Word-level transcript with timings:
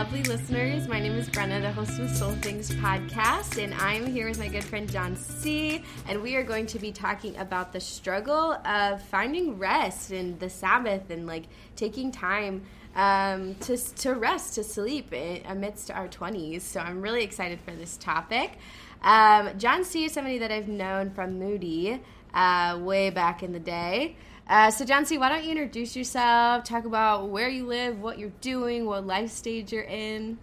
lovely 0.00 0.22
listeners. 0.22 0.88
My 0.88 0.98
name 0.98 1.12
is 1.12 1.28
Brenna, 1.28 1.60
the 1.60 1.70
host 1.70 1.98
of 1.98 2.08
Soul 2.08 2.32
Things 2.36 2.70
podcast, 2.70 3.62
and 3.62 3.74
I'm 3.74 4.06
here 4.06 4.28
with 4.28 4.38
my 4.38 4.48
good 4.48 4.64
friend 4.64 4.90
John 4.90 5.14
C. 5.14 5.84
And 6.08 6.22
we 6.22 6.36
are 6.36 6.42
going 6.42 6.64
to 6.68 6.78
be 6.78 6.90
talking 6.90 7.36
about 7.36 7.74
the 7.74 7.80
struggle 7.80 8.54
of 8.64 9.02
finding 9.02 9.58
rest 9.58 10.10
and 10.10 10.40
the 10.40 10.48
Sabbath 10.48 11.10
and 11.10 11.26
like 11.26 11.48
taking 11.76 12.10
time 12.10 12.62
um, 12.96 13.56
to, 13.56 13.76
to 13.76 14.14
rest, 14.14 14.54
to 14.54 14.64
sleep 14.64 15.12
amidst 15.44 15.90
our 15.90 16.08
20s. 16.08 16.62
So 16.62 16.80
I'm 16.80 17.02
really 17.02 17.22
excited 17.22 17.60
for 17.60 17.72
this 17.72 17.98
topic. 17.98 18.56
Um, 19.02 19.50
John 19.58 19.84
C. 19.84 20.06
is 20.06 20.12
somebody 20.12 20.38
that 20.38 20.50
I've 20.50 20.68
known 20.68 21.10
from 21.10 21.38
Moody 21.38 22.00
uh, 22.32 22.78
way 22.80 23.10
back 23.10 23.42
in 23.42 23.52
the 23.52 23.60
day. 23.60 24.16
Uh, 24.50 24.68
so, 24.68 24.84
John 24.84 25.06
C., 25.06 25.16
why 25.16 25.28
don't 25.28 25.44
you 25.44 25.52
introduce 25.52 25.94
yourself, 25.94 26.64
talk 26.64 26.84
about 26.84 27.28
where 27.28 27.48
you 27.48 27.66
live, 27.66 28.00
what 28.00 28.18
you're 28.18 28.32
doing, 28.40 28.84
what 28.84 29.06
life 29.06 29.30
stage 29.30 29.72
you're 29.72 29.84
in? 29.84 30.38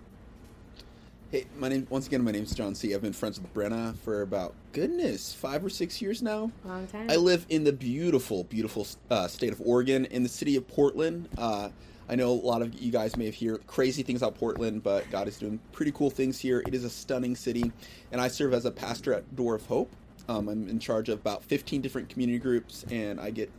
Hey, 1.29 1.45
my 1.57 1.67
name 1.67 1.85
once 1.89 2.07
again. 2.07 2.23
My 2.23 2.31
name 2.31 2.43
is 2.43 2.53
John 2.53 2.73
C. 2.73 2.95
I've 2.95 3.01
been 3.01 3.11
friends 3.11 3.37
with 3.37 3.53
Brenna 3.53 3.97
for 3.97 4.21
about 4.21 4.53
goodness 4.71 5.33
five 5.33 5.65
or 5.65 5.67
six 5.69 6.01
years 6.01 6.21
now. 6.21 6.49
Long 6.63 6.87
time. 6.87 7.11
I 7.11 7.17
live 7.17 7.45
in 7.49 7.65
the 7.65 7.73
beautiful, 7.73 8.45
beautiful 8.45 8.87
uh, 9.11 9.27
state 9.27 9.51
of 9.51 9.59
Oregon, 9.59 10.05
in 10.05 10.23
the 10.23 10.29
city 10.29 10.55
of 10.55 10.65
Portland. 10.69 11.27
Uh, 11.37 11.67
I 12.07 12.15
know 12.15 12.29
a 12.29 12.31
lot 12.31 12.61
of 12.61 12.79
you 12.79 12.93
guys 12.93 13.17
may 13.17 13.25
have 13.25 13.37
heard 13.37 13.67
crazy 13.67 14.03
things 14.03 14.21
about 14.21 14.35
Portland, 14.35 14.83
but 14.83 15.11
God 15.11 15.27
is 15.27 15.37
doing 15.37 15.59
pretty 15.73 15.91
cool 15.91 16.09
things 16.09 16.39
here. 16.39 16.63
It 16.65 16.73
is 16.73 16.85
a 16.85 16.89
stunning 16.89 17.35
city, 17.35 17.73
and 18.13 18.21
I 18.21 18.29
serve 18.29 18.53
as 18.53 18.63
a 18.63 18.71
pastor 18.71 19.13
at 19.13 19.35
Door 19.35 19.55
of 19.55 19.65
Hope. 19.65 19.91
Um, 20.29 20.49
I'm 20.49 20.69
in 20.69 20.79
charge 20.79 21.09
of 21.09 21.19
about 21.19 21.43
15 21.43 21.81
different 21.81 22.09
community 22.09 22.39
groups, 22.39 22.85
and 22.89 23.19
I 23.19 23.31
get 23.31 23.51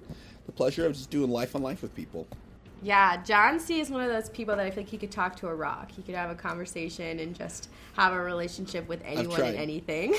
the 0.49 0.53
pleasure 0.53 0.87
of 0.87 0.95
just 0.95 1.11
doing 1.11 1.31
life 1.31 1.55
on 1.55 1.63
life 1.63 1.83
with 1.83 1.95
people. 1.95 2.27
Yeah, 2.83 3.23
John 3.23 3.61
C 3.61 3.81
is 3.81 3.91
one 3.91 4.01
of 4.01 4.09
those 4.09 4.31
people 4.31 4.57
that 4.57 4.65
I 4.65 4.71
think 4.71 4.89
he 4.89 4.97
could 4.97 5.11
talk 5.11 5.37
to 5.37 5.49
a 5.49 5.55
rock. 5.55 5.93
He 5.93 6.01
could 6.01 6.15
have 6.15 6.31
a 6.31 6.35
conversation 6.35 7.21
and 7.21 7.37
just 7.37 7.69
have 7.97 8.15
a 8.15 8.21
relationship 8.21 8.89
with 8.89 9.03
anyone 9.05 9.43
and 9.43 9.57
anything. 9.57 10.15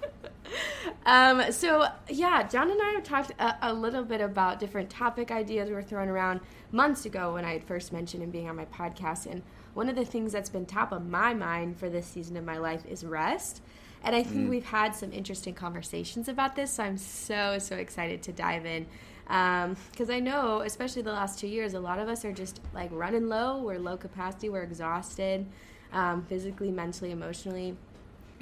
um, 1.06 1.52
so 1.52 1.86
yeah, 2.08 2.42
John 2.44 2.70
and 2.70 2.80
I 2.80 2.92
have 2.92 3.04
talked 3.04 3.32
a, 3.38 3.56
a, 3.70 3.74
little 3.74 4.02
bit 4.02 4.22
about 4.22 4.60
different 4.60 4.88
topic 4.88 5.30
ideas 5.30 5.68
we 5.68 5.74
were 5.74 5.82
throwing 5.82 6.08
around 6.08 6.40
months 6.72 7.04
ago 7.04 7.34
when 7.34 7.44
I 7.44 7.52
had 7.52 7.64
first 7.64 7.92
mentioned 7.92 8.22
him 8.22 8.30
being 8.30 8.48
on 8.48 8.56
my 8.56 8.64
podcast. 8.66 9.26
And 9.26 9.42
one 9.74 9.90
of 9.90 9.96
the 9.96 10.06
things 10.06 10.32
that's 10.32 10.48
been 10.48 10.64
top 10.64 10.90
of 10.90 11.06
my 11.06 11.34
mind 11.34 11.76
for 11.76 11.90
this 11.90 12.06
season 12.06 12.38
of 12.38 12.44
my 12.44 12.56
life 12.56 12.86
is 12.86 13.04
rest. 13.04 13.60
And 14.04 14.14
I 14.14 14.22
think 14.22 14.46
mm. 14.46 14.50
we've 14.50 14.64
had 14.64 14.94
some 14.94 15.12
interesting 15.12 15.54
conversations 15.54 16.28
about 16.28 16.54
this. 16.54 16.74
So 16.74 16.84
I'm 16.84 16.96
so, 16.96 17.58
so 17.58 17.76
excited 17.76 18.22
to 18.22 18.32
dive 18.32 18.64
in 18.64 18.86
because 19.28 20.08
um, 20.08 20.10
I 20.10 20.20
know, 20.20 20.62
especially 20.62 21.02
the 21.02 21.12
last 21.12 21.38
two 21.38 21.48
years, 21.48 21.74
a 21.74 21.80
lot 21.80 21.98
of 21.98 22.08
us 22.08 22.24
are 22.24 22.32
just 22.32 22.60
like 22.72 22.88
running 22.92 23.28
low. 23.28 23.62
We're 23.62 23.78
low 23.78 23.98
capacity. 23.98 24.48
We're 24.48 24.62
exhausted, 24.62 25.44
um, 25.92 26.22
physically, 26.22 26.70
mentally, 26.70 27.10
emotionally. 27.10 27.76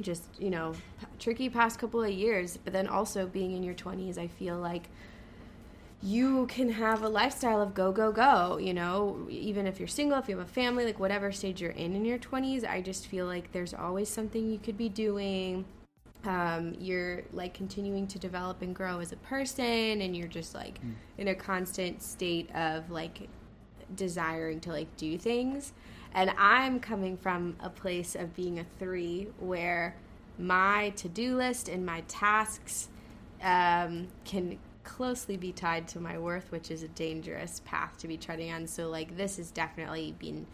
Just 0.00 0.24
you 0.38 0.50
know, 0.50 0.74
p- 1.00 1.06
tricky 1.18 1.50
past 1.50 1.80
couple 1.80 2.04
of 2.04 2.10
years. 2.10 2.56
But 2.56 2.72
then 2.72 2.86
also 2.86 3.26
being 3.26 3.52
in 3.52 3.64
your 3.64 3.74
twenties, 3.74 4.16
I 4.16 4.28
feel 4.28 4.58
like 4.58 4.88
you 6.02 6.46
can 6.46 6.68
have 6.68 7.02
a 7.02 7.08
lifestyle 7.08 7.60
of 7.60 7.72
go 7.74 7.90
go 7.90 8.12
go 8.12 8.58
you 8.58 8.74
know 8.74 9.26
even 9.30 9.66
if 9.66 9.78
you're 9.78 9.88
single 9.88 10.18
if 10.18 10.28
you 10.28 10.36
have 10.36 10.46
a 10.46 10.50
family 10.50 10.84
like 10.84 11.00
whatever 11.00 11.32
stage 11.32 11.60
you're 11.60 11.70
in 11.70 11.96
in 11.96 12.04
your 12.04 12.18
20s 12.18 12.68
i 12.68 12.82
just 12.82 13.06
feel 13.06 13.24
like 13.24 13.50
there's 13.52 13.72
always 13.72 14.08
something 14.08 14.50
you 14.50 14.58
could 14.58 14.76
be 14.76 14.90
doing 14.90 15.64
um, 16.26 16.74
you're 16.78 17.22
like 17.32 17.54
continuing 17.54 18.06
to 18.08 18.18
develop 18.18 18.62
and 18.62 18.74
grow 18.74 19.00
as 19.00 19.12
a 19.12 19.16
person 19.16 20.00
and 20.00 20.16
you're 20.16 20.28
just 20.28 20.54
like 20.54 20.80
mm. 20.82 20.92
in 21.18 21.28
a 21.28 21.34
constant 21.34 22.02
state 22.02 22.54
of 22.54 22.90
like 22.90 23.28
desiring 23.94 24.60
to 24.60 24.70
like 24.70 24.94
do 24.96 25.16
things 25.16 25.72
and 26.12 26.32
i'm 26.38 26.80
coming 26.80 27.16
from 27.16 27.54
a 27.60 27.70
place 27.70 28.16
of 28.16 28.34
being 28.34 28.58
a 28.58 28.66
three 28.78 29.28
where 29.38 29.94
my 30.38 30.90
to-do 30.96 31.36
list 31.36 31.68
and 31.68 31.86
my 31.86 32.02
tasks 32.08 32.88
um, 33.42 34.08
can 34.24 34.58
closely 34.82 35.36
be 35.36 35.52
tied 35.52 35.86
to 35.86 36.00
my 36.00 36.18
worth 36.18 36.50
which 36.50 36.70
is 36.70 36.82
a 36.82 36.88
dangerous 36.88 37.60
path 37.64 37.96
to 37.96 38.08
be 38.08 38.16
treading 38.16 38.52
on 38.52 38.66
so 38.66 38.88
like 38.88 39.16
this 39.16 39.36
has 39.36 39.50
definitely 39.50 40.14
been 40.18 40.46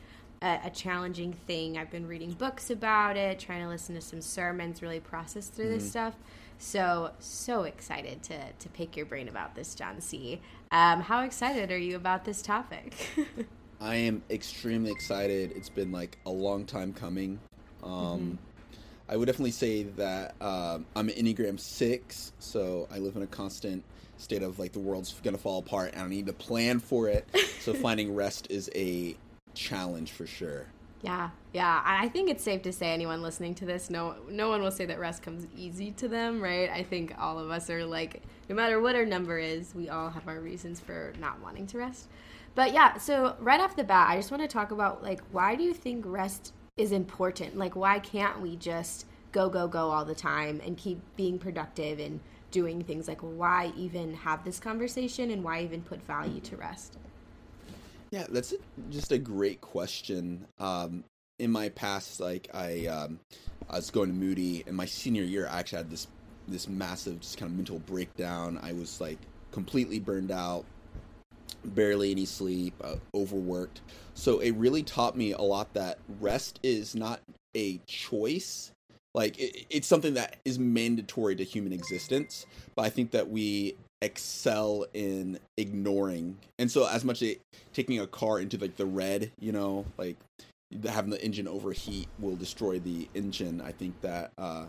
a, 0.42 0.60
a, 0.64 0.70
challenging 0.70 1.32
thing. 1.46 1.78
I've 1.78 1.90
been 1.90 2.06
reading 2.06 2.32
books 2.32 2.70
about 2.70 3.16
it, 3.16 3.38
trying 3.38 3.62
to 3.62 3.68
listen 3.68 3.94
to 3.94 4.00
some 4.00 4.20
sermons, 4.20 4.82
really 4.82 5.00
process 5.00 5.48
through 5.48 5.66
mm-hmm. 5.66 5.74
this 5.74 5.90
stuff. 5.90 6.14
So 6.58 7.10
so 7.18 7.64
excited 7.64 8.22
to 8.24 8.38
to 8.52 8.68
pick 8.68 8.96
your 8.96 9.06
brain 9.06 9.28
about 9.28 9.54
this, 9.54 9.74
John 9.74 10.00
C. 10.00 10.40
Um, 10.70 11.00
how 11.00 11.22
excited 11.22 11.72
are 11.72 11.78
you 11.78 11.96
about 11.96 12.24
this 12.24 12.40
topic? 12.40 12.94
I 13.80 13.96
am 13.96 14.22
extremely 14.30 14.92
excited. 14.92 15.52
It's 15.56 15.68
been 15.68 15.90
like 15.90 16.18
a 16.24 16.30
long 16.30 16.64
time 16.66 16.92
coming. 16.92 17.40
Um, 17.82 17.90
mm-hmm. 17.90 18.34
I 19.08 19.16
would 19.16 19.26
definitely 19.26 19.50
say 19.50 19.82
that 19.82 20.36
um, 20.40 20.86
I'm 20.94 21.08
an 21.08 21.14
Enneagram 21.16 21.58
six, 21.58 22.32
so 22.38 22.86
I 22.92 22.98
live 22.98 23.16
in 23.16 23.22
a 23.22 23.26
constant 23.26 23.82
state 24.16 24.44
of 24.44 24.60
like 24.60 24.72
the 24.72 24.78
world's 24.78 25.12
gonna 25.24 25.38
fall 25.38 25.58
apart, 25.58 25.92
and 25.94 26.02
I 26.02 26.08
need 26.08 26.26
to 26.26 26.32
plan 26.32 26.78
for 26.78 27.08
it. 27.08 27.28
so 27.60 27.74
finding 27.74 28.14
rest 28.14 28.46
is 28.50 28.70
a 28.74 29.16
challenge 29.54 30.12
for 30.12 30.26
sure. 30.26 30.66
Yeah, 31.02 31.30
yeah. 31.52 31.82
I 31.84 32.08
think 32.08 32.30
it's 32.30 32.44
safe 32.44 32.62
to 32.62 32.72
say 32.72 32.92
anyone 32.92 33.22
listening 33.22 33.56
to 33.56 33.64
this, 33.64 33.90
no, 33.90 34.14
no 34.30 34.48
one 34.48 34.62
will 34.62 34.70
say 34.70 34.86
that 34.86 35.00
rest 35.00 35.22
comes 35.22 35.46
easy 35.56 35.90
to 35.92 36.06
them, 36.06 36.40
right? 36.40 36.70
I 36.70 36.84
think 36.84 37.14
all 37.18 37.40
of 37.40 37.50
us 37.50 37.68
are 37.70 37.84
like, 37.84 38.22
no 38.48 38.54
matter 38.54 38.80
what 38.80 38.94
our 38.94 39.04
number 39.04 39.38
is, 39.38 39.74
we 39.74 39.88
all 39.88 40.10
have 40.10 40.28
our 40.28 40.38
reasons 40.38 40.78
for 40.78 41.12
not 41.18 41.40
wanting 41.40 41.66
to 41.68 41.78
rest. 41.78 42.08
But 42.54 42.72
yeah, 42.72 42.98
so 42.98 43.36
right 43.40 43.60
off 43.60 43.74
the 43.74 43.82
bat, 43.82 44.10
I 44.10 44.16
just 44.16 44.30
want 44.30 44.42
to 44.42 44.48
talk 44.48 44.70
about 44.70 45.02
like, 45.02 45.20
why 45.32 45.56
do 45.56 45.64
you 45.64 45.74
think 45.74 46.04
rest 46.06 46.52
is 46.76 46.92
important? 46.92 47.56
Like, 47.56 47.74
why 47.74 47.98
can't 47.98 48.40
we 48.40 48.56
just 48.56 49.06
go, 49.32 49.48
go, 49.48 49.66
go 49.66 49.90
all 49.90 50.04
the 50.04 50.14
time 50.14 50.60
and 50.64 50.76
keep 50.76 51.00
being 51.16 51.38
productive 51.38 51.98
and 51.98 52.20
doing 52.52 52.84
things? 52.84 53.08
Like, 53.08 53.20
why 53.20 53.72
even 53.76 54.14
have 54.14 54.44
this 54.44 54.60
conversation 54.60 55.32
and 55.32 55.42
why 55.42 55.62
even 55.62 55.82
put 55.82 56.00
value 56.06 56.40
to 56.42 56.56
rest? 56.56 56.98
Yeah, 58.12 58.26
that's 58.28 58.52
just 58.90 59.10
a 59.10 59.18
great 59.18 59.62
question. 59.62 60.46
Um, 60.60 61.02
in 61.38 61.50
my 61.50 61.70
past, 61.70 62.20
like 62.20 62.46
I, 62.52 62.86
um, 62.86 63.18
I 63.70 63.76
was 63.76 63.90
going 63.90 64.10
to 64.10 64.14
Moody, 64.14 64.62
and 64.66 64.76
my 64.76 64.84
senior 64.84 65.22
year, 65.22 65.48
I 65.50 65.60
actually 65.60 65.78
had 65.78 65.90
this 65.90 66.06
this 66.46 66.68
massive, 66.68 67.20
just 67.20 67.38
kind 67.38 67.50
of 67.50 67.56
mental 67.56 67.78
breakdown. 67.78 68.60
I 68.62 68.74
was 68.74 69.00
like 69.00 69.16
completely 69.50 69.98
burned 69.98 70.30
out, 70.30 70.66
barely 71.64 72.10
any 72.10 72.26
sleep, 72.26 72.74
uh, 72.84 72.96
overworked. 73.14 73.80
So 74.12 74.40
it 74.40 74.50
really 74.52 74.82
taught 74.82 75.16
me 75.16 75.32
a 75.32 75.40
lot 75.40 75.72
that 75.72 75.98
rest 76.20 76.60
is 76.62 76.94
not 76.94 77.20
a 77.56 77.78
choice. 77.86 78.72
Like 79.14 79.38
it, 79.38 79.66
it's 79.70 79.88
something 79.88 80.14
that 80.14 80.36
is 80.44 80.58
mandatory 80.58 81.34
to 81.36 81.44
human 81.44 81.72
existence. 81.72 82.44
But 82.74 82.82
I 82.82 82.90
think 82.90 83.12
that 83.12 83.30
we 83.30 83.76
excel 84.02 84.84
in 84.92 85.38
ignoring. 85.56 86.36
And 86.58 86.70
so 86.70 86.86
as 86.86 87.04
much 87.04 87.22
as 87.22 87.36
taking 87.72 88.00
a 88.00 88.06
car 88.06 88.40
into 88.40 88.58
like 88.58 88.76
the 88.76 88.84
red, 88.84 89.30
you 89.38 89.52
know, 89.52 89.86
like 89.96 90.16
having 90.84 91.10
the 91.10 91.24
engine 91.24 91.48
overheat 91.48 92.08
will 92.18 92.36
destroy 92.36 92.78
the 92.78 93.08
engine. 93.14 93.60
I 93.60 93.72
think 93.72 93.98
that 94.02 94.32
uh, 94.36 94.66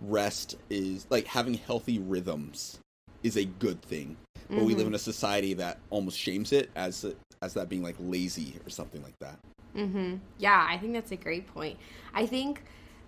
rest 0.00 0.56
is 0.70 1.06
like 1.10 1.26
having 1.26 1.54
healthy 1.54 1.98
rhythms 1.98 2.78
is 3.22 3.36
a 3.36 3.44
good 3.44 3.82
thing. 3.82 4.16
But 4.48 4.56
mm-hmm. 4.56 4.66
we 4.66 4.72
live 4.74 4.80
in 4.80 4.86
mm-hmm. 4.86 4.94
a 4.94 4.98
society 4.98 5.54
that 5.54 5.78
almost 5.90 6.18
shames 6.18 6.52
it 6.52 6.70
as 6.74 7.04
as 7.42 7.54
that 7.54 7.68
being 7.68 7.82
like 7.82 7.96
lazy 7.98 8.56
or 8.64 8.70
something 8.70 9.02
like 9.02 9.18
that. 9.20 9.38
mm-hmm. 9.76 10.16
Yeah, 10.38 10.66
I 10.68 10.78
think 10.78 10.92
that's 10.92 11.12
a 11.12 11.16
great 11.16 11.46
point. 11.52 11.78
I 12.14 12.26
think 12.26 12.62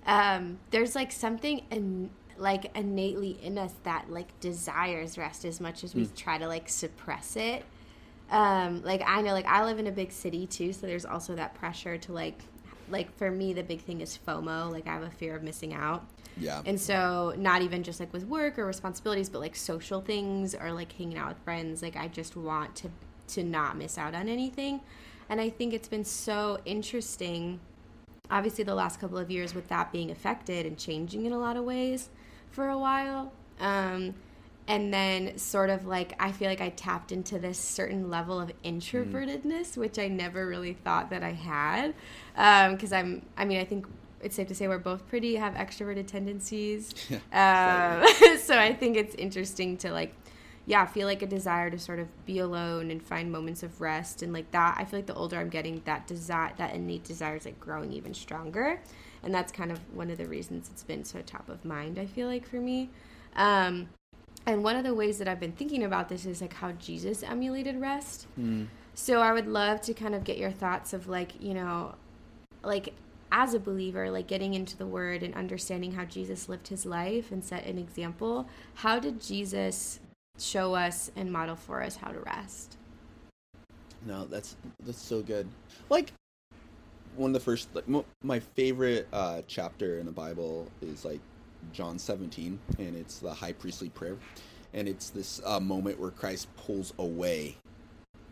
um, 0.06 0.58
there's 0.70 0.94
like 0.94 1.12
something 1.12 1.62
in 1.70 2.10
like 2.38 2.76
innately 2.76 3.38
in 3.42 3.58
us 3.58 3.72
that 3.84 4.10
like 4.10 4.38
desires 4.40 5.18
rest 5.18 5.44
as 5.44 5.60
much 5.60 5.84
as 5.84 5.94
we 5.94 6.06
mm. 6.06 6.16
try 6.16 6.38
to 6.38 6.48
like 6.48 6.68
suppress 6.68 7.36
it. 7.36 7.64
Um, 8.30 8.82
like 8.82 9.02
I 9.06 9.20
know 9.22 9.32
like 9.32 9.46
I 9.46 9.64
live 9.64 9.78
in 9.78 9.86
a 9.86 9.92
big 9.92 10.12
city 10.12 10.46
too, 10.46 10.72
so 10.72 10.86
there's 10.86 11.04
also 11.04 11.34
that 11.34 11.54
pressure 11.54 11.98
to 11.98 12.12
like 12.12 12.38
like 12.88 13.14
for 13.16 13.30
me 13.30 13.52
the 13.52 13.62
big 13.62 13.80
thing 13.82 14.00
is 14.00 14.18
FOMO, 14.26 14.70
like 14.70 14.86
I 14.86 14.94
have 14.94 15.02
a 15.02 15.10
fear 15.10 15.36
of 15.36 15.42
missing 15.42 15.74
out. 15.74 16.06
Yeah. 16.36 16.62
And 16.64 16.80
so 16.80 17.34
not 17.36 17.62
even 17.62 17.82
just 17.82 18.00
like 18.00 18.12
with 18.12 18.24
work 18.24 18.58
or 18.58 18.64
responsibilities, 18.64 19.28
but 19.28 19.40
like 19.40 19.54
social 19.54 20.00
things 20.00 20.54
or 20.54 20.72
like 20.72 20.92
hanging 20.92 21.18
out 21.18 21.28
with 21.28 21.38
friends, 21.38 21.82
like 21.82 21.96
I 21.96 22.08
just 22.08 22.36
want 22.36 22.74
to 22.76 22.88
to 23.28 23.44
not 23.44 23.76
miss 23.76 23.98
out 23.98 24.14
on 24.14 24.28
anything. 24.28 24.80
And 25.28 25.40
I 25.40 25.50
think 25.50 25.72
it's 25.72 25.88
been 25.88 26.04
so 26.04 26.60
interesting 26.64 27.60
obviously 28.30 28.64
the 28.64 28.74
last 28.74 28.98
couple 28.98 29.18
of 29.18 29.30
years 29.30 29.54
with 29.54 29.68
that 29.68 29.92
being 29.92 30.10
affected 30.10 30.64
and 30.64 30.78
changing 30.78 31.26
in 31.26 31.32
a 31.32 31.38
lot 31.38 31.56
of 31.56 31.64
ways 31.64 32.08
for 32.52 32.68
a 32.68 32.78
while. 32.78 33.32
Um, 33.60 34.14
and 34.68 34.94
then 34.94 35.36
sort 35.38 35.70
of 35.70 35.86
like 35.86 36.14
I 36.20 36.30
feel 36.30 36.48
like 36.48 36.60
I 36.60 36.68
tapped 36.70 37.10
into 37.10 37.38
this 37.38 37.58
certain 37.58 38.10
level 38.10 38.40
of 38.40 38.52
introvertedness, 38.64 39.42
mm. 39.42 39.76
which 39.78 39.98
I 39.98 40.08
never 40.08 40.46
really 40.46 40.74
thought 40.74 41.10
that 41.10 41.22
I 41.22 41.32
had. 41.32 41.94
Because 42.34 42.92
um, 42.92 42.98
I'm, 42.98 43.22
I 43.36 43.44
mean, 43.44 43.60
I 43.60 43.64
think 43.64 43.86
it's 44.22 44.36
safe 44.36 44.48
to 44.48 44.54
say 44.54 44.68
we're 44.68 44.78
both 44.78 45.06
pretty 45.08 45.36
have 45.36 45.54
extroverted 45.54 46.06
tendencies. 46.06 46.94
Yeah, 47.32 48.04
um, 48.22 48.38
so 48.38 48.58
I 48.58 48.72
think 48.72 48.96
it's 48.96 49.14
interesting 49.16 49.76
to 49.78 49.90
like, 49.90 50.14
yeah, 50.64 50.86
feel 50.86 51.08
like 51.08 51.22
a 51.22 51.26
desire 51.26 51.70
to 51.70 51.78
sort 51.78 51.98
of 51.98 52.08
be 52.24 52.38
alone 52.38 52.90
and 52.90 53.02
find 53.02 53.32
moments 53.32 53.62
of 53.62 53.80
rest 53.80 54.22
and 54.22 54.32
like 54.32 54.50
that. 54.52 54.76
I 54.78 54.84
feel 54.84 55.00
like 55.00 55.06
the 55.06 55.14
older 55.14 55.38
I'm 55.38 55.48
getting, 55.48 55.82
that 55.84 56.06
desire, 56.06 56.52
that 56.56 56.74
innate 56.74 57.04
desire 57.04 57.36
is 57.36 57.44
like 57.44 57.58
growing 57.58 57.92
even 57.92 58.14
stronger, 58.14 58.80
and 59.22 59.34
that's 59.34 59.52
kind 59.52 59.70
of 59.70 59.78
one 59.94 60.10
of 60.10 60.18
the 60.18 60.26
reasons 60.26 60.68
it's 60.72 60.82
been 60.82 61.04
so 61.04 61.20
top 61.22 61.48
of 61.48 61.64
mind. 61.64 61.98
I 61.98 62.06
feel 62.06 62.28
like 62.28 62.46
for 62.46 62.56
me, 62.56 62.90
um, 63.36 63.88
and 64.46 64.64
one 64.64 64.76
of 64.76 64.84
the 64.84 64.94
ways 64.94 65.18
that 65.18 65.28
I've 65.28 65.40
been 65.40 65.52
thinking 65.52 65.84
about 65.84 66.08
this 66.08 66.26
is 66.26 66.40
like 66.40 66.54
how 66.54 66.72
Jesus 66.72 67.22
emulated 67.22 67.80
rest. 67.80 68.26
Mm. 68.38 68.66
So 68.94 69.20
I 69.20 69.32
would 69.32 69.46
love 69.46 69.80
to 69.82 69.94
kind 69.94 70.14
of 70.14 70.24
get 70.24 70.38
your 70.38 70.50
thoughts 70.50 70.92
of 70.92 71.08
like 71.08 71.40
you 71.40 71.54
know, 71.54 71.94
like 72.62 72.94
as 73.30 73.54
a 73.54 73.60
believer, 73.60 74.10
like 74.10 74.26
getting 74.26 74.54
into 74.54 74.76
the 74.76 74.86
word 74.86 75.22
and 75.22 75.34
understanding 75.34 75.92
how 75.92 76.04
Jesus 76.04 76.48
lived 76.48 76.68
his 76.68 76.84
life 76.84 77.32
and 77.32 77.42
set 77.42 77.64
an 77.64 77.78
example, 77.78 78.46
how 78.74 78.98
did 78.98 79.20
Jesus 79.20 80.00
show 80.38 80.74
us 80.74 81.10
and 81.16 81.32
model 81.32 81.56
for 81.56 81.82
us 81.82 81.96
how 81.96 82.10
to 82.10 82.20
rest? 82.20 82.76
No, 84.04 84.26
that's 84.26 84.56
that's 84.84 85.00
so 85.00 85.22
good. 85.22 85.48
Like 85.88 86.12
one 87.16 87.30
of 87.30 87.34
the 87.34 87.40
first, 87.40 87.68
like 87.74 87.84
my 88.22 88.40
favorite 88.40 89.08
uh, 89.12 89.42
chapter 89.46 89.98
in 89.98 90.06
the 90.06 90.12
Bible 90.12 90.70
is 90.80 91.04
like 91.04 91.20
John 91.72 91.98
17, 91.98 92.58
and 92.78 92.96
it's 92.96 93.18
the 93.18 93.32
high 93.32 93.52
priestly 93.52 93.90
prayer, 93.90 94.16
and 94.74 94.88
it's 94.88 95.10
this 95.10 95.40
uh, 95.44 95.60
moment 95.60 95.98
where 95.98 96.10
Christ 96.10 96.48
pulls 96.56 96.92
away 96.98 97.56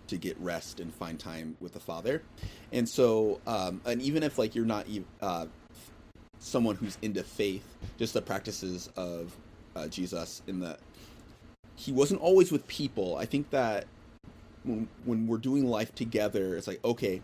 to 0.09 0.17
get 0.17 0.39
rest 0.41 0.81
and 0.81 0.93
find 0.93 1.19
time 1.19 1.57
with 1.61 1.73
the 1.73 1.81
Father, 1.81 2.23
and 2.73 2.89
so, 2.89 3.41
um, 3.47 3.81
and 3.85 4.01
even 4.03 4.23
if 4.23 4.39
like 4.39 4.55
you're 4.55 4.65
not 4.65 4.87
uh, 5.21 5.47
someone 6.39 6.77
who's 6.77 6.99
into 7.03 7.23
faith, 7.23 7.65
just 7.99 8.15
the 8.15 8.23
practices 8.23 8.91
of 8.97 9.37
uh, 9.77 9.87
Jesus 9.89 10.43
in 10.47 10.61
that 10.61 10.81
he 11.77 11.93
wasn't 11.93 12.21
always 12.21 12.51
with 12.51 12.67
people. 12.67 13.17
I 13.17 13.27
think 13.27 13.51
that 13.51 13.87
when 14.65 14.89
when 15.05 15.27
we're 15.27 15.39
doing 15.39 15.67
life 15.67 15.95
together, 15.95 16.57
it's 16.57 16.67
like 16.67 16.85
okay, 16.85 17.23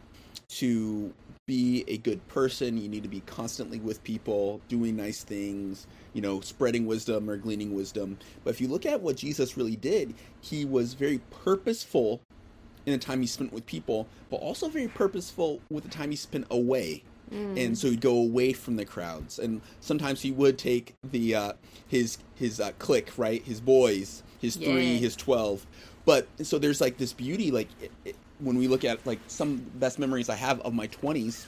to 0.48 1.12
be 1.46 1.84
a 1.86 1.96
good 1.98 2.26
person, 2.28 2.76
you 2.76 2.88
need 2.88 3.04
to 3.04 3.08
be 3.08 3.20
constantly 3.20 3.78
with 3.78 4.02
people, 4.02 4.60
doing 4.68 4.96
nice 4.96 5.22
things, 5.22 5.86
you 6.12 6.20
know, 6.20 6.40
spreading 6.40 6.86
wisdom 6.86 7.30
or 7.30 7.36
gleaning 7.36 7.74
wisdom. 7.74 8.18
But 8.42 8.50
if 8.50 8.60
you 8.60 8.66
look 8.66 8.84
at 8.84 9.00
what 9.00 9.16
Jesus 9.16 9.56
really 9.56 9.76
did, 9.76 10.14
he 10.40 10.64
was 10.64 10.94
very 10.94 11.20
purposeful 11.30 12.20
in 12.84 12.92
the 12.92 12.98
time 12.98 13.20
he 13.20 13.26
spent 13.26 13.52
with 13.52 13.64
people, 13.64 14.08
but 14.28 14.36
also 14.36 14.68
very 14.68 14.88
purposeful 14.88 15.60
with 15.70 15.84
the 15.84 15.90
time 15.90 16.10
he 16.10 16.16
spent 16.16 16.46
away. 16.50 17.04
Mm. 17.32 17.64
And 17.64 17.78
so 17.78 17.90
he'd 17.90 18.00
go 18.00 18.16
away 18.16 18.52
from 18.52 18.76
the 18.76 18.84
crowds, 18.84 19.40
and 19.40 19.60
sometimes 19.80 20.22
he 20.22 20.30
would 20.30 20.58
take 20.58 20.94
the 21.02 21.34
uh, 21.34 21.52
his 21.88 22.18
his 22.36 22.60
uh, 22.60 22.70
clique, 22.78 23.10
right, 23.18 23.42
his 23.42 23.60
boys, 23.60 24.22
his 24.40 24.56
yeah. 24.56 24.70
three, 24.70 24.98
his 24.98 25.16
twelve. 25.16 25.66
But 26.04 26.28
so 26.44 26.56
there's 26.60 26.80
like 26.80 26.98
this 26.98 27.12
beauty, 27.12 27.50
like 27.50 27.66
it, 27.82 27.90
it, 28.04 28.16
when 28.38 28.58
we 28.58 28.68
look 28.68 28.84
at 28.84 29.04
like 29.06 29.20
some 29.28 29.56
best 29.74 29.98
memories 29.98 30.28
I 30.28 30.34
have 30.34 30.60
of 30.60 30.74
my 30.74 30.86
twenties, 30.86 31.46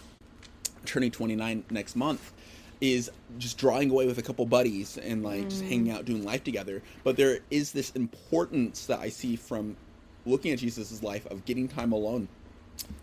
turning 0.85 1.11
twenty 1.11 1.37
nine 1.37 1.65
next 1.71 1.97
month, 1.97 2.33
is 2.81 3.11
just 3.39 3.59
drawing 3.59 3.91
away 3.91 4.07
with 4.07 4.19
a 4.19 4.23
couple 4.23 4.47
buddies 4.47 4.99
and 4.99 5.23
like 5.23 5.45
mm. 5.45 5.51
just 5.51 5.63
hanging 5.63 5.91
out, 5.91 6.05
doing 6.05 6.25
life 6.25 6.45
together. 6.45 6.83
But 7.05 7.17
there 7.17 7.41
is 7.51 7.73
this 7.73 7.91
importance 7.91 8.87
that 8.87 9.01
I 9.01 9.09
see 9.09 9.37
from 9.37 9.77
looking 10.27 10.53
at 10.53 10.59
Jesus' 10.59 11.03
life 11.03 11.27
of 11.27 11.45
getting 11.45 11.69
time 11.69 11.93
alone 11.93 12.29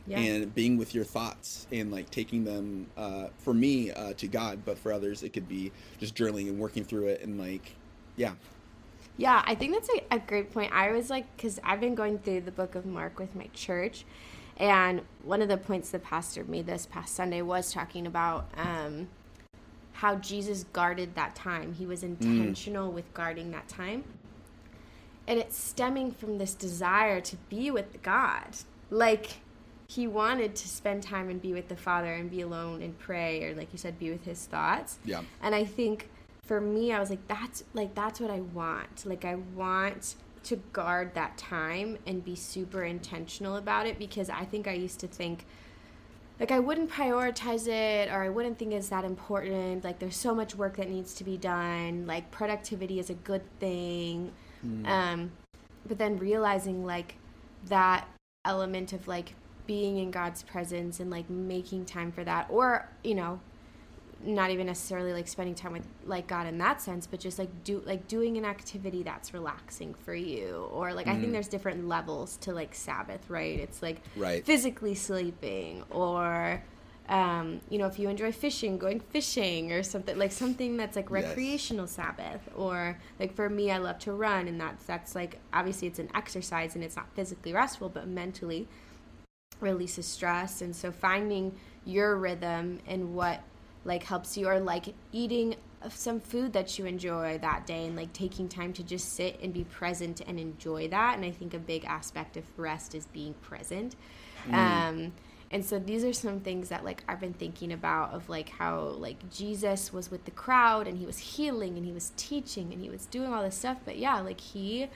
yeah. 0.08 0.20
and 0.20 0.54
being 0.54 0.78
with 0.78 0.94
your 0.94 1.04
thoughts 1.04 1.68
and 1.72 1.92
like 1.92 2.10
taking 2.12 2.44
them 2.44 2.88
uh, 2.98 3.28
for 3.38 3.54
me 3.54 3.92
uh, 3.92 4.14
to 4.14 4.28
God, 4.28 4.60
but 4.66 4.78
for 4.78 4.94
others 4.94 5.24
it 5.24 5.34
could 5.34 5.48
be 5.48 5.72
just 6.00 6.16
journaling 6.16 6.48
and 6.48 6.60
working 6.60 6.84
through 6.84 7.08
it 7.08 7.22
and 7.24 7.40
like 7.40 7.76
yeah. 8.16 8.34
Yeah, 9.18 9.42
I 9.46 9.56
think 9.56 9.74
that's 9.74 9.90
a, 9.90 10.16
a 10.16 10.20
great 10.20 10.52
point. 10.52 10.74
I 10.74 10.92
was 10.92 11.10
like, 11.10 11.26
because 11.36 11.60
I've 11.64 11.80
been 11.80 11.96
going 11.96 12.20
through 12.20 12.42
the 12.42 12.52
book 12.52 12.76
of 12.76 12.86
Mark 12.86 13.18
with 13.20 13.36
my 13.36 13.48
church, 13.54 14.06
and 14.58 15.02
one 15.24 15.42
of 15.42 15.48
the 15.48 15.58
points 15.58 15.90
the 15.92 16.00
pastor 16.00 16.44
made 16.44 16.66
this 16.66 16.86
past 16.86 17.16
Sunday 17.16 17.42
was 17.42 17.72
talking 17.72 18.08
about 18.08 18.50
um, 18.58 19.08
how 19.94 20.16
Jesus 20.16 20.66
guarded 20.74 21.16
that 21.16 21.36
time. 21.36 21.74
He 21.74 21.86
was 21.86 22.02
mm. 22.02 22.20
intentional 22.20 22.92
mm. 22.92 22.96
with 22.96 23.14
guarding 23.14 23.52
that 23.52 23.68
time 23.68 24.04
and 25.28 25.40
it's 25.40 25.58
stemming 25.58 26.12
from 26.12 26.38
this 26.38 26.54
desire 26.54 27.22
to 27.22 27.36
be 27.50 27.72
with 27.72 28.02
God. 28.02 28.58
Like 28.90 29.40
he 29.88 30.08
wanted 30.08 30.56
to 30.56 30.68
spend 30.68 31.04
time 31.04 31.30
and 31.30 31.42
be 31.42 31.54
with 31.54 31.68
the 31.68 31.76
Father 31.76 32.14
and 32.14 32.30
be 32.30 32.42
alone 32.42 32.82
and 32.82 32.98
pray, 32.98 33.44
or 33.44 33.56
like 33.56 33.70
you 33.72 33.78
said, 33.78 34.00
be 34.00 34.12
with 34.12 34.24
his 34.24 34.46
thoughts. 34.46 35.00
Yeah. 35.04 35.22
And 35.42 35.54
I 35.56 35.66
think 35.66 36.10
for 36.46 36.62
me, 36.62 36.94
I 36.94 37.00
was 37.00 37.10
like, 37.10 37.28
that's 37.28 37.64
like 37.74 37.96
that's 37.96 38.20
what 38.20 38.32
I 38.32 38.40
want. 38.40 39.06
Like 39.06 39.26
I 39.26 39.36
want 39.36 40.16
to 40.44 40.58
guard 40.74 41.16
that 41.16 41.38
time 41.38 41.98
and 42.06 42.24
be 42.24 42.36
super 42.36 42.84
intentional 42.84 43.56
about 43.56 43.88
it 43.88 43.98
because 43.98 44.30
I 44.30 44.46
think 44.46 44.68
I 44.68 44.74
used 44.74 45.00
to 45.00 45.08
think 45.08 45.46
like 46.40 46.52
I 46.52 46.60
wouldn't 46.60 46.92
prioritize 46.92 47.68
it 47.68 48.12
or 48.12 48.24
I 48.24 48.30
wouldn't 48.30 48.60
think 48.60 48.74
it's 48.74 48.90
that 48.90 49.06
important. 49.06 49.84
Like 49.84 50.00
there's 50.00 50.18
so 50.18 50.36
much 50.36 50.54
work 50.56 50.78
that 50.78 50.90
needs 50.90 51.14
to 51.16 51.24
be 51.24 51.38
done. 51.38 52.06
Like 52.06 52.30
productivity 52.30 53.00
is 53.00 53.10
a 53.10 53.16
good 53.16 53.42
thing. 53.60 54.32
Mm. 54.66 54.88
Um, 54.88 55.32
but 55.88 55.98
then 55.98 56.18
realizing 56.18 56.86
like 56.86 57.16
that 57.68 58.08
element 58.44 58.94
of 58.94 59.08
like 59.08 59.34
being 59.66 59.98
in 59.98 60.12
God's 60.12 60.44
presence 60.44 61.00
and 61.00 61.10
like 61.10 61.30
making 61.30 61.86
time 61.86 62.12
for 62.12 62.24
that, 62.24 62.48
or 62.50 62.88
you 63.04 63.16
know, 63.16 63.40
not 64.26 64.52
even 64.52 64.68
necessarily 64.68 65.14
like 65.14 65.28
spending 65.28 65.56
time 65.56 65.74
with 65.74 65.88
like 66.06 66.28
God 66.28 66.48
in 66.48 66.58
that 66.58 66.82
sense, 66.82 67.08
but 67.08 67.20
just 67.20 67.40
like 67.40 67.64
do 67.64 67.82
like 67.86 68.08
doing 68.08 68.38
an 68.38 68.46
activity 68.46 69.04
that's 69.04 69.34
relaxing 69.34 69.94
for 69.94 70.16
you, 70.16 70.68
or 70.72 70.94
like 70.94 71.06
mm. 71.06 71.10
I 71.10 71.14
think 71.14 71.26
mm-hmm. 71.26 71.34
there's 71.34 71.48
different 71.48 71.88
levels 71.88 72.38
to 72.38 72.54
like 72.54 72.76
Sabbath, 72.76 73.30
right? 73.30 73.60
It's 73.60 73.82
like 73.82 74.02
right. 74.16 74.46
physically 74.46 74.96
sleeping 74.96 75.84
or 75.90 76.64
um, 77.08 77.62
you 77.70 77.78
know, 77.78 77.86
if 77.86 78.00
you 78.00 78.10
enjoy 78.10 78.32
fishing, 78.32 78.80
going 78.80 79.00
fishing 79.00 79.72
or 79.72 79.84
something 79.84 80.18
like 80.18 80.32
something 80.32 80.76
that's 80.76 80.96
like 80.96 81.12
recreational 81.12 81.86
yes. 81.86 81.92
Sabbath, 81.92 82.42
or 82.56 82.98
like 83.20 83.36
for 83.36 83.48
me, 83.48 83.70
I 83.70 83.78
love 83.78 84.00
to 84.00 84.12
run, 84.14 84.48
and 84.48 84.60
that's 84.60 84.86
that's 84.86 85.14
like 85.14 85.40
obviously 85.54 85.88
it's 85.88 86.00
an 86.00 86.10
exercise 86.16 86.74
and 86.74 86.84
it's 86.84 86.96
not 86.96 87.08
physically 87.14 87.54
restful, 87.54 87.90
but 87.90 88.08
mentally 88.08 88.68
releases 89.60 90.08
stress, 90.08 90.62
and 90.62 90.76
so 90.76 90.92
finding 90.92 91.56
your 91.86 92.16
rhythm 92.16 92.80
and 92.88 93.14
what 93.14 93.42
like 93.86 94.04
helps 94.04 94.38
you, 94.38 94.48
or 94.48 94.60
like 94.60 94.94
eating 95.14 95.56
some 95.90 96.20
food 96.20 96.52
that 96.54 96.78
you 96.78 96.86
enjoy 96.86 97.38
that 97.38 97.66
day, 97.66 97.86
and 97.86 97.96
like 97.96 98.12
taking 98.12 98.50
time 98.50 98.74
to 98.74 98.84
just 98.84 99.14
sit 99.14 99.40
and 99.42 99.54
be 99.54 99.64
present 99.64 100.22
and 100.28 100.40
enjoy 100.40 100.90
that. 100.90 101.16
And 101.16 101.24
I 101.24 101.32
think 101.32 101.54
a 101.54 101.60
big 101.60 101.86
aspect 101.86 102.36
of 102.36 102.44
rest 102.58 102.94
is 102.94 103.06
being 103.06 103.34
present. 103.36 103.96
Mm. 104.48 104.54
Um, 104.54 105.14
and 105.52 105.64
so 105.64 105.80
these 105.80 106.04
are 106.04 106.14
some 106.14 106.40
things 106.40 106.70
that 106.70 106.84
like 106.84 107.04
I've 107.08 107.20
been 107.20 107.34
thinking 107.34 107.72
about 107.72 108.14
of 108.14 108.28
like 108.28 108.50
how 108.50 108.80
like 108.82 109.30
Jesus 109.32 109.94
was 109.94 110.12
with 110.12 110.26
the 110.26 110.32
crowd 110.32 110.88
and 110.88 110.98
he 110.98 111.06
was 111.06 111.18
healing 111.18 111.78
and 111.78 111.86
he 111.86 111.92
was 111.92 112.12
teaching 112.18 112.74
and 112.74 112.82
he 112.82 112.90
was 112.90 113.06
doing 113.06 113.32
all 113.32 113.44
this 113.44 113.56
stuff. 113.56 113.78
But 113.86 113.98
yeah, 113.98 114.20
like 114.22 114.42
he 114.42 114.88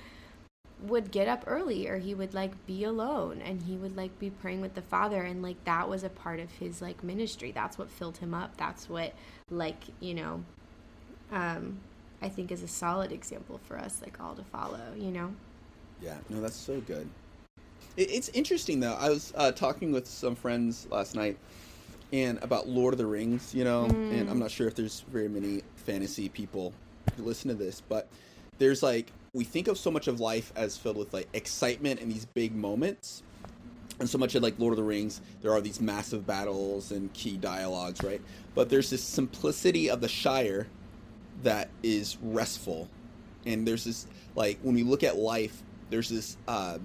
would 0.81 1.12
get 1.12 1.27
up 1.27 1.43
early 1.45 1.88
or 1.88 1.98
he 1.98 2.13
would 2.13 2.33
like 2.33 2.65
be 2.65 2.83
alone 2.83 3.41
and 3.41 3.63
he 3.63 3.75
would 3.75 3.98
like 3.98 4.17
be 4.19 4.29
praying 4.29 4.62
with 4.62 4.74
the 4.75 4.81
father 4.81 5.24
and 5.24 5.41
like 5.41 5.62
that 5.65 5.89
was 5.89 6.03
a 6.03 6.09
part 6.09 6.39
of 6.39 6.50
his 6.51 6.81
like 6.81 7.03
ministry. 7.03 7.51
That's 7.51 7.77
what 7.77 7.89
filled 7.89 8.17
him 8.17 8.33
up. 8.33 8.55
That's 8.57 8.88
what 8.89 9.13
like 9.50 9.83
you 10.00 10.13
know 10.13 10.43
um 11.31 11.79
i 12.21 12.29
think 12.29 12.51
is 12.51 12.63
a 12.63 12.67
solid 12.67 13.12
example 13.12 13.59
for 13.67 13.77
us 13.77 14.01
like 14.01 14.19
all 14.19 14.36
to 14.36 14.43
follow 14.43 14.79
you 14.95 15.12
know? 15.12 15.33
Yeah. 16.01 16.15
No 16.29 16.41
that's 16.41 16.55
so 16.55 16.79
good. 16.81 17.09
It's 17.98 18.29
interesting 18.29 18.79
though. 18.79 18.93
I 18.93 19.09
was 19.09 19.33
uh, 19.36 19.51
talking 19.51 19.91
with 19.91 20.07
some 20.07 20.36
friends 20.36 20.88
last 20.89 21.15
night 21.15 21.38
and 22.13 22.41
about 22.41 22.67
Lord 22.67 22.93
of 22.93 22.98
the 22.98 23.05
Rings, 23.05 23.53
you 23.53 23.63
know, 23.63 23.88
mm. 23.89 24.19
and 24.19 24.29
I'm 24.29 24.39
not 24.39 24.51
sure 24.51 24.67
if 24.67 24.75
there's 24.75 25.01
very 25.12 25.27
many 25.27 25.63
fantasy 25.75 26.29
people 26.29 26.74
who 27.15 27.24
listen 27.24 27.50
to 27.50 27.55
this, 27.55 27.81
but 27.81 28.07
there's 28.57 28.81
like 28.81 29.12
we 29.33 29.43
think 29.43 29.67
of 29.67 29.77
so 29.77 29.91
much 29.91 30.07
of 30.07 30.19
life 30.19 30.51
as 30.55 30.77
filled 30.77 30.98
with 30.98 31.13
like 31.13 31.27
excitement 31.33 32.01
and 32.01 32.12
these 32.12 32.25
big 32.25 32.55
moments. 32.55 33.24
And 34.00 34.09
so 34.09 34.17
much 34.17 34.33
of 34.36 34.43
like 34.43 34.57
Lord 34.57 34.71
of 34.71 34.77
the 34.77 34.83
Rings, 34.83 35.21
there 35.41 35.51
are 35.51 35.59
these 35.59 35.81
massive 35.81 36.25
battles 36.25 36.91
and 36.91 37.12
key 37.13 37.36
dialogues, 37.36 38.01
right? 38.01 38.21
But 38.55 38.69
there's 38.69 38.89
this 38.89 39.03
simplicity 39.03 39.89
of 39.89 40.00
the 40.00 40.07
Shire 40.07 40.67
that 41.43 41.69
is 41.83 42.17
restful. 42.21 42.88
And 43.45 43.67
there's 43.67 43.83
this 43.83 44.07
like 44.36 44.57
when 44.62 44.75
we 44.75 44.83
look 44.83 45.03
at 45.03 45.17
life, 45.17 45.63
there's 45.89 46.09
this 46.09 46.38
uh, 46.48 46.77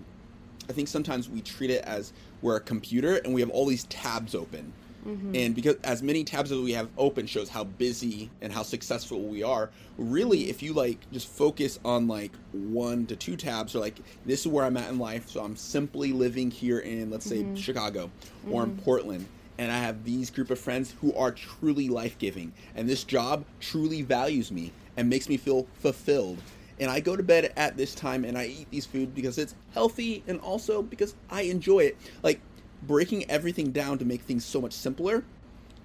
I 0.68 0.72
think 0.72 0.88
sometimes 0.88 1.28
we 1.28 1.40
treat 1.40 1.70
it 1.70 1.84
as 1.84 2.12
we're 2.42 2.56
a 2.56 2.60
computer 2.60 3.16
and 3.16 3.34
we 3.34 3.40
have 3.40 3.50
all 3.50 3.66
these 3.66 3.84
tabs 3.84 4.34
open. 4.34 4.72
Mm-hmm. 5.06 5.37
And 5.37 5.54
because 5.54 5.76
as 5.84 6.02
many 6.02 6.25
tabs 6.25 6.50
as 6.50 6.58
we 6.58 6.73
have 6.73 6.88
open 6.96 7.26
shows 7.26 7.49
how 7.49 7.64
busy 7.64 8.30
and 8.40 8.52
how 8.52 8.62
successful 8.62 9.20
we 9.20 9.42
are. 9.42 9.70
Really, 9.99 10.49
if 10.50 10.62
you 10.62 10.73
like 10.73 10.99
just 11.12 11.28
focus 11.28 11.78
on 11.84 12.08
like 12.08 12.32
one 12.52 13.06
to 13.06 13.16
two 13.16 13.37
tabs, 13.37 13.75
or 13.75 13.80
like 13.80 13.96
this 14.25 14.40
is 14.40 14.49
where 14.49 14.64
I'm 14.64 14.76
at 14.76 14.90
in 14.90 14.99
life, 14.99 15.28
so 15.28 15.42
I'm 15.44 15.56
simply 15.56 16.12
living 16.12 16.50
here 16.50 16.80
in 16.80 17.11
let's 17.11 17.26
say 17.26 17.42
mm-hmm. 17.42 17.54
Chicago 17.54 18.11
or 18.50 18.62
mm-hmm. 18.62 18.73
in 18.73 18.78
Portland, 18.78 19.26
and 19.58 19.70
I 19.70 19.78
have 19.78 20.04
these 20.04 20.30
group 20.30 20.50
of 20.50 20.58
friends 20.58 20.94
who 21.00 21.14
are 21.14 21.30
truly 21.30 21.88
life 21.88 22.18
giving, 22.18 22.52
and 22.75 22.88
this 22.88 23.04
job 23.04 23.44
truly 23.61 24.02
values 24.02 24.50
me 24.50 24.73
and 24.96 25.08
makes 25.08 25.28
me 25.28 25.37
feel 25.37 25.66
fulfilled 25.75 26.38
and 26.80 26.90
I 26.90 27.00
go 27.00 27.16
to 27.16 27.23
bed 27.23 27.52
at 27.56 27.76
this 27.76 27.94
time 27.94 28.25
and 28.25 28.37
I 28.37 28.46
eat 28.46 28.70
these 28.70 28.87
food 28.87 29.14
because 29.14 29.38
it's 29.38 29.54
healthy 29.73 30.23
and 30.26 30.40
also 30.40 30.82
because 30.82 31.14
I 31.30 31.42
enjoy 31.42 31.80
it. 31.80 31.96
Like 32.23 32.40
breaking 32.87 33.31
everything 33.31 33.71
down 33.73 33.99
to 33.99 34.05
make 34.05 34.23
things 34.23 34.45
so 34.45 34.61
much 34.61 34.73
simpler 34.73 35.25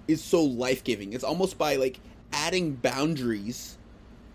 is 0.08 0.22
so 0.22 0.42
life-giving. 0.42 1.12
It's 1.12 1.24
almost 1.24 1.58
by 1.58 1.76
like 1.76 2.00
adding 2.32 2.72
boundaries 2.72 3.78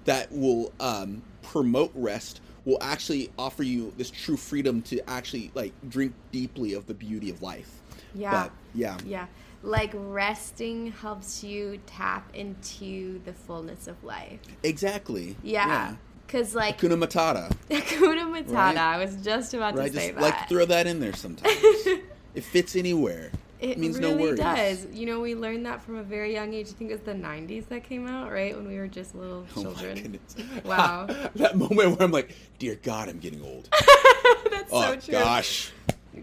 that 0.05 0.31
will 0.31 0.71
um, 0.79 1.21
promote 1.41 1.91
rest 1.95 2.41
will 2.65 2.77
actually 2.81 3.31
offer 3.37 3.63
you 3.63 3.93
this 3.97 4.09
true 4.09 4.37
freedom 4.37 4.81
to 4.83 5.07
actually 5.09 5.51
like 5.53 5.71
drink 5.89 6.13
deeply 6.31 6.73
of 6.73 6.87
the 6.87 6.93
beauty 6.93 7.29
of 7.29 7.41
life. 7.41 7.81
Yeah. 8.13 8.31
But 8.31 8.51
yeah. 8.73 8.97
Yeah. 9.05 9.27
Like 9.63 9.91
resting 9.95 10.91
helps 10.91 11.43
you 11.43 11.79
tap 11.85 12.29
into 12.35 13.19
the 13.23 13.33
fullness 13.33 13.87
of 13.87 14.03
life. 14.03 14.39
Exactly. 14.63 15.35
Yeah. 15.43 15.95
Cause 16.27 16.55
like 16.55 16.79
Hakuna 16.79 17.03
Matata. 17.03 17.51
Hakuna 17.69 18.25
Matata. 18.31 18.53
Right? 18.53 18.77
I 18.77 18.97
was 19.03 19.15
just 19.17 19.53
about 19.53 19.75
Right? 19.75 19.91
to 19.91 19.97
say 19.99 20.07
Just 20.07 20.15
that. 20.15 20.21
like 20.21 20.49
throw 20.49 20.65
that 20.65 20.87
in 20.87 20.99
there 20.99 21.13
sometimes. 21.13 21.55
it 22.35 22.43
fits 22.43 22.75
anywhere. 22.75 23.31
It 23.61 23.77
means 23.79 23.97
really 23.97 24.13
no 24.15 24.21
worries. 24.21 24.39
It 24.39 24.43
does. 24.43 24.85
You 24.91 25.05
know, 25.05 25.21
we 25.21 25.33
learned 25.33 25.65
that 25.65 25.81
from 25.81 25.95
a 25.95 26.03
very 26.03 26.33
young 26.33 26.53
age. 26.53 26.67
I 26.67 26.71
think 26.73 26.91
it 26.91 26.93
was 26.93 27.01
the 27.03 27.13
'90s 27.13 27.67
that 27.69 27.83
came 27.83 28.05
out, 28.05 28.31
right? 28.31 28.55
When 28.55 28.67
we 28.67 28.77
were 28.77 28.87
just 28.87 29.15
little 29.15 29.45
Oh 29.55 29.61
children. 29.61 29.95
my 29.95 30.01
goodness. 30.01 30.35
Wow. 30.65 31.07
that 31.35 31.57
moment 31.57 31.75
where 31.75 31.95
I'm 32.03 32.11
like, 32.11 32.35
dear 32.59 32.75
God, 32.83 33.09
I'm 33.09 33.19
getting 33.19 33.41
old. 33.43 33.69
That's 34.51 34.69
oh 34.71 34.81
so 34.81 34.95
true. 34.97 35.11
gosh. 35.13 35.71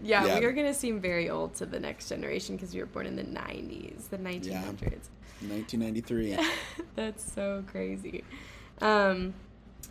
Yeah, 0.03 0.25
Yeah. 0.25 0.39
we 0.39 0.45
are 0.45 0.51
gonna 0.53 0.73
seem 0.73 0.99
very 1.01 1.29
old 1.29 1.55
to 1.55 1.65
the 1.65 1.79
next 1.79 2.07
generation 2.09 2.55
because 2.55 2.73
we 2.73 2.79
were 2.79 2.85
born 2.87 3.07
in 3.07 3.15
the 3.15 3.23
'90s, 3.23 4.09
the 4.09 4.17
1900s. 4.17 4.45
Yeah. 5.41 5.49
1993. 5.49 6.37
That's 6.95 7.33
so 7.33 7.63
crazy. 7.67 8.23
Um, 8.81 9.33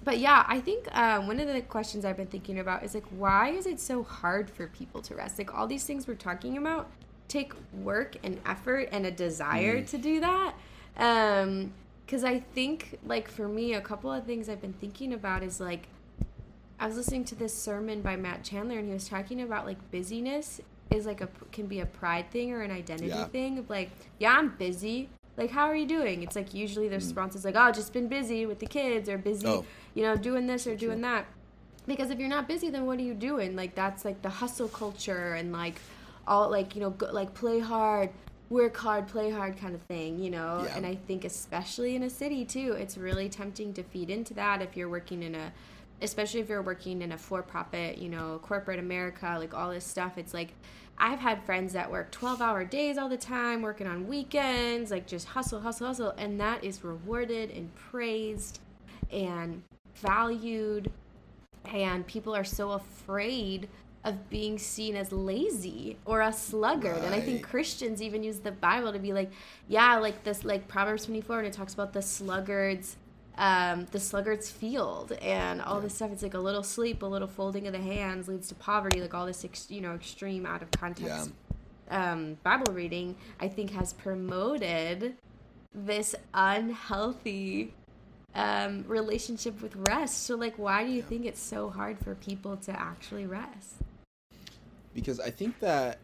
but 0.05 0.19
yeah, 0.19 0.45
I 0.49 0.61
think 0.61 0.89
uh, 0.93 1.21
one 1.23 1.39
of 1.41 1.49
the 1.49 1.61
questions 1.63 2.05
I've 2.05 2.17
been 2.17 2.27
thinking 2.27 2.59
about 2.59 2.83
is 2.85 2.95
like, 2.95 3.05
why 3.11 3.51
is 3.51 3.67
it 3.67 3.79
so 3.81 4.03
hard 4.03 4.51
for 4.51 4.67
people 4.69 5.01
to 5.03 5.15
rest? 5.15 5.39
Like 5.39 5.55
all 5.55 5.67
these 5.67 5.85
things 5.85 6.07
we're 6.07 6.15
talking 6.15 6.57
about 6.57 6.91
take 7.29 7.53
work 7.73 8.17
and 8.23 8.41
effort 8.45 8.89
and 8.93 9.07
a 9.07 9.11
desire 9.11 9.81
Mm. 9.81 9.87
to 9.91 9.99
do 9.99 10.21
that. 10.21 10.55
Um, 10.99 11.73
because 12.05 12.25
I 12.25 12.41
think, 12.41 12.99
like 13.07 13.29
for 13.31 13.49
me, 13.49 13.73
a 13.73 13.81
couple 13.81 14.13
of 14.13 14.25
things 14.25 14.49
I've 14.51 14.61
been 14.61 14.75
thinking 14.75 15.15
about 15.15 15.43
is 15.43 15.61
like, 15.61 15.87
I 16.79 16.87
was 16.87 16.97
listening 16.97 17.25
to 17.27 17.35
this 17.35 17.55
sermon 17.55 18.03
by 18.03 18.17
Matt 18.17 18.43
Chandler, 18.45 18.79
and 18.79 18.89
he 18.89 18.93
was 18.93 19.09
talking 19.09 19.41
about 19.41 19.65
like 19.67 19.79
busyness 19.91 20.61
is 20.91 21.07
like 21.07 21.23
a 21.23 21.29
can 21.53 21.67
be 21.67 21.81
a 21.81 21.87
pride 21.87 22.31
thing 22.31 22.53
or 22.53 22.61
an 22.61 22.71
identity 22.71 23.09
Yeah. 23.09 23.25
thing 23.27 23.57
of 23.59 23.71
like, 23.71 23.91
yeah, 24.19 24.33
I'm 24.37 24.51
busy. 24.57 25.09
Like, 25.39 25.51
how 25.51 25.65
are 25.67 25.77
you 25.77 25.87
doing? 25.87 26.23
It's 26.23 26.37
like 26.37 26.53
usually 26.53 26.89
the 26.89 26.97
response 26.97 27.35
is 27.35 27.47
like, 27.47 27.55
oh, 27.57 27.73
just 27.73 27.95
been 27.95 28.09
busy 28.09 28.45
with 28.45 28.59
the 28.59 28.67
kids 28.67 29.09
or 29.09 29.17
busy, 29.17 29.47
Mm. 29.47 29.51
Oh. 29.51 29.65
You 29.95 30.03
know, 30.03 30.17
doing 30.17 30.47
this 30.47 30.67
or 30.67 30.77
doing 30.77 31.01
that. 31.03 31.27
Because 31.87 32.11
if 32.11 32.19
you're 32.19 32.29
not 32.29 32.47
busy, 32.47 32.71
then 32.71 32.87
what 32.87 32.99
are 32.99 33.03
you 33.03 33.15
doing? 33.15 33.57
Like 33.57 33.75
that's 33.75 34.05
like 34.05 34.23
the 34.23 34.29
hustle 34.29 34.69
culture 34.69 35.35
and 35.35 35.53
like 35.53 35.81
all 36.27 36.49
like 36.51 36.75
you 36.77 36.81
know 36.81 36.91
go, 36.91 37.07
like 37.07 37.35
play 37.35 37.59
hard, 37.59 38.11
work 38.51 38.77
hard, 38.77 39.09
play 39.09 39.31
hard 39.31 39.57
kind 39.57 39.75
of 39.75 39.83
thing, 39.83 40.19
you 40.19 40.31
know. 40.31 40.65
Yeah. 40.65 40.77
And 40.77 40.87
I 40.87 40.95
think 40.95 41.25
especially 41.25 41.97
in 41.97 42.05
a 42.05 42.11
city 42.11 42.45
too, 42.45 42.77
it's 42.79 42.97
really 42.97 43.29
tempting 43.29 43.73
to 43.75 43.83
feed 43.83 44.11
into 44.11 44.35
that 44.35 44.63
if 44.63 44.77
you're 44.77 44.89
working 44.89 45.23
in 45.23 45.35
a 45.35 45.53
especially 46.03 46.41
if 46.41 46.49
you're 46.49 46.63
working 46.63 47.01
in 47.01 47.13
a 47.13 47.19
for-profit, 47.19 47.97
you 47.99 48.09
know, 48.09 48.41
corporate 48.43 48.81
America, 48.81 49.37
like 49.39 49.55
all 49.55 49.71
this 49.71 49.85
stuff. 49.85 50.19
It's 50.19 50.35
like 50.35 50.53
I've 50.99 51.21
had 51.21 51.45
friends 51.45 51.73
that 51.73 51.91
work 51.91 52.13
12-hour 52.13 52.65
days 52.65 52.99
all 52.99 53.09
the 53.09 53.17
time, 53.17 53.63
working 53.63 53.87
on 53.87 54.07
weekends, 54.09 54.91
like 54.91 55.07
just 55.07 55.29
hustle, 55.29 55.61
hustle, 55.61 55.87
hustle, 55.87 56.15
and 56.19 56.41
that 56.41 56.65
is 56.65 56.85
rewarded 56.85 57.51
and 57.51 57.75
praised 57.75 58.61
and 59.11 59.63
valued 59.97 60.91
and 61.67 62.07
people 62.07 62.35
are 62.35 62.45
so 62.45 62.73
afraid 62.73 63.69
of 64.05 64.29
being 64.29 64.59
seen 64.59 64.97
as 64.97 65.13
lazy 65.13 65.97
or 66.05 66.23
a 66.23 66.33
sluggard. 66.33 66.99
And 67.05 67.15
i 67.15 67.21
think 67.21 67.43
christians 67.43 68.03
even 68.03 68.23
use 68.23 68.41
the 68.41 68.53
bible 68.53 68.93
to 68.93 68.99
be 68.99 69.13
like 69.13 69.31
yeah 69.69 69.97
like 69.97 70.25
this 70.25 70.45
like 70.45 70.67
proverbs 70.69 71.05
24 71.07 71.39
and 71.39 71.47
it 71.47 71.53
talks 71.53 71.75
about 71.75 71.93
the 71.93 72.03
sluggards 72.03 72.97
um, 73.39 73.87
the 73.91 74.01
sluggard's 74.01 74.51
field. 74.51 75.13
And 75.23 75.63
all 75.63 75.81
this 75.81 75.95
stuff 75.95 76.11
it's 76.13 76.23
like 76.23 76.35
a 76.35 76.39
little 76.39 76.63
sleep 76.63 77.03
a 77.03 77.07
little 77.07 77.29
folding 77.29 77.67
of 77.67 77.73
the 77.73 77.81
hands 77.81 78.29
leads 78.29 78.49
to 78.49 78.55
poverty 78.55 79.01
like 79.01 79.15
all 79.15 79.27
this 79.27 79.45
ex- 79.45 79.71
you 79.71 79.81
know 79.81 79.95
extreme 79.95 80.47
out 80.47 80.63
of 80.63 80.71
context 80.73 81.31
um, 81.91 82.37
bible 82.43 82.73
reading 82.73 83.15
i 83.41 83.49
think 83.49 83.71
has 83.71 83.93
promoted 83.93 85.15
this 85.75 86.15
unhealthy 86.35 87.75
um, 88.35 88.85
relationship 88.87 89.61
with 89.61 89.75
rest. 89.89 90.25
So, 90.25 90.37
like, 90.37 90.59
why 90.59 90.85
do 90.85 90.91
you 90.91 91.03
think 91.03 91.27
it's 91.27 91.41
so 91.41 91.71
hard 91.71 91.99
for 91.99 92.15
people 92.15 92.57
to 92.59 92.79
actually 92.79 93.27
rest? 93.27 93.77
Because 94.95 95.21
I 95.21 95.31
think 95.31 95.59
that 95.61 95.99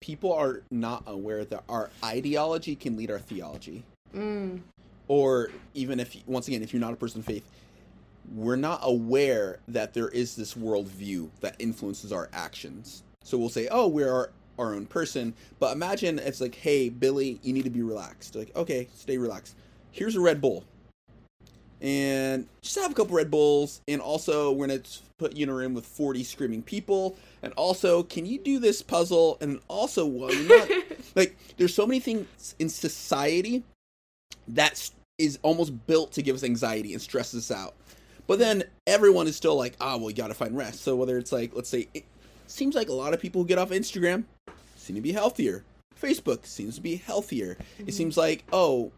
people 0.00 0.32
are 0.32 0.62
not 0.70 1.02
aware 1.06 1.44
that 1.44 1.64
our 1.68 1.90
ideology 2.04 2.76
can 2.76 2.96
lead 2.96 3.10
our 3.10 3.18
theology. 3.18 3.82
Mm, 4.14 4.60
or 5.08 5.50
even 5.74 6.00
if 6.00 6.16
once 6.26 6.48
again 6.48 6.62
if 6.62 6.72
you're 6.72 6.80
not 6.80 6.92
a 6.92 6.96
person 6.96 7.20
of 7.20 7.26
faith 7.26 7.48
we're 8.34 8.56
not 8.56 8.80
aware 8.82 9.60
that 9.68 9.94
there 9.94 10.08
is 10.08 10.34
this 10.34 10.54
worldview 10.54 11.28
that 11.40 11.54
influences 11.60 12.12
our 12.12 12.28
actions. 12.32 13.04
So 13.22 13.38
we'll 13.38 13.48
say 13.48 13.68
oh 13.70 13.86
we're 13.86 14.12
our, 14.12 14.30
our 14.58 14.74
own 14.74 14.86
person. 14.86 15.32
But 15.60 15.72
imagine 15.72 16.18
it's 16.18 16.40
like 16.40 16.54
hey 16.54 16.88
billy 16.88 17.38
you 17.42 17.52
need 17.52 17.64
to 17.64 17.70
be 17.70 17.82
relaxed. 17.82 18.34
Like 18.34 18.54
okay 18.56 18.88
stay 18.94 19.18
relaxed. 19.18 19.56
Here's 19.92 20.16
a 20.16 20.20
red 20.20 20.40
bull 20.40 20.64
and 21.80 22.46
just 22.62 22.76
have 22.76 22.90
a 22.90 22.94
couple 22.94 23.14
red 23.14 23.30
bulls 23.30 23.82
and 23.86 24.00
also 24.00 24.50
we're 24.52 24.66
gonna 24.66 24.80
put 25.18 25.36
you 25.36 25.42
in 25.42 25.48
a 25.50 25.54
room 25.54 25.74
with 25.74 25.84
40 25.84 26.24
screaming 26.24 26.62
people 26.62 27.16
and 27.42 27.52
also 27.54 28.02
can 28.02 28.24
you 28.24 28.38
do 28.38 28.58
this 28.58 28.80
puzzle 28.80 29.36
and 29.40 29.60
also 29.68 30.06
well 30.06 30.32
you're 30.32 30.58
not 30.58 30.70
like 31.14 31.36
there's 31.58 31.74
so 31.74 31.86
many 31.86 32.00
things 32.00 32.54
in 32.58 32.68
society 32.68 33.62
that 34.48 34.90
is 35.18 35.38
almost 35.42 35.86
built 35.86 36.12
to 36.12 36.22
give 36.22 36.36
us 36.36 36.44
anxiety 36.44 36.92
and 36.92 37.02
stress 37.02 37.34
us 37.34 37.50
out. 37.50 37.74
But 38.26 38.38
then 38.38 38.64
everyone 38.86 39.26
is 39.26 39.36
still 39.36 39.56
like, 39.56 39.76
ah, 39.80 39.96
well, 39.96 40.10
you 40.10 40.16
got 40.16 40.28
to 40.28 40.34
find 40.34 40.56
rest. 40.56 40.82
So 40.82 40.96
whether 40.96 41.16
it's 41.16 41.32
like, 41.32 41.54
let's 41.54 41.68
say, 41.68 41.88
it 41.94 42.04
seems 42.46 42.74
like 42.74 42.88
a 42.88 42.92
lot 42.92 43.14
of 43.14 43.20
people 43.20 43.42
who 43.42 43.48
get 43.48 43.58
off 43.58 43.70
Instagram 43.70 44.24
seem 44.76 44.96
to 44.96 45.02
be 45.02 45.12
healthier. 45.12 45.64
Facebook 46.00 46.44
seems 46.44 46.76
to 46.76 46.80
be 46.80 46.96
healthier. 46.96 47.56
It 47.78 47.94
seems 47.94 48.16
like, 48.16 48.44
oh, 48.52 48.92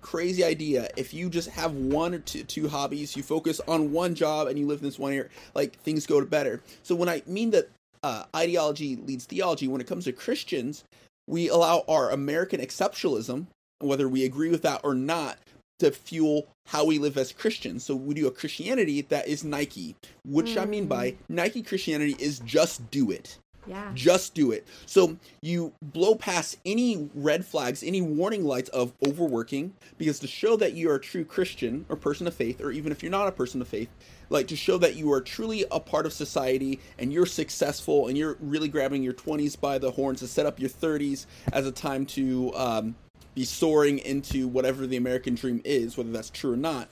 crazy 0.00 0.44
idea. 0.44 0.88
If 0.96 1.14
you 1.14 1.30
just 1.30 1.48
have 1.50 1.72
one 1.72 2.14
or 2.14 2.18
two, 2.18 2.44
two 2.44 2.68
hobbies, 2.68 3.16
you 3.16 3.22
focus 3.22 3.60
on 3.66 3.92
one 3.92 4.14
job 4.14 4.48
and 4.48 4.58
you 4.58 4.66
live 4.66 4.80
in 4.80 4.84
this 4.84 4.98
one 4.98 5.12
area, 5.12 5.28
like 5.54 5.78
things 5.80 6.06
go 6.06 6.20
to 6.20 6.26
better. 6.26 6.62
So 6.82 6.94
when 6.94 7.08
I 7.08 7.22
mean 7.26 7.50
that 7.50 7.70
uh, 8.02 8.24
ideology 8.34 8.96
leads 8.96 9.26
theology, 9.26 9.68
when 9.68 9.80
it 9.80 9.86
comes 9.86 10.04
to 10.04 10.12
Christians, 10.12 10.84
we 11.26 11.48
allow 11.48 11.84
our 11.88 12.10
American 12.10 12.60
exceptionalism, 12.60 13.46
whether 13.78 14.08
we 14.08 14.24
agree 14.24 14.50
with 14.50 14.62
that 14.62 14.80
or 14.82 14.94
not, 14.94 15.38
to 15.78 15.90
fuel 15.90 16.46
how 16.66 16.84
we 16.84 16.98
live 16.98 17.16
as 17.16 17.32
Christians. 17.32 17.84
So 17.84 17.96
we 17.96 18.14
do 18.14 18.26
a 18.26 18.30
Christianity 18.30 19.02
that 19.02 19.26
is 19.26 19.44
Nike, 19.44 19.96
which 20.24 20.56
I 20.56 20.64
mean 20.64 20.86
by 20.86 21.14
Nike 21.28 21.62
Christianity 21.62 22.16
is 22.18 22.40
just 22.40 22.90
do 22.90 23.10
it. 23.10 23.38
Yeah. 23.70 23.92
Just 23.94 24.34
do 24.34 24.50
it. 24.50 24.66
So 24.84 25.16
you 25.40 25.72
blow 25.80 26.16
past 26.16 26.58
any 26.66 27.08
red 27.14 27.46
flags, 27.46 27.84
any 27.84 28.02
warning 28.02 28.44
lights 28.44 28.68
of 28.70 28.92
overworking, 29.06 29.72
because 29.96 30.18
to 30.18 30.26
show 30.26 30.56
that 30.56 30.72
you 30.72 30.90
are 30.90 30.96
a 30.96 31.00
true 31.00 31.24
Christian 31.24 31.86
or 31.88 31.94
person 31.94 32.26
of 32.26 32.34
faith, 32.34 32.60
or 32.60 32.72
even 32.72 32.90
if 32.90 33.00
you're 33.00 33.12
not 33.12 33.28
a 33.28 33.32
person 33.32 33.62
of 33.62 33.68
faith, 33.68 33.88
like 34.28 34.48
to 34.48 34.56
show 34.56 34.76
that 34.78 34.96
you 34.96 35.12
are 35.12 35.20
truly 35.20 35.64
a 35.70 35.78
part 35.78 36.04
of 36.04 36.12
society 36.12 36.80
and 36.98 37.12
you're 37.12 37.26
successful 37.26 38.08
and 38.08 38.18
you're 38.18 38.36
really 38.40 38.66
grabbing 38.66 39.04
your 39.04 39.12
20s 39.12 39.58
by 39.58 39.78
the 39.78 39.92
horns 39.92 40.18
to 40.18 40.26
set 40.26 40.46
up 40.46 40.58
your 40.58 40.70
30s 40.70 41.26
as 41.52 41.64
a 41.64 41.72
time 41.72 42.04
to 42.06 42.52
um, 42.56 42.96
be 43.36 43.44
soaring 43.44 44.00
into 44.00 44.48
whatever 44.48 44.84
the 44.84 44.96
American 44.96 45.36
dream 45.36 45.62
is, 45.64 45.96
whether 45.96 46.10
that's 46.10 46.30
true 46.30 46.54
or 46.54 46.56
not. 46.56 46.88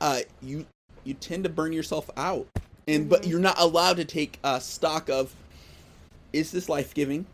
Uh, 0.00 0.20
you 0.40 0.66
you 1.02 1.14
tend 1.14 1.42
to 1.42 1.50
burn 1.50 1.72
yourself 1.72 2.08
out, 2.16 2.46
and 2.86 3.08
but 3.08 3.26
you're 3.26 3.40
not 3.40 3.58
allowed 3.58 3.96
to 3.96 4.04
take 4.04 4.38
uh, 4.44 4.60
stock 4.60 5.08
of 5.08 5.34
is 6.32 6.50
this 6.50 6.68
life 6.68 6.94
giving? 6.94 7.26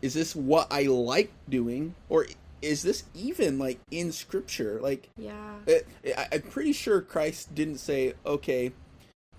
Is 0.00 0.14
this 0.14 0.34
what 0.34 0.66
I 0.70 0.82
like 0.82 1.30
doing, 1.48 1.94
or 2.08 2.26
is 2.60 2.82
this 2.82 3.04
even 3.14 3.58
like 3.58 3.78
in 3.90 4.12
scripture? 4.12 4.80
Like, 4.82 5.08
Yeah. 5.16 5.56
it, 5.66 5.86
I, 6.16 6.28
I'm 6.32 6.42
pretty 6.42 6.72
sure 6.72 7.00
Christ 7.00 7.54
didn't 7.54 7.78
say, 7.78 8.14
okay, 8.24 8.72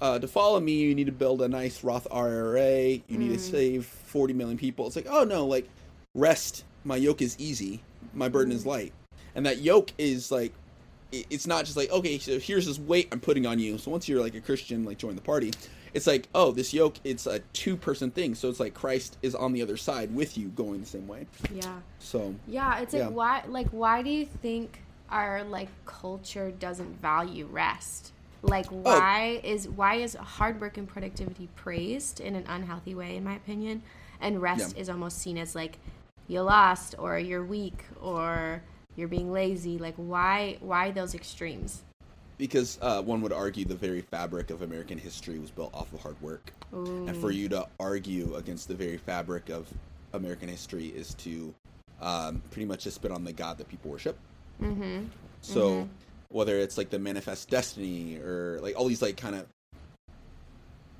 uh, 0.01 0.19
to 0.19 0.27
follow 0.27 0.59
me, 0.59 0.73
you 0.73 0.93
need 0.93 1.05
to 1.05 1.13
build 1.13 1.41
a 1.41 1.47
nice 1.47 1.83
Roth 1.83 2.07
IRA. 2.11 2.89
You 3.07 3.17
need 3.17 3.29
to 3.29 3.37
mm. 3.37 3.51
save 3.51 3.85
40 3.85 4.33
million 4.33 4.57
people. 4.57 4.85
It's 4.85 4.95
like, 4.95 5.07
oh 5.09 5.23
no, 5.23 5.45
like 5.45 5.69
rest. 6.13 6.65
My 6.83 6.97
yoke 6.97 7.21
is 7.21 7.37
easy. 7.39 7.81
My 8.13 8.27
burden 8.27 8.51
is 8.51 8.63
mm. 8.63 8.67
light. 8.67 8.93
And 9.35 9.45
that 9.45 9.59
yoke 9.59 9.91
is 9.97 10.31
like, 10.31 10.53
it's 11.11 11.47
not 11.47 11.65
just 11.65 11.77
like, 11.77 11.91
okay, 11.91 12.17
so 12.17 12.39
here's 12.39 12.65
this 12.65 12.79
weight 12.79 13.07
I'm 13.11 13.19
putting 13.19 13.45
on 13.45 13.59
you. 13.59 13.77
So 13.77 13.91
once 13.91 14.09
you're 14.09 14.21
like 14.21 14.35
a 14.35 14.41
Christian, 14.41 14.83
like 14.83 14.97
join 14.97 15.15
the 15.15 15.21
party, 15.21 15.51
it's 15.93 16.07
like, 16.07 16.27
oh, 16.33 16.51
this 16.51 16.73
yoke, 16.73 16.95
it's 17.03 17.27
a 17.27 17.39
two 17.53 17.77
person 17.77 18.11
thing. 18.11 18.35
So 18.35 18.49
it's 18.49 18.59
like 18.59 18.73
Christ 18.73 19.17
is 19.21 19.35
on 19.35 19.53
the 19.53 19.61
other 19.61 19.77
side 19.77 20.13
with 20.13 20.37
you 20.37 20.47
going 20.49 20.79
the 20.79 20.87
same 20.87 21.07
way. 21.07 21.27
Yeah. 21.53 21.79
So 21.99 22.35
Yeah. 22.47 22.79
It's 22.79 22.93
like 22.93 23.03
Yeah. 23.03 23.09
why 23.09 23.43
like 23.47 23.67
why 23.69 24.01
do 24.01 24.09
you 24.09 24.25
think 24.25 24.79
our 25.09 25.43
like 25.43 25.69
culture 25.85 26.51
doesn't 26.51 27.01
value 27.01 27.45
rest? 27.45 28.11
Like 28.41 28.71
oh. 28.71 28.77
why 28.77 29.41
oh. 29.43 29.47
is 29.47 29.69
why 29.69 29.95
is 29.95 30.15
hard 30.15 30.59
work 30.59 30.77
and 30.77 30.87
productivity 30.87 31.47
praised 31.55 32.19
in 32.19 32.35
an 32.35 32.45
unhealthy 32.47 32.95
way 32.95 33.15
in 33.15 33.23
my 33.23 33.35
opinion, 33.35 33.83
and 34.19 34.41
rest 34.41 34.75
yeah. 34.75 34.81
is 34.81 34.89
almost 34.89 35.19
seen 35.19 35.37
as 35.37 35.55
like 35.55 35.77
you 36.27 36.41
lost 36.41 36.95
or 36.97 37.19
you're 37.19 37.45
weak 37.45 37.85
or 38.01 38.63
you're 38.95 39.07
being 39.07 39.31
lazy. 39.31 39.77
Like 39.77 39.95
why 39.95 40.57
why 40.59 40.91
those 40.91 41.13
extremes? 41.13 41.83
Because 42.37 42.79
uh, 42.81 43.01
one 43.01 43.21
would 43.21 43.33
argue 43.33 43.63
the 43.63 43.75
very 43.75 44.01
fabric 44.01 44.49
of 44.49 44.63
American 44.63 44.97
history 44.97 45.39
was 45.39 45.51
built 45.51 45.73
off 45.73 45.93
of 45.93 46.01
hard 46.01 46.19
work, 46.21 46.51
Ooh. 46.73 47.07
and 47.07 47.15
for 47.15 47.31
you 47.31 47.47
to 47.49 47.67
argue 47.79 48.35
against 48.35 48.67
the 48.67 48.73
very 48.73 48.97
fabric 48.97 49.49
of 49.49 49.67
American 50.13 50.49
history 50.49 50.87
is 50.87 51.13
to 51.15 51.53
um, 52.01 52.41
pretty 52.51 52.65
much 52.65 52.83
just 52.83 52.95
spit 52.95 53.11
on 53.11 53.23
the 53.23 53.33
God 53.33 53.57
that 53.57 53.69
people 53.69 53.91
worship. 53.91 54.17
Mm-hmm. 54.61 55.05
So 55.41 55.69
mm-hmm. 55.69 55.89
whether 56.29 56.57
it's 56.57 56.77
like 56.77 56.89
the 56.89 56.99
manifest 56.99 57.49
destiny 57.49 58.17
or 58.17 58.59
like 58.61 58.77
all 58.77 58.87
these 58.87 59.01
like 59.01 59.17
kind 59.17 59.35
of 59.35 59.45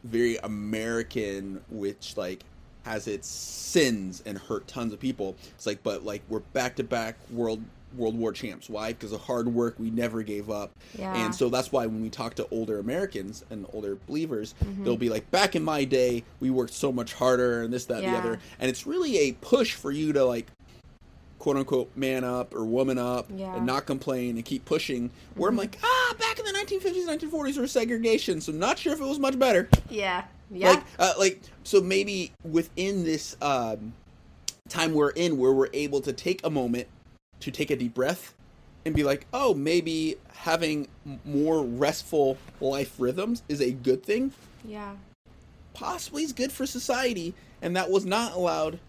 very 0.03 0.37
American, 0.37 1.61
which 1.69 2.17
like 2.17 2.43
has 2.83 3.07
its 3.07 3.27
sins 3.27 4.21
and 4.25 4.37
hurt 4.37 4.67
tons 4.67 4.93
of 4.93 4.99
people. 4.99 5.35
It's 5.55 5.65
like, 5.65 5.81
but 5.83 6.03
like 6.03 6.21
we're 6.29 6.39
back 6.39 6.75
to 6.77 6.83
back 6.83 7.15
world 7.31 7.61
World 7.95 8.17
War 8.17 8.31
champs. 8.31 8.69
Why? 8.69 8.93
Because 8.93 9.11
of 9.11 9.21
hard 9.21 9.47
work, 9.47 9.75
we 9.79 9.89
never 9.89 10.23
gave 10.23 10.49
up. 10.49 10.71
Yeah. 10.97 11.15
And 11.15 11.33
so 11.33 11.49
that's 11.49 11.71
why 11.71 11.85
when 11.85 12.01
we 12.01 12.09
talk 12.09 12.35
to 12.35 12.47
older 12.51 12.79
Americans 12.79 13.43
and 13.49 13.65
older 13.73 13.97
believers, 14.07 14.55
mm-hmm. 14.63 14.83
they'll 14.83 14.97
be 14.97 15.09
like, 15.09 15.29
back 15.31 15.55
in 15.55 15.63
my 15.63 15.83
day, 15.83 16.23
we 16.39 16.49
worked 16.49 16.73
so 16.73 16.91
much 16.91 17.13
harder 17.13 17.61
and 17.61 17.73
this, 17.73 17.85
that, 17.85 18.03
yeah. 18.03 18.11
the 18.11 18.17
other. 18.17 18.39
And 18.59 18.69
it's 18.69 18.85
really 18.85 19.17
a 19.17 19.33
push 19.33 19.73
for 19.73 19.91
you 19.91 20.13
to 20.13 20.23
like 20.23 20.47
quote 21.43 21.57
unquote 21.57 21.91
man 21.97 22.23
up 22.23 22.55
or 22.55 22.63
woman 22.63 22.97
up 22.97 23.27
yeah. 23.35 23.53
and 23.53 23.65
not 23.65 23.85
complain 23.85 24.37
and 24.37 24.45
keep 24.45 24.63
pushing. 24.63 25.09
Where 25.35 25.51
mm-hmm. 25.51 25.59
I'm 25.59 25.63
like, 25.63 25.77
ah, 25.83 26.15
back 26.17 26.39
in 26.39 26.45
the 26.45 26.53
1950s, 26.53 27.05
1940s, 27.05 27.53
there 27.53 27.61
was 27.61 27.71
segregation, 27.71 28.39
so 28.39 28.53
not 28.53 28.79
sure 28.79 28.93
if 28.93 29.01
it 29.01 29.05
was 29.05 29.19
much 29.19 29.37
better. 29.37 29.67
Yeah, 29.89 30.23
yeah. 30.49 30.69
Like, 30.69 30.83
uh, 30.99 31.13
like 31.19 31.41
so 31.63 31.81
maybe 31.81 32.31
within 32.45 33.03
this 33.03 33.35
um, 33.41 33.93
time 34.69 34.93
we're 34.93 35.09
in, 35.09 35.37
where 35.37 35.51
we're 35.51 35.69
able 35.73 35.99
to 36.01 36.13
take 36.13 36.45
a 36.45 36.49
moment 36.49 36.87
to 37.43 37.51
take 37.51 37.71
a 37.71 37.75
deep 37.75 37.93
breath 37.93 38.33
and 38.85 38.95
be 38.95 39.03
like, 39.03 39.25
oh, 39.33 39.53
maybe 39.53 40.17
having 40.33 40.87
more 41.25 41.63
restful 41.63 42.37
life 42.59 42.95
rhythms 42.97 43.43
is 43.47 43.61
a 43.61 43.71
good 43.71 44.03
thing. 44.03 44.33
Yeah. 44.65 44.95
Possibly 45.73 46.23
is 46.23 46.33
good 46.33 46.51
for 46.51 46.65
society, 46.65 47.33
and 47.61 47.75
that 47.75 47.89
was 47.89 48.05
not 48.05 48.33
allowed 48.33 48.79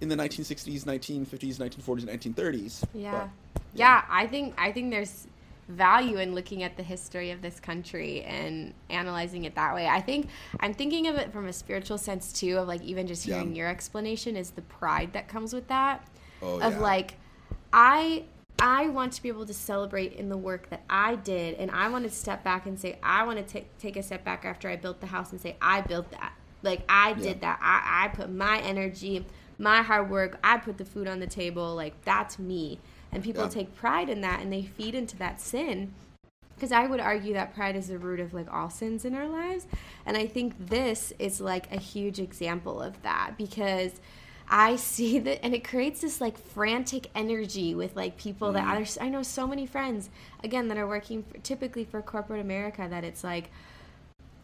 in 0.00 0.08
the 0.08 0.16
1960s, 0.16 0.84
1950s, 0.84 1.56
1940s, 1.56 2.04
1930s. 2.04 2.84
Yeah. 2.94 3.10
But, 3.12 3.30
yeah. 3.54 3.60
yeah, 3.74 4.04
I 4.08 4.26
think 4.26 4.54
I 4.58 4.72
think 4.72 4.90
there's 4.90 5.26
value 5.68 6.18
in 6.18 6.34
looking 6.34 6.62
at 6.62 6.76
the 6.76 6.82
history 6.82 7.30
of 7.30 7.42
this 7.42 7.60
country 7.60 8.22
and 8.22 8.74
analyzing 8.90 9.44
it 9.44 9.54
that 9.54 9.74
way. 9.74 9.86
I 9.86 10.00
think 10.00 10.28
I'm 10.58 10.74
thinking 10.74 11.06
of 11.06 11.16
it 11.16 11.32
from 11.32 11.46
a 11.46 11.52
spiritual 11.52 11.96
sense 11.96 12.32
too 12.32 12.58
of 12.58 12.68
like 12.68 12.82
even 12.82 13.06
just 13.06 13.24
hearing 13.24 13.50
yeah. 13.50 13.62
your 13.62 13.68
explanation 13.68 14.36
is 14.36 14.50
the 14.50 14.62
pride 14.62 15.12
that 15.12 15.28
comes 15.28 15.54
with 15.54 15.68
that. 15.68 16.06
Oh, 16.42 16.60
of 16.60 16.74
yeah. 16.74 16.80
like 16.80 17.14
I 17.72 18.24
I 18.58 18.88
want 18.88 19.14
to 19.14 19.22
be 19.22 19.28
able 19.28 19.46
to 19.46 19.54
celebrate 19.54 20.12
in 20.12 20.28
the 20.28 20.36
work 20.36 20.68
that 20.70 20.82
I 20.90 21.16
did 21.16 21.54
and 21.54 21.70
I 21.70 21.88
want 21.88 22.04
to 22.04 22.10
step 22.10 22.44
back 22.44 22.66
and 22.66 22.78
say 22.78 22.98
I 23.02 23.24
want 23.24 23.38
to 23.38 23.44
take 23.44 23.76
take 23.78 23.96
a 23.96 24.02
step 24.02 24.24
back 24.24 24.44
after 24.44 24.68
I 24.68 24.76
built 24.76 25.00
the 25.00 25.06
house 25.06 25.32
and 25.32 25.40
say 25.40 25.56
I 25.62 25.80
built 25.80 26.10
that. 26.10 26.34
Like 26.62 26.82
I 26.88 27.14
did 27.14 27.24
yeah. 27.24 27.56
that. 27.56 27.58
I, 27.62 28.04
I 28.04 28.08
put 28.08 28.30
my 28.30 28.58
energy 28.60 29.24
my 29.60 29.82
hard 29.82 30.10
work. 30.10 30.38
I 30.42 30.56
put 30.56 30.78
the 30.78 30.84
food 30.84 31.06
on 31.06 31.20
the 31.20 31.26
table. 31.26 31.74
Like 31.76 32.02
that's 32.04 32.38
me. 32.38 32.80
And 33.12 33.22
people 33.22 33.44
yeah. 33.44 33.50
take 33.50 33.76
pride 33.76 34.08
in 34.08 34.22
that 34.22 34.40
and 34.40 34.52
they 34.52 34.62
feed 34.62 34.94
into 34.94 35.16
that 35.18 35.40
sin. 35.40 35.92
Because 36.54 36.72
I 36.72 36.86
would 36.86 37.00
argue 37.00 37.34
that 37.34 37.54
pride 37.54 37.76
is 37.76 37.88
the 37.88 37.98
root 37.98 38.20
of 38.20 38.34
like 38.34 38.52
all 38.52 38.68
sins 38.68 39.04
in 39.04 39.14
our 39.14 39.28
lives. 39.28 39.66
And 40.04 40.16
I 40.16 40.26
think 40.26 40.54
this 40.58 41.12
is 41.18 41.40
like 41.40 41.72
a 41.72 41.78
huge 41.78 42.18
example 42.18 42.82
of 42.82 43.00
that 43.02 43.34
because 43.38 44.00
I 44.50 44.76
see 44.76 45.20
that, 45.20 45.44
and 45.44 45.54
it 45.54 45.62
creates 45.62 46.00
this 46.00 46.20
like 46.20 46.36
frantic 46.36 47.08
energy 47.14 47.74
with 47.74 47.94
like 47.94 48.16
people 48.16 48.50
mm. 48.50 48.54
that 48.54 49.00
I, 49.00 49.06
I 49.06 49.08
know 49.08 49.22
so 49.22 49.46
many 49.46 49.64
friends 49.64 50.10
again 50.42 50.68
that 50.68 50.76
are 50.76 50.88
working 50.88 51.22
for, 51.22 51.38
typically 51.38 51.84
for 51.84 52.02
corporate 52.02 52.40
America 52.40 52.86
that 52.90 53.04
it's 53.04 53.22
like, 53.22 53.50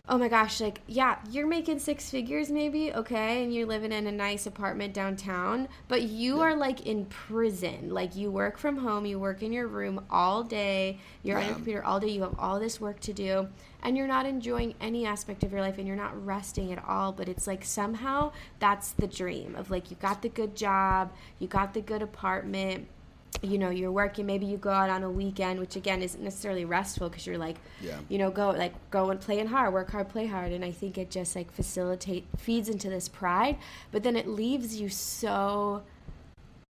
oh 0.09 0.17
my 0.17 0.29
gosh, 0.29 0.61
like, 0.61 0.81
yeah, 0.87 1.19
you're 1.31 1.49
making 1.49 1.81
six 1.81 2.11
figures 2.11 2.49
maybe, 2.49 2.93
okay, 2.93 3.43
and 3.43 3.53
you're 3.53 3.67
living 3.67 3.91
in 3.91 4.07
a 4.07 4.13
nice 4.13 4.47
apartment 4.47 4.95
downtown, 4.95 5.67
but 5.89 6.03
you 6.03 6.41
are 6.41 6.55
like 6.55 6.87
in 6.87 7.05
prison. 7.07 7.91
Like, 7.91 8.15
you 8.15 8.31
work 8.31 8.57
from 8.57 8.77
home, 8.77 9.05
you 9.05 9.19
work 9.19 9.43
in 9.43 9.53
your 9.53 9.67
room 9.67 10.05
all 10.09 10.45
day, 10.45 11.01
you're 11.25 11.37
yeah. 11.37 11.43
on 11.43 11.47
your 11.49 11.55
computer 11.57 11.85
all 11.85 11.99
day, 11.99 12.09
you 12.09 12.23
have 12.23 12.39
all 12.39 12.61
this 12.61 12.81
work 12.81 13.01
to 13.01 13.13
do, 13.13 13.49
and 13.83 13.97
you're 13.97 14.07
not 14.07 14.27
enjoying 14.27 14.75
any 14.81 15.05
aspect 15.07 15.43
of 15.43 15.51
your 15.51 15.61
life 15.61 15.77
and 15.79 15.89
you're 15.89 15.97
not 15.97 16.25
resting 16.25 16.73
at 16.73 16.85
all. 16.87 17.11
But 17.11 17.29
it's 17.29 17.49
like 17.49 17.65
somehow 17.65 18.33
that's 18.61 18.93
the 18.93 19.09
dream 19.09 19.57
of 19.57 19.71
like, 19.73 19.91
you 19.91 19.97
got 19.97 20.23
the 20.23 20.29
good 20.29 20.55
job, 20.55 21.13
you 21.41 21.49
got 21.49 21.75
the 21.75 21.81
good 21.81 22.03
apartment 22.03 22.87
you 23.43 23.59
know 23.59 23.71
you're 23.71 23.93
working 23.93 24.27
maybe 24.27 24.47
you 24.47 24.57
go 24.57 24.71
out 24.71 24.89
on 24.89 25.03
a 25.03 25.11
weekend 25.11 25.61
which 25.61 25.77
again 25.77 26.03
isn't 26.03 26.23
necessarily 26.23 26.65
restful 26.65 27.09
because 27.09 27.27
you're 27.27 27.39
like 27.39 27.57
yeah. 27.81 27.99
you 28.09 28.19
know 28.19 28.31
go 28.31 28.51
like 28.51 28.73
go 28.91 29.11
and 29.11 29.21
play 29.21 29.39
and 29.39 29.49
hard 29.49 29.73
work 29.73 29.91
hard 29.91 30.09
play 30.09 30.27
hard. 30.27 30.53
And 30.53 30.65
i 30.65 30.73
think 30.73 30.97
it 30.99 31.11
just 31.11 31.37
like 31.37 31.53
facilitate 31.53 32.27
feeds 32.39 32.69
into 32.69 32.89
this 32.89 33.09
pride 33.09 33.57
but 33.93 34.03
then 34.03 34.17
it 34.17 34.27
leaves 34.27 34.81
you 34.81 34.89
so 34.89 35.83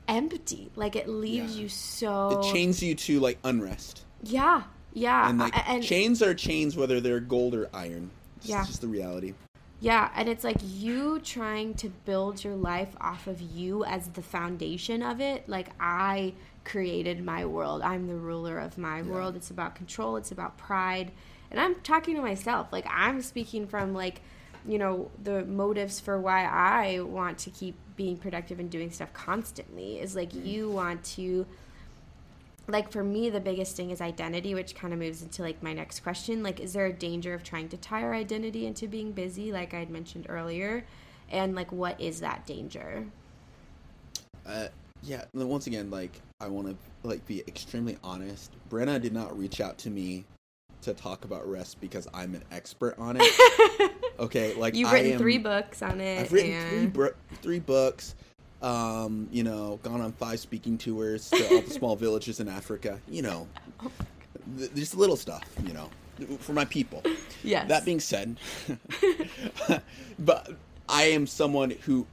empty. 0.08 0.70
Like 0.76 0.96
it 0.96 1.08
leaves 1.08 1.56
yeah. 1.56 1.64
you 1.64 1.70
so 1.70 2.42
it 2.42 2.54
chains 2.54 2.84
you 2.84 2.96
to 2.96 3.20
like 3.20 3.40
unrest. 3.44 4.04
Yeah. 4.24 4.64
Yeah. 4.94 5.30
And 5.30 5.40
like 5.40 5.70
and, 5.70 5.84
chains 5.84 6.22
are 6.22 6.34
chains 6.34 6.76
whether 6.76 7.00
they're 7.00 7.20
gold 7.20 7.56
or 7.56 7.70
iron. 7.74 8.12
It's 8.38 8.48
yeah. 8.48 8.66
just 8.66 8.82
the 8.82 8.88
reality 8.88 9.34
yeah, 9.82 10.12
and 10.16 10.30
it's 10.30 10.44
like 10.44 10.58
you 10.62 11.20
trying 11.20 11.74
to 11.76 11.90
build 11.90 12.44
your 12.44 12.56
life 12.56 12.96
off 13.02 13.26
of 13.26 13.42
you 13.42 13.84
as 13.84 14.10
the 14.10 14.22
foundation 14.22 15.02
of 15.02 15.20
it. 15.20 15.50
Like 15.50 15.70
I 15.80 16.36
created 16.64 17.26
my 17.26 17.48
world. 17.48 17.82
I'm 17.82 18.06
the 18.06 18.16
ruler 18.16 18.60
of 18.60 18.78
my 18.78 18.98
yeah. 18.98 19.04
world. 19.04 19.36
It's 19.36 19.50
about 19.50 19.74
control, 19.74 20.18
it's 20.18 20.32
about 20.32 20.56
pride. 20.56 21.12
And 21.50 21.60
I'm 21.60 21.76
talking 21.82 22.16
to 22.16 22.22
myself. 22.22 22.68
Like 22.72 22.86
I'm 22.88 23.24
speaking 23.24 23.66
from 23.66 23.96
like, 23.96 24.22
you 24.68 24.78
know, 24.78 25.10
the 25.24 25.46
motives 25.46 26.00
for 26.00 26.20
why 26.22 26.46
I 26.46 27.00
want 27.00 27.40
to 27.40 27.50
keep 27.50 27.76
being 27.96 28.18
productive 28.18 28.60
and 28.60 28.70
doing 28.70 28.92
stuff 28.92 29.12
constantly 29.14 30.00
is 30.00 30.16
like 30.16 30.32
mm. 30.32 30.46
you 30.46 30.70
want 30.70 31.04
to 31.04 31.48
like 32.68 32.92
for 32.92 33.04
me 33.04 33.30
the 33.30 33.40
biggest 33.40 33.76
thing 33.76 33.90
is 33.90 34.02
identity 34.02 34.54
which 34.54 34.76
kind 34.76 34.94
of 34.94 35.00
moves 35.00 35.22
into 35.22 35.42
like 35.42 35.62
my 35.64 35.74
next 35.74 36.02
question. 36.02 36.44
Like 36.44 36.60
is 36.60 36.74
there 36.74 36.86
a 36.86 36.94
danger 36.94 37.34
of 37.34 37.44
trying 37.44 37.70
to 37.70 37.78
tie 37.78 38.04
our 38.04 38.14
identity 38.14 38.66
into 38.66 38.88
being 38.88 39.12
busy 39.12 39.52
like 39.52 39.74
i 39.74 39.80
had 39.80 39.90
mentioned 39.90 40.26
earlier? 40.30 40.86
And 41.30 41.56
like 41.56 41.72
what 41.72 42.00
is 42.00 42.20
that 42.22 42.46
danger? 42.46 43.06
Uh, 44.46 44.68
yeah 45.04 45.24
once 45.34 45.68
again 45.68 45.90
like 45.90 46.20
i 46.40 46.48
want 46.48 46.68
to 46.68 46.76
like 47.08 47.26
be 47.26 47.42
extremely 47.48 47.98
honest. 48.04 48.52
Brenna 48.70 49.02
did 49.02 49.14
not 49.14 49.38
reach 49.38 49.62
out 49.62 49.78
to 49.80 49.90
me 49.90 50.26
to 50.82 50.94
talk 50.94 51.26
about 51.26 51.48
rest 51.48 51.80
because 51.80 52.08
i'm 52.14 52.34
an 52.36 52.44
expert 52.52 52.98
on 52.98 53.18
it. 53.20 53.92
Okay 54.20 54.54
like 54.54 54.76
you've 54.76 54.92
written 54.92 55.14
am, 55.14 55.18
three 55.18 55.40
books 55.40 55.82
on 55.82 56.00
it 56.00 56.20
i've 56.20 56.32
written 56.32 56.52
and... 56.52 56.94
three, 56.94 57.10
three 57.42 57.60
books 57.60 58.14
um, 58.62 59.28
you 59.32 59.44
know, 59.44 59.80
gone 59.84 60.02
on 60.02 60.12
five 60.14 60.40
speaking 60.40 60.78
tours 60.78 61.30
to 61.30 61.56
all 61.56 61.62
the 61.62 61.70
small 61.72 61.96
villages 61.98 62.40
in 62.40 62.48
Africa. 62.48 63.00
You 63.10 63.22
know, 63.24 63.48
th- 64.58 64.74
just 64.76 64.96
little 64.96 65.18
stuff. 65.18 65.44
You 65.66 65.74
know, 65.74 65.90
for 66.40 66.54
my 66.54 66.66
people. 66.66 67.04
Yes. 67.44 67.68
That 67.68 67.86
being 67.86 68.00
said, 68.00 68.38
but 70.20 70.52
I 70.88 71.04
am 71.04 71.26
someone 71.26 71.72
who, 71.72 72.06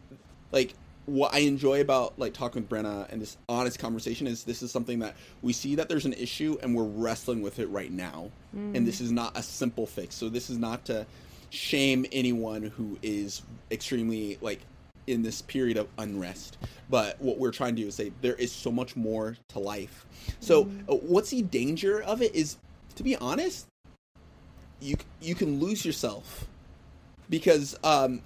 like, 0.53 0.75
what 1.09 1.33
I 1.35 1.39
enjoy 1.39 1.81
about 1.81 2.19
like 2.19 2.35
talking 2.35 2.63
with 2.63 2.71
Brenna 2.71 3.11
and 3.11 3.21
this 3.21 3.39
honest 3.49 3.79
conversation 3.79 4.27
is 4.27 4.45
this 4.45 4.63
is 4.63 4.71
something 4.71 4.99
that 4.99 5.17
we 5.41 5.55
see 5.55 5.75
that 5.77 5.89
there's 5.89 6.05
an 6.05 6.13
issue 6.13 6.59
and 6.63 6.75
we're 6.75 6.85
wrestling 6.85 7.41
with 7.41 7.59
it 7.59 7.67
right 7.69 7.91
now, 7.91 8.31
mm. 8.55 8.77
and 8.77 8.87
this 8.87 9.01
is 9.01 9.11
not 9.11 9.37
a 9.37 9.43
simple 9.43 9.87
fix. 9.87 10.15
So 10.15 10.29
this 10.29 10.51
is 10.51 10.59
not 10.59 10.85
to 10.87 11.07
shame 11.51 12.05
anyone 12.13 12.63
who 12.63 12.99
is 13.03 13.43
extremely 13.71 14.39
like 14.43 14.61
in 15.09 15.23
this 15.23 15.43
period 15.43 15.77
of 15.77 15.89
unrest. 15.99 16.59
But 16.91 17.21
what 17.21 17.39
we're 17.39 17.51
trying 17.51 17.77
to 17.77 17.83
do 17.83 17.89
is 17.89 17.95
say 17.95 18.13
there 18.21 18.35
is 18.35 18.53
so 18.53 18.71
much 18.71 18.97
more 18.97 19.37
to 19.49 19.59
life. 19.59 20.07
So 20.41 20.65
mm. 20.65 20.89
uh, 20.89 20.97
what's 20.97 21.31
the 21.31 21.43
danger 21.43 22.03
of 22.03 22.23
it 22.23 22.35
is, 22.35 22.57
to 22.97 23.03
be 23.03 23.17
honest, 23.17 23.67
you 24.81 24.97
you 25.21 25.35
can 25.35 25.59
lose 25.59 25.85
yourself 25.85 26.47
because 27.29 27.77
um, 27.83 28.23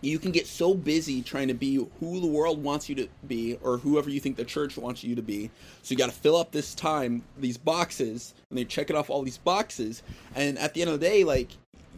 you 0.00 0.18
can 0.18 0.32
get 0.32 0.46
so 0.46 0.74
busy 0.74 1.22
trying 1.22 1.48
to 1.48 1.54
be 1.54 1.76
who 2.00 2.20
the 2.20 2.26
world 2.26 2.62
wants 2.62 2.88
you 2.88 2.94
to 2.94 3.08
be 3.26 3.58
or 3.62 3.78
whoever 3.78 4.10
you 4.10 4.20
think 4.20 4.36
the 4.36 4.44
church 4.44 4.76
wants 4.76 5.04
you 5.04 5.14
to 5.14 5.22
be. 5.22 5.50
So 5.82 5.92
you 5.92 5.96
got 5.96 6.06
to 6.06 6.12
fill 6.12 6.36
up 6.36 6.52
this 6.52 6.74
time, 6.74 7.22
these 7.38 7.56
boxes, 7.56 8.34
and 8.50 8.58
they 8.58 8.64
check 8.64 8.90
it 8.90 8.96
off 8.96 9.10
all 9.10 9.22
these 9.22 9.38
boxes. 9.38 10.02
And 10.34 10.58
at 10.58 10.74
the 10.74 10.82
end 10.82 10.90
of 10.90 11.00
the 11.00 11.06
day, 11.06 11.24
like 11.24 11.50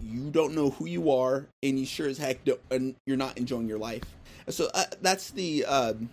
you 0.03 0.31
don't 0.31 0.55
know 0.55 0.71
who 0.71 0.87
you 0.87 1.11
are, 1.11 1.47
and 1.63 1.79
you 1.79 1.87
sure 1.87 2.09
as 2.09 2.19
heck 2.19 2.45
don't, 2.45 2.61
and 2.71 2.95
you're 3.07 3.17
not 3.17 3.39
enjoying 3.39 3.69
your 3.69 3.79
life. 3.79 4.05
So 4.49 4.69
uh, 4.75 4.85
that's 5.03 5.31
the 5.31 5.65
um, 5.67 6.09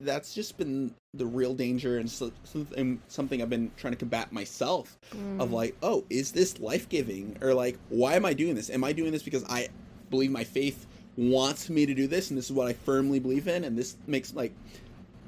that's 0.00 0.34
just 0.34 0.56
been 0.58 0.94
the 1.14 1.26
real 1.26 1.54
danger 1.54 1.98
and 1.98 2.10
so, 2.10 2.30
something 2.44 3.00
something 3.08 3.40
I've 3.42 3.50
been 3.50 3.70
trying 3.76 3.92
to 3.92 3.98
combat 3.98 4.32
myself 4.32 4.98
Mm. 5.14 5.40
of 5.40 5.52
like, 5.52 5.76
oh, 5.82 6.04
is 6.10 6.32
this 6.32 6.58
life 6.60 6.88
giving 6.88 7.36
or 7.40 7.54
like, 7.54 7.78
why 7.88 8.14
am 8.14 8.24
I 8.24 8.32
doing 8.32 8.54
this? 8.54 8.70
Am 8.70 8.84
I 8.84 8.92
doing 8.92 9.12
this 9.12 9.22
because 9.22 9.44
I 9.44 9.68
believe 10.10 10.30
my 10.30 10.44
faith 10.44 10.86
wants 11.16 11.70
me 11.70 11.86
to 11.86 11.94
do 11.94 12.06
this 12.06 12.30
and 12.30 12.36
this 12.36 12.46
is 12.46 12.52
what 12.52 12.68
I 12.68 12.72
firmly 12.72 13.18
believe 13.18 13.48
in 13.48 13.64
and 13.64 13.78
this 13.78 13.96
makes 14.06 14.34
like 14.34 14.52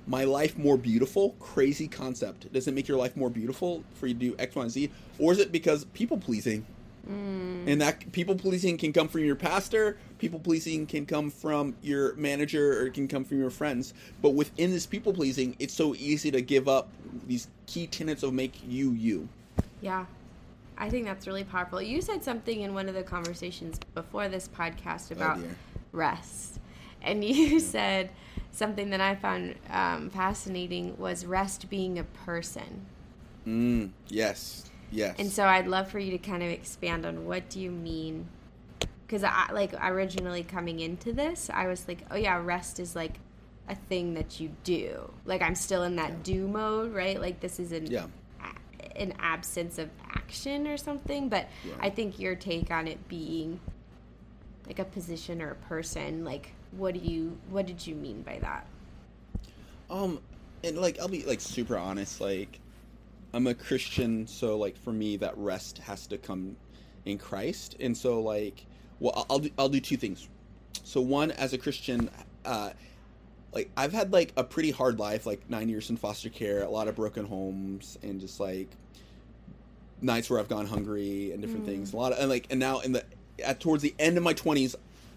my 0.07 0.25
life 0.25 0.59
more 0.59 0.77
beautiful? 0.77 1.31
Crazy 1.41 1.89
concept. 1.89 2.53
Does 2.53 2.67
it 2.69 2.75
make 2.75 2.89
your 2.89 2.99
life 2.99 3.17
more 3.17 3.31
beautiful 3.31 3.85
for 3.95 4.07
you 4.07 4.15
to 4.15 4.21
do 4.21 4.37
X, 4.39 4.55
Y, 4.55 4.63
and 4.63 4.71
Z, 4.71 4.91
or 5.19 5.33
is 5.33 5.39
it 5.39 5.53
because 5.53 5.85
people 5.87 6.19
pleasing? 6.19 6.67
And 7.07 7.81
that 7.81 8.13
people 8.13 8.35
pleasing 8.35 8.77
can 8.77 8.93
come 8.93 9.09
from 9.09 9.25
your 9.25 9.37
pastor, 9.37 9.99
people 10.19 10.39
pleasing 10.39 10.87
can 10.87 11.07
come 11.07 11.31
from 11.31 11.75
your 11.83 12.15
manager, 12.15 12.81
or 12.81 12.87
it 12.87 12.95
can 12.95 13.09
come 13.09 13.25
from 13.25 13.39
your 13.39 13.51
friends. 13.51 13.95
But 14.21 14.31
within 14.31 14.71
this 14.71 14.87
people 14.87 15.13
pleasing, 15.13 15.57
it's 15.59 15.75
so 15.75 15.95
easy 15.95 16.31
to 16.31 16.41
give 16.41 16.69
up 16.69 16.89
these 17.27 17.49
key 17.67 17.87
tenets 17.87 18.23
of 18.23 18.35
make 18.35 18.61
you 18.67 18.93
you. 18.93 19.29
Yeah. 19.81 20.07
I 20.77 20.89
think 20.89 21.07
that's 21.07 21.27
really 21.27 21.45
powerful. 21.45 21.83
You 21.83 22.01
said 22.01 22.23
something 22.23 22.61
in 22.61 22.73
one 22.73 22.89
of 22.89 22.95
the 22.95 23.03
conversations 23.03 23.81
before 23.95 24.29
this 24.29 24.49
podcast 24.49 25.11
about 25.11 25.41
dear. 25.41 25.57
rest. 25.93 26.61
And 27.03 27.25
you 27.25 27.59
said 27.59 28.11
something 28.53 28.91
that 28.91 29.01
I 29.01 29.15
found 29.17 29.57
um, 29.71 30.11
fascinating 30.11 30.97
was 30.97 31.27
rest 31.27 31.69
being 31.69 31.99
a 31.99 32.05
person. 32.05 32.87
Mm, 33.47 33.91
yes, 34.09 34.71
yes. 34.91 35.17
And 35.19 35.31
so 35.31 35.45
I'd 35.45 35.67
love 35.67 35.91
for 35.91 35.99
you 35.99 36.11
to 36.13 36.19
kind 36.19 36.43
of 36.43 36.49
expand 36.51 37.05
on 37.07 37.25
what 37.27 37.49
do 37.49 37.61
you 37.61 37.71
mean? 37.71 38.27
Because 39.07 39.25
I 39.25 39.51
like 39.53 39.73
originally 39.83 40.43
coming 40.43 40.81
into 40.81 41.13
this, 41.13 41.51
I 41.53 41.67
was 41.67 41.87
like, 41.89 42.05
oh 42.11 42.17
yeah, 42.17 42.41
rest 42.43 42.79
is 42.79 42.95
like 42.95 43.19
a 43.69 43.75
thing 43.75 44.15
that 44.15 44.41
you 44.41 44.51
do. 44.65 45.11
Like 45.25 45.43
I'm 45.43 45.55
still 45.55 45.83
in 45.83 45.97
that 45.97 46.23
do 46.23 46.47
mode, 46.49 46.93
right? 46.95 47.21
Like 47.21 47.41
this 47.41 47.59
is 47.61 47.73
an 47.73 47.87
Yeah. 47.87 48.07
a- 48.43 49.01
an 49.01 49.15
absence 49.19 49.79
of 49.79 49.89
action 50.11 50.67
or 50.67 50.77
something. 50.77 51.29
But 51.29 51.49
Yeah. 51.65 51.75
I 51.81 51.91
think 51.91 52.19
your 52.19 52.35
take 52.35 52.71
on 52.71 52.87
it 52.89 53.09
being 53.09 53.61
like 54.67 54.79
a 54.79 54.85
position 54.85 55.41
or 55.41 55.51
a 55.53 55.55
person, 55.55 56.25
like 56.25 56.53
what 56.73 56.93
do 56.95 57.01
you 57.01 57.39
what 57.51 57.65
did 57.67 57.87
you 57.87 57.95
mean 57.95 58.21
by 58.23 58.39
that? 58.41 58.67
Um, 59.91 60.21
and 60.63 60.77
like 60.77 60.99
I'll 60.99 61.09
be 61.09 61.25
like 61.25 61.41
super 61.41 61.79
honest. 61.79 62.21
Like, 62.21 62.59
I'm 63.35 63.47
a 63.47 63.55
Christian, 63.55 64.27
so 64.27 64.57
like 64.57 64.77
for 64.77 64.93
me, 64.93 65.17
that 65.19 65.37
rest 65.37 65.79
has 65.79 66.07
to 66.09 66.19
come 66.19 66.57
in 67.05 67.19
Christ. 67.19 67.77
And 67.81 67.97
so 67.97 68.21
like, 68.21 68.65
well, 69.01 69.13
I'll- 69.17 69.27
I'll 69.31 69.39
do, 69.39 69.51
I'll 69.59 69.69
do 69.69 69.81
two 69.81 69.97
things. 69.97 70.29
So 70.85 71.01
one, 71.01 71.31
as 71.33 71.53
a 71.53 71.59
Christian, 71.59 72.11
uh, 72.45 72.71
like 73.53 73.71
I've 73.77 73.93
had 73.93 74.13
like 74.13 74.33
a 74.37 74.45
pretty 74.45 74.71
hard 74.71 74.99
life, 74.99 75.27
like 75.27 75.49
nine 75.51 75.69
years 75.69 75.91
in 75.91 75.97
foster 75.97 76.29
care, 76.31 76.63
a 76.63 76.71
lot 76.71 76.89
of 76.89 76.97
broken 76.97 77.27
homes, 77.27 77.99
and 78.03 78.21
just 78.21 78.41
like 78.41 78.69
nights 80.01 80.31
where 80.31 80.39
I've 80.39 80.49
gone 80.49 80.67
hungry 80.67 81.33
and 81.33 81.43
different 81.43 81.67
things. 81.67 81.93
A 81.93 81.97
lot 81.97 82.13
of 82.13 82.19
and 82.19 82.29
like 82.29 82.47
and 82.51 82.61
now 82.61 82.81
in 82.81 82.93
the 82.93 83.05
at 83.45 83.61
towards 83.61 83.83
the 83.83 83.95
end 83.99 84.17
of 84.17 84.23
my 84.23 84.33
twenties, 84.33 84.77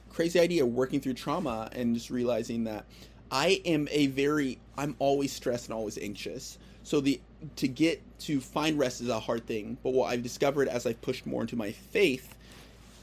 crazy 0.10 0.40
idea 0.40 0.66
working 0.66 1.00
through 1.00 1.14
trauma 1.14 1.70
and 1.74 1.94
just 1.96 2.10
realizing 2.10 2.64
that 2.66 2.86
I 3.32 3.62
am 3.66 3.88
a 3.92 4.08
very 4.08 4.60
I'm 4.78 4.96
always 5.00 5.32
stressed 5.32 5.68
and 5.68 5.74
always 5.74 5.98
anxious. 5.98 6.58
So 6.84 7.02
the 7.02 7.20
to 7.56 7.68
get 7.68 8.02
to 8.22 8.40
find 8.40 8.78
rest 8.78 9.02
is 9.02 9.10
a 9.10 9.20
hard 9.20 9.46
thing. 9.46 9.78
But 9.84 9.94
what 9.94 10.12
I've 10.12 10.24
discovered 10.24 10.68
as 10.68 10.86
I've 10.86 11.02
pushed 11.02 11.26
more 11.26 11.42
into 11.42 11.56
my 11.56 11.72
faith 11.72 12.36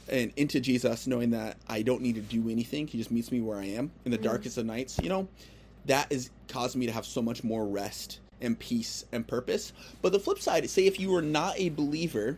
and 0.07 0.31
into 0.37 0.59
Jesus, 0.59 1.07
knowing 1.07 1.31
that 1.31 1.57
I 1.67 1.81
don't 1.81 2.01
need 2.01 2.15
to 2.15 2.21
do 2.21 2.49
anything, 2.49 2.87
He 2.87 2.97
just 2.97 3.11
meets 3.11 3.31
me 3.31 3.41
where 3.41 3.59
I 3.59 3.65
am 3.65 3.91
in 4.05 4.11
the 4.11 4.17
mm. 4.17 4.23
darkest 4.23 4.57
of 4.57 4.65
nights. 4.65 4.99
You 5.01 5.09
know, 5.09 5.27
that 5.85 6.11
has 6.11 6.29
caused 6.47 6.75
me 6.75 6.85
to 6.85 6.91
have 6.91 7.05
so 7.05 7.21
much 7.21 7.43
more 7.43 7.65
rest 7.65 8.19
and 8.41 8.57
peace 8.57 9.05
and 9.11 9.27
purpose. 9.27 9.73
But 10.01 10.11
the 10.11 10.19
flip 10.19 10.39
side, 10.39 10.69
say 10.69 10.85
if 10.85 10.99
you 10.99 11.11
were 11.11 11.21
not 11.21 11.59
a 11.59 11.69
believer, 11.69 12.37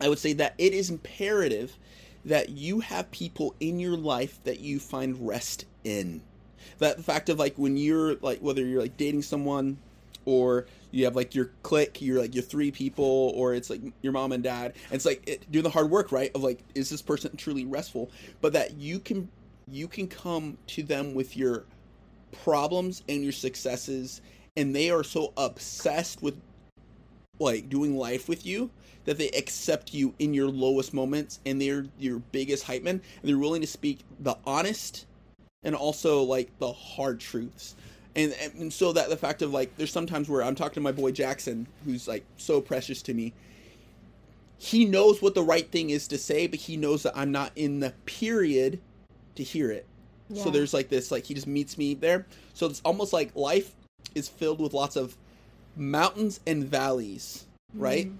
I 0.00 0.08
would 0.08 0.18
say 0.18 0.32
that 0.34 0.54
it 0.58 0.72
is 0.72 0.90
imperative 0.90 1.76
that 2.24 2.50
you 2.50 2.80
have 2.80 3.10
people 3.10 3.54
in 3.60 3.80
your 3.80 3.96
life 3.96 4.38
that 4.44 4.60
you 4.60 4.78
find 4.78 5.26
rest 5.26 5.64
in. 5.84 6.20
That 6.78 6.96
the 6.96 7.02
fact 7.02 7.28
of 7.28 7.38
like 7.38 7.56
when 7.56 7.76
you're 7.76 8.16
like 8.16 8.40
whether 8.40 8.64
you're 8.64 8.82
like 8.82 8.96
dating 8.96 9.22
someone 9.22 9.78
or 10.24 10.66
you 10.90 11.04
have 11.04 11.16
like 11.16 11.34
your 11.34 11.50
clique, 11.62 12.00
you're 12.00 12.20
like 12.20 12.34
your 12.34 12.42
three 12.42 12.70
people, 12.70 13.32
or 13.34 13.54
it's 13.54 13.70
like 13.70 13.80
your 14.02 14.12
mom 14.12 14.32
and 14.32 14.42
dad. 14.42 14.72
And 14.86 14.94
it's 14.94 15.06
like 15.06 15.22
it, 15.28 15.50
doing 15.50 15.62
the 15.62 15.70
hard 15.70 15.90
work, 15.90 16.12
right? 16.12 16.30
Of 16.34 16.42
like, 16.42 16.60
is 16.74 16.90
this 16.90 17.02
person 17.02 17.36
truly 17.36 17.64
restful? 17.64 18.10
But 18.40 18.52
that 18.52 18.76
you 18.76 18.98
can 18.98 19.28
you 19.68 19.88
can 19.88 20.08
come 20.08 20.58
to 20.68 20.82
them 20.82 21.14
with 21.14 21.36
your 21.36 21.64
problems 22.42 23.02
and 23.08 23.22
your 23.22 23.32
successes, 23.32 24.20
and 24.56 24.74
they 24.74 24.90
are 24.90 25.04
so 25.04 25.32
obsessed 25.36 26.22
with 26.22 26.40
like 27.38 27.68
doing 27.68 27.96
life 27.96 28.28
with 28.28 28.44
you 28.44 28.70
that 29.04 29.16
they 29.18 29.28
accept 29.30 29.94
you 29.94 30.14
in 30.18 30.34
your 30.34 30.48
lowest 30.48 30.92
moments 30.92 31.40
and 31.46 31.60
they're 31.60 31.86
your 31.98 32.18
biggest 32.32 32.64
hype 32.64 32.82
man 32.82 33.00
and 33.20 33.28
they're 33.28 33.38
willing 33.38 33.62
to 33.62 33.66
speak 33.66 34.00
the 34.20 34.36
honest 34.44 35.06
and 35.62 35.74
also 35.74 36.22
like 36.22 36.56
the 36.58 36.70
hard 36.70 37.18
truths 37.18 37.74
and, 38.16 38.34
and 38.58 38.72
so 38.72 38.92
that 38.92 39.08
the 39.08 39.16
fact 39.16 39.42
of 39.42 39.52
like 39.52 39.76
there's 39.76 39.92
sometimes 39.92 40.28
where 40.28 40.42
i'm 40.42 40.54
talking 40.54 40.74
to 40.74 40.80
my 40.80 40.92
boy 40.92 41.10
jackson 41.10 41.66
who's 41.84 42.08
like 42.08 42.24
so 42.36 42.60
precious 42.60 43.02
to 43.02 43.14
me. 43.14 43.32
He 44.62 44.84
knows 44.84 45.22
what 45.22 45.34
the 45.34 45.42
right 45.42 45.70
thing 45.70 45.88
is 45.90 46.06
to 46.08 46.18
say 46.18 46.46
but 46.46 46.58
he 46.58 46.76
knows 46.76 47.02
that 47.04 47.16
i'm 47.16 47.32
not 47.32 47.52
in 47.56 47.80
the 47.80 47.94
period 48.06 48.80
to 49.36 49.42
hear 49.42 49.70
it. 49.70 49.86
So 50.34 50.48
there's 50.50 50.72
like 50.72 50.88
this 50.88 51.10
like 51.10 51.24
he 51.24 51.34
just 51.34 51.48
meets 51.48 51.76
me 51.76 51.94
there. 51.94 52.26
So 52.54 52.66
it's 52.66 52.80
almost 52.84 53.12
like 53.12 53.34
life 53.34 53.72
is 54.14 54.28
filled 54.28 54.60
with 54.60 54.74
lots 54.74 54.94
of 54.94 55.16
mountains 55.76 56.40
and 56.46 56.64
valleys 56.64 57.46
mm-hmm. 57.72 57.82
right? 57.82 58.12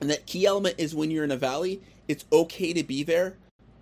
And 0.00 0.10
that 0.10 0.26
key 0.26 0.46
element 0.46 0.76
is 0.78 0.94
when 0.94 1.10
you're 1.10 1.24
in 1.24 1.32
a 1.32 1.36
valley 1.36 1.80
it's 2.06 2.24
okay 2.30 2.72
to 2.74 2.84
be 2.84 3.02
there. 3.02 3.36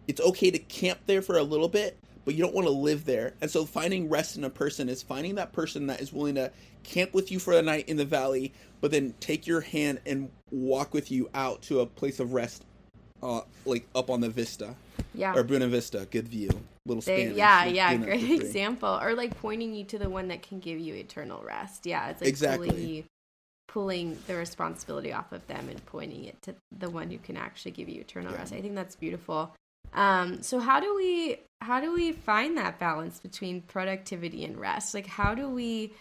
It's 0.06 0.20
okay 0.20 0.50
to 0.50 0.58
camp 0.58 1.00
there 1.06 1.22
for 1.22 1.36
a 1.36 1.42
little 1.42 1.68
bit 1.68 1.98
but 2.24 2.34
you 2.34 2.42
don't 2.42 2.54
want 2.54 2.66
to 2.66 2.72
live 2.72 3.04
there 3.04 3.34
and 3.40 3.50
so 3.50 3.64
finding 3.64 4.08
rest 4.08 4.36
in 4.36 4.44
a 4.44 4.50
person 4.50 4.88
is 4.88 5.02
finding 5.02 5.34
that 5.34 5.52
person 5.52 5.86
that 5.86 6.00
is 6.00 6.12
willing 6.12 6.34
to 6.34 6.50
camp 6.82 7.12
with 7.14 7.30
you 7.32 7.38
for 7.38 7.54
the 7.54 7.62
night 7.62 7.88
in 7.88 7.96
the 7.96 8.04
valley 8.04 8.52
but 8.80 8.90
then 8.90 9.14
take 9.20 9.46
your 9.46 9.60
hand 9.60 10.00
and 10.06 10.30
walk 10.50 10.92
with 10.94 11.10
you 11.10 11.28
out 11.34 11.62
to 11.62 11.80
a 11.80 11.86
place 11.86 12.18
of 12.20 12.32
rest 12.32 12.64
uh, 13.22 13.40
like 13.64 13.86
up 13.94 14.10
on 14.10 14.20
the 14.20 14.28
vista 14.28 14.74
Yeah. 15.14 15.34
or 15.34 15.44
Buena 15.44 15.68
Vista, 15.68 16.08
good 16.10 16.26
view, 16.26 16.48
little 16.86 17.00
They- 17.02 17.20
Spanish. 17.20 17.36
yeah, 17.36 17.64
yeah, 17.66 17.94
great 17.96 18.28
example. 18.30 18.98
Or 19.00 19.14
like 19.14 19.36
pointing 19.38 19.74
you 19.74 19.84
to 19.84 19.98
the 19.98 20.10
one 20.10 20.26
that 20.28 20.42
can 20.42 20.58
give 20.58 20.80
you 20.80 20.94
eternal 20.94 21.40
rest. 21.44 21.86
Yeah, 21.86 22.08
it's 22.08 22.20
like 22.20 22.28
Exactly. 22.28 22.70
pulling 22.70 22.88
you, 22.88 23.04
pulling 23.68 24.18
the 24.26 24.34
responsibility 24.34 25.12
off 25.12 25.30
of 25.32 25.46
them 25.46 25.68
and 25.68 25.84
pointing 25.86 26.24
it 26.24 26.40
to 26.42 26.54
the 26.76 26.90
one 26.90 27.10
who 27.10 27.18
can 27.18 27.36
actually 27.36 27.70
give 27.70 27.88
you 27.88 28.00
eternal 28.00 28.32
Yeah. 28.32 28.38
rest. 28.38 28.52
I 28.52 28.60
think 28.60 28.74
that's 28.74 28.96
beautiful. 28.96 29.54
Um, 29.94 30.42
so 30.42 30.58
how 30.58 30.80
do 30.80 30.94
we 30.94 31.38
how 31.60 31.80
do 31.80 31.92
we 31.92 32.12
find 32.12 32.56
that 32.58 32.78
balance 32.78 33.20
between 33.20 33.62
productivity 33.62 34.44
and 34.44 34.58
rest? 34.58 34.94
Like 34.94 35.06
how 35.06 35.34
do 35.34 35.48
we 35.48 35.92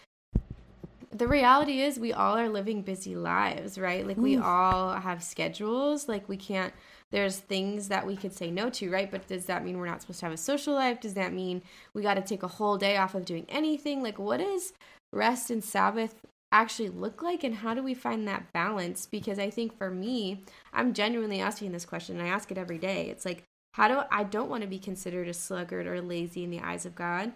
the 1.14 1.28
reality 1.28 1.82
is 1.82 1.98
we 1.98 2.12
all 2.12 2.38
are 2.38 2.48
living 2.48 2.82
busy 2.82 3.14
lives, 3.14 3.78
right? 3.78 4.06
Like 4.06 4.16
we 4.16 4.38
all 4.38 4.94
have 4.94 5.22
schedules. 5.22 6.08
Like 6.08 6.28
we 6.28 6.36
can't 6.36 6.72
there's 7.10 7.36
things 7.36 7.88
that 7.88 8.06
we 8.06 8.16
could 8.16 8.32
say 8.32 8.50
no 8.50 8.70
to, 8.70 8.90
right? 8.90 9.10
But 9.10 9.28
does 9.28 9.44
that 9.44 9.62
mean 9.62 9.76
we're 9.78 9.86
not 9.86 10.00
supposed 10.00 10.20
to 10.20 10.26
have 10.26 10.32
a 10.32 10.38
social 10.38 10.74
life? 10.74 11.00
Does 11.00 11.14
that 11.14 11.34
mean 11.34 11.62
we 11.92 12.00
got 12.00 12.14
to 12.14 12.22
take 12.22 12.42
a 12.42 12.48
whole 12.48 12.78
day 12.78 12.96
off 12.96 13.14
of 13.14 13.26
doing 13.26 13.44
anything? 13.50 14.02
Like 14.02 14.18
what 14.18 14.38
does 14.38 14.72
rest 15.12 15.50
and 15.50 15.62
Sabbath 15.62 16.14
actually 16.50 16.88
look 16.88 17.22
like 17.22 17.44
and 17.44 17.56
how 17.56 17.74
do 17.74 17.82
we 17.82 17.92
find 17.92 18.26
that 18.26 18.50
balance? 18.54 19.04
Because 19.04 19.38
I 19.38 19.50
think 19.50 19.76
for 19.76 19.90
me, 19.90 20.44
I'm 20.72 20.94
genuinely 20.94 21.40
asking 21.40 21.72
this 21.72 21.84
question 21.84 22.18
and 22.18 22.26
I 22.26 22.30
ask 22.30 22.50
it 22.50 22.58
every 22.58 22.78
day. 22.78 23.10
It's 23.10 23.26
like 23.26 23.44
how 23.74 23.88
do 23.88 24.00
I 24.10 24.24
don't 24.24 24.48
want 24.50 24.62
to 24.62 24.68
be 24.68 24.78
considered 24.78 25.28
a 25.28 25.34
sluggard 25.34 25.86
or 25.86 26.00
lazy 26.00 26.44
in 26.44 26.50
the 26.50 26.60
eyes 26.60 26.84
of 26.86 26.94
God. 26.94 27.32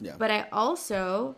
Yeah. 0.00 0.14
But 0.18 0.30
I 0.30 0.46
also 0.50 1.36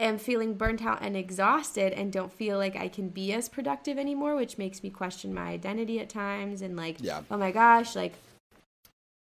am 0.00 0.18
feeling 0.18 0.54
burnt 0.54 0.84
out 0.84 0.98
and 1.02 1.16
exhausted 1.16 1.92
and 1.92 2.12
don't 2.12 2.32
feel 2.32 2.56
like 2.58 2.76
I 2.76 2.88
can 2.88 3.08
be 3.08 3.32
as 3.32 3.48
productive 3.48 3.98
anymore, 3.98 4.36
which 4.36 4.58
makes 4.58 4.82
me 4.82 4.90
question 4.90 5.34
my 5.34 5.48
identity 5.48 5.98
at 6.00 6.08
times 6.08 6.62
and 6.62 6.76
like, 6.76 6.96
Yeah. 7.00 7.22
oh 7.30 7.36
my 7.36 7.50
gosh, 7.50 7.96
like, 7.96 8.14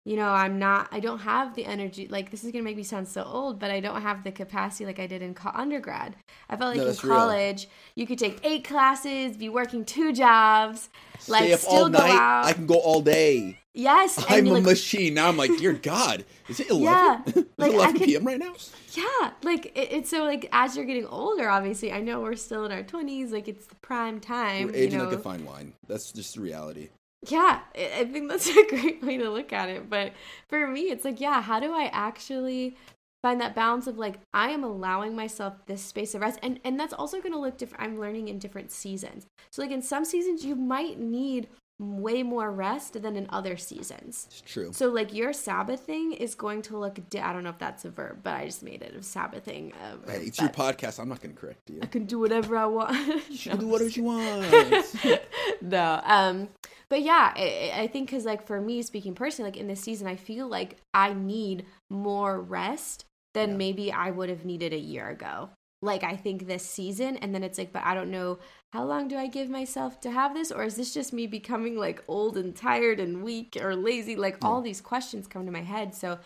you 0.04 0.14
know, 0.16 0.28
I'm 0.28 0.58
not, 0.58 0.88
I 0.92 1.00
don't 1.00 1.20
have 1.20 1.54
the 1.56 1.64
energy. 1.64 2.06
Like, 2.08 2.30
this 2.30 2.44
is 2.44 2.52
going 2.52 2.62
to 2.62 2.68
make 2.68 2.76
me 2.76 2.84
sound 2.84 3.08
so 3.08 3.24
old, 3.24 3.58
but 3.58 3.70
I 3.72 3.80
don't 3.80 4.02
have 4.02 4.22
the 4.22 4.30
capacity 4.30 4.84
like 4.86 5.00
I 5.00 5.06
did 5.08 5.20
in 5.20 5.34
co- 5.34 5.50
undergrad. 5.52 6.14
I 6.48 6.56
felt 6.56 6.68
like 6.70 6.76
No, 6.76 6.82
in 6.82 6.88
that's 6.88 7.02
real. 7.02 7.16
college, 7.16 7.68
you 7.96 8.06
could 8.06 8.18
take 8.18 8.38
eight 8.44 8.62
classes, 8.64 9.36
be 9.36 9.48
working 9.48 9.84
two 9.84 10.12
jobs, 10.12 10.90
like, 11.26 11.44
Stay 11.44 11.52
up 11.54 11.60
still 11.60 11.72
all 11.84 11.88
go 11.88 11.98
night. 11.98 12.10
out. 12.10 12.44
I 12.44 12.52
can 12.52 12.66
go 12.66 12.76
all 12.76 13.00
day. 13.00 13.58
Yes. 13.76 14.24
I'm 14.28 14.46
a 14.46 14.50
like, 14.50 14.64
machine. 14.64 15.14
Now 15.14 15.28
I'm 15.28 15.36
like, 15.36 15.56
dear 15.58 15.72
God, 15.92 16.24
is 16.48 16.60
it 16.60 16.70
11? 16.70 16.84
Yeah, 16.84 17.22
is 17.26 17.44
like, 17.58 17.72
11 17.72 17.98
could- 17.98 18.04
p.m. 18.04 18.24
right 18.24 18.38
now? 18.38 18.54
Yeah, 18.92 19.30
like 19.42 19.66
it, 19.66 19.88
it's 19.92 20.10
so 20.10 20.24
like 20.24 20.48
as 20.52 20.74
you're 20.76 20.86
getting 20.86 21.06
older, 21.06 21.48
obviously, 21.48 21.92
I 21.92 22.00
know 22.00 22.20
we're 22.20 22.34
still 22.36 22.64
in 22.64 22.72
our 22.72 22.82
twenties, 22.82 23.30
like 23.30 23.46
it's 23.46 23.66
the 23.66 23.74
prime 23.76 24.20
time. 24.20 24.68
We're 24.68 24.76
you 24.76 24.82
aging 24.84 24.98
know, 24.98 25.04
like 25.04 25.18
a 25.18 25.20
fine 25.20 25.44
wine. 25.44 25.74
That's 25.86 26.12
just 26.12 26.34
the 26.34 26.40
reality. 26.40 26.88
yeah, 27.28 27.60
I 27.76 27.90
I 28.00 28.04
think 28.06 28.28
that's 28.30 28.48
a 28.48 28.66
great 28.66 29.02
way 29.02 29.18
to 29.18 29.28
look 29.30 29.52
at 29.52 29.68
it. 29.68 29.90
But 29.90 30.14
for 30.48 30.66
me, 30.66 30.82
it's 30.90 31.04
like, 31.04 31.20
yeah, 31.20 31.42
how 31.42 31.60
do 31.60 31.72
I 31.74 31.90
actually 31.92 32.76
find 33.22 33.40
that 33.40 33.54
balance 33.54 33.86
of 33.86 33.98
like 33.98 34.18
I 34.32 34.50
am 34.50 34.62
allowing 34.64 35.14
myself 35.16 35.54
this 35.66 35.82
space 35.82 36.14
of 36.14 36.20
rest 36.22 36.38
and 36.42 36.60
and 36.64 36.78
that's 36.78 36.92
also 36.92 37.20
going 37.20 37.32
to 37.32 37.38
look 37.40 37.58
different 37.58 37.82
I'm 37.82 37.98
learning 37.98 38.28
in 38.28 38.38
different 38.38 38.70
seasons. 38.70 39.26
So 39.50 39.60
like 39.62 39.72
in 39.72 39.82
some 39.82 40.04
seasons 40.04 40.44
you 40.44 40.54
might 40.54 40.98
need 40.98 41.48
way 41.78 42.22
more 42.22 42.50
rest 42.50 43.00
than 43.02 43.16
in 43.16 43.26
other 43.30 43.56
seasons. 43.56 44.26
It's 44.30 44.40
true. 44.40 44.72
So 44.72 44.88
like 44.88 45.12
your 45.12 45.32
Sabbathing 45.32 46.12
is 46.12 46.34
going 46.34 46.62
to 46.62 46.78
look 46.78 46.98
di- 47.10 47.20
I 47.20 47.32
don't 47.34 47.44
know 47.44 47.50
if 47.50 47.58
that's 47.58 47.84
a 47.84 47.90
verb, 47.90 48.20
but 48.22 48.34
I 48.34 48.46
just 48.46 48.62
made 48.62 48.82
it 48.82 48.94
a 48.96 49.02
Sabbathing. 49.02 49.72
Verb, 49.90 50.08
Hey, 50.08 50.22
it's 50.26 50.40
your 50.40 50.48
podcast. 50.48 50.98
I'm 50.98 51.08
not 51.08 51.20
going 51.20 51.34
to 51.34 51.40
correct 51.40 51.68
you. 51.68 51.80
I 51.82 51.86
can 51.86 52.06
do 52.06 52.18
whatever 52.18 52.56
I 52.56 52.66
want. 52.66 52.96
You 53.30 53.50
No, 53.50 53.56
can 53.56 53.60
do 53.60 53.68
whatever 53.68 53.90
you 53.90 54.02
want. 54.04 54.96
no 55.62 56.00
um 56.04 56.48
but 56.88 57.02
yeah 57.02 57.32
i, 57.34 57.72
I 57.82 57.86
think 57.88 58.08
because 58.10 58.24
like 58.24 58.46
for 58.46 58.60
me 58.60 58.82
speaking 58.82 59.14
personally 59.14 59.50
like 59.50 59.58
in 59.60 59.66
this 59.68 59.80
season 59.80 60.06
i 60.06 60.16
feel 60.16 60.46
like 60.48 60.76
i 60.94 61.12
need 61.14 61.64
more 61.90 62.40
rest 62.40 63.04
than 63.34 63.50
Yeah. 63.50 63.56
maybe 63.56 63.92
i 63.92 64.10
would 64.10 64.28
have 64.28 64.44
needed 64.44 64.72
a 64.72 64.78
year 64.78 65.08
ago 65.08 65.50
like 65.82 66.02
i 66.04 66.16
think 66.16 66.46
this 66.46 66.64
season 66.64 67.16
and 67.18 67.34
then 67.34 67.42
it's 67.42 67.58
like 67.58 67.72
but 67.72 67.84
i 67.84 67.94
don't 67.94 68.10
know 68.10 68.38
how 68.72 68.84
long 68.84 69.08
do 69.08 69.16
i 69.16 69.26
give 69.26 69.48
myself 69.48 70.00
to 70.00 70.10
have 70.10 70.34
this 70.34 70.50
or 70.50 70.64
is 70.64 70.76
this 70.76 70.92
just 70.92 71.12
me 71.12 71.26
becoming 71.26 71.76
like 71.76 72.02
old 72.08 72.36
and 72.36 72.54
tired 72.56 73.00
and 73.00 73.22
weak 73.22 73.56
or 73.60 73.74
lazy 73.74 74.16
like 74.16 74.36
all 74.42 74.60
these 74.60 74.80
questions 74.80 75.26
come 75.26 75.46
to 75.46 75.52
my 75.52 75.62
head 75.62 75.94
so 75.94 76.18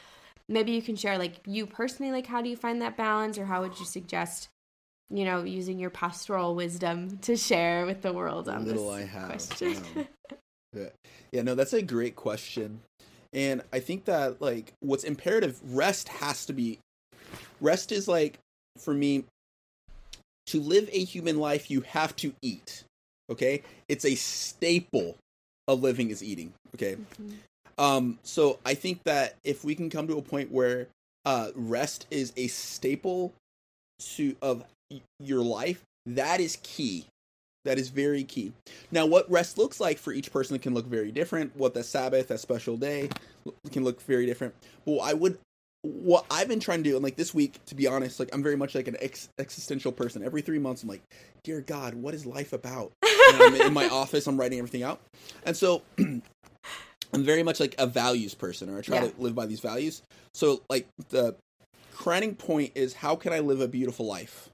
maybe 0.48 0.72
you 0.72 0.82
can 0.82 0.96
share 0.96 1.18
like 1.18 1.36
you 1.46 1.66
personally 1.66 2.12
like 2.12 2.26
how 2.26 2.42
do 2.42 2.48
you 2.48 2.56
find 2.56 2.82
that 2.82 2.96
balance 2.96 3.38
or 3.38 3.44
how 3.46 3.60
would 3.60 3.78
you 3.78 3.86
suggest 3.86 4.48
you 5.10 5.24
know 5.24 5.42
using 5.44 5.78
your 5.78 5.90
pastoral 5.90 6.54
wisdom 6.54 7.18
to 7.18 7.36
share 7.36 7.86
with 7.86 8.02
the 8.02 8.12
world 8.12 8.48
on 8.48 8.64
Little 8.64 8.92
this 8.92 9.04
I 9.04 9.06
have. 9.06 9.26
question 9.26 9.76
yeah. 9.96 10.02
yeah. 10.76 10.88
Yeah, 11.32 11.42
no, 11.42 11.54
that's 11.54 11.72
a 11.72 11.82
great 11.82 12.16
question. 12.16 12.80
And 13.32 13.62
I 13.72 13.78
think 13.78 14.04
that 14.06 14.40
like 14.42 14.72
what's 14.80 15.04
imperative 15.04 15.60
rest 15.74 16.08
has 16.08 16.44
to 16.46 16.52
be 16.52 16.78
rest 17.60 17.92
is 17.92 18.08
like 18.08 18.38
for 18.78 18.92
me 18.92 19.24
to 20.46 20.60
live 20.60 20.88
a 20.92 21.04
human 21.04 21.38
life 21.38 21.70
you 21.70 21.80
have 21.82 22.14
to 22.16 22.32
eat. 22.42 22.84
Okay? 23.30 23.62
It's 23.88 24.04
a 24.04 24.14
staple 24.14 25.16
of 25.68 25.82
living 25.82 26.10
is 26.10 26.22
eating. 26.22 26.52
Okay? 26.74 26.96
Mhm. 26.96 27.36
Um, 27.78 28.18
so 28.22 28.58
I 28.64 28.74
think 28.74 29.02
that 29.04 29.36
if 29.44 29.64
we 29.64 29.74
can 29.74 29.88
come 29.88 30.06
to 30.08 30.18
a 30.18 30.22
point 30.22 30.50
where 30.50 30.88
uh, 31.24 31.50
rest 31.54 32.06
is 32.10 32.32
a 32.36 32.46
staple 32.48 33.32
to 34.16 34.34
of 34.42 34.64
y- 34.90 35.00
your 35.18 35.42
life, 35.42 35.82
that 36.06 36.40
is 36.40 36.58
key. 36.62 37.06
That 37.66 37.78
is 37.78 37.90
very 37.90 38.24
key. 38.24 38.52
Now, 38.90 39.04
what 39.04 39.30
rest 39.30 39.58
looks 39.58 39.80
like 39.80 39.98
for 39.98 40.12
each 40.14 40.32
person 40.32 40.58
can 40.58 40.72
look 40.72 40.86
very 40.86 41.12
different. 41.12 41.54
What 41.56 41.74
the 41.74 41.84
Sabbath, 41.84 42.28
that 42.28 42.40
special 42.40 42.78
day, 42.78 43.10
can 43.70 43.84
look 43.84 44.00
very 44.00 44.24
different. 44.24 44.54
But 44.86 44.98
I 44.98 45.12
would, 45.12 45.38
what 45.82 46.26
I've 46.30 46.48
been 46.48 46.60
trying 46.60 46.82
to 46.82 46.90
do, 46.90 46.96
and 46.96 47.02
like 47.02 47.16
this 47.16 47.32
week, 47.34 47.64
to 47.66 47.74
be 47.74 47.86
honest, 47.86 48.20
like 48.20 48.28
I'm 48.32 48.42
very 48.42 48.56
much 48.56 48.74
like 48.74 48.88
an 48.88 48.96
ex- 49.00 49.28
existential 49.38 49.92
person. 49.92 50.22
Every 50.24 50.42
three 50.42 50.58
months, 50.58 50.82
I'm 50.82 50.88
like, 50.88 51.02
dear 51.44 51.60
God, 51.60 51.94
what 51.94 52.14
is 52.14 52.26
life 52.26 52.52
about? 52.52 52.92
And 53.32 53.42
I'm 53.42 53.54
in 53.60 53.72
my 53.72 53.88
office, 53.88 54.26
I'm 54.26 54.36
writing 54.40 54.58
everything 54.58 54.82
out, 54.82 55.00
and 55.44 55.56
so 55.56 55.82
I'm 55.98 56.22
very 57.14 57.42
much 57.44 57.60
like 57.60 57.74
a 57.78 57.86
values 57.86 58.34
person, 58.34 58.68
or 58.68 58.78
I 58.78 58.80
try 58.80 58.96
Yeah. 58.96 59.08
to 59.08 59.20
live 59.20 59.34
by 59.36 59.46
these 59.46 59.60
values. 59.60 60.02
So, 60.34 60.62
like 60.68 60.88
the 61.10 61.36
crowning 61.94 62.34
point 62.34 62.72
is 62.74 62.94
how 62.94 63.14
can 63.14 63.32
I 63.32 63.38
live 63.38 63.60
a 63.60 63.68
beautiful 63.68 64.06
life? 64.06 64.48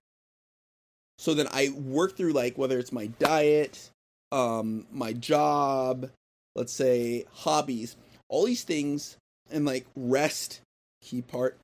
So 1.18 1.32
then 1.32 1.48
I 1.50 1.70
work 1.70 2.16
through 2.16 2.32
like 2.32 2.58
whether 2.58 2.78
it's 2.78 2.92
my 2.92 3.06
diet, 3.06 3.90
um, 4.32 4.86
my 4.92 5.12
job, 5.14 6.10
let's 6.54 6.72
say 6.72 7.24
hobbies, 7.32 7.96
all 8.28 8.44
these 8.44 8.64
things, 8.64 9.16
and 9.50 9.64
like 9.64 9.86
rest, 9.96 10.60
key 11.06 11.22
part. 11.22 11.56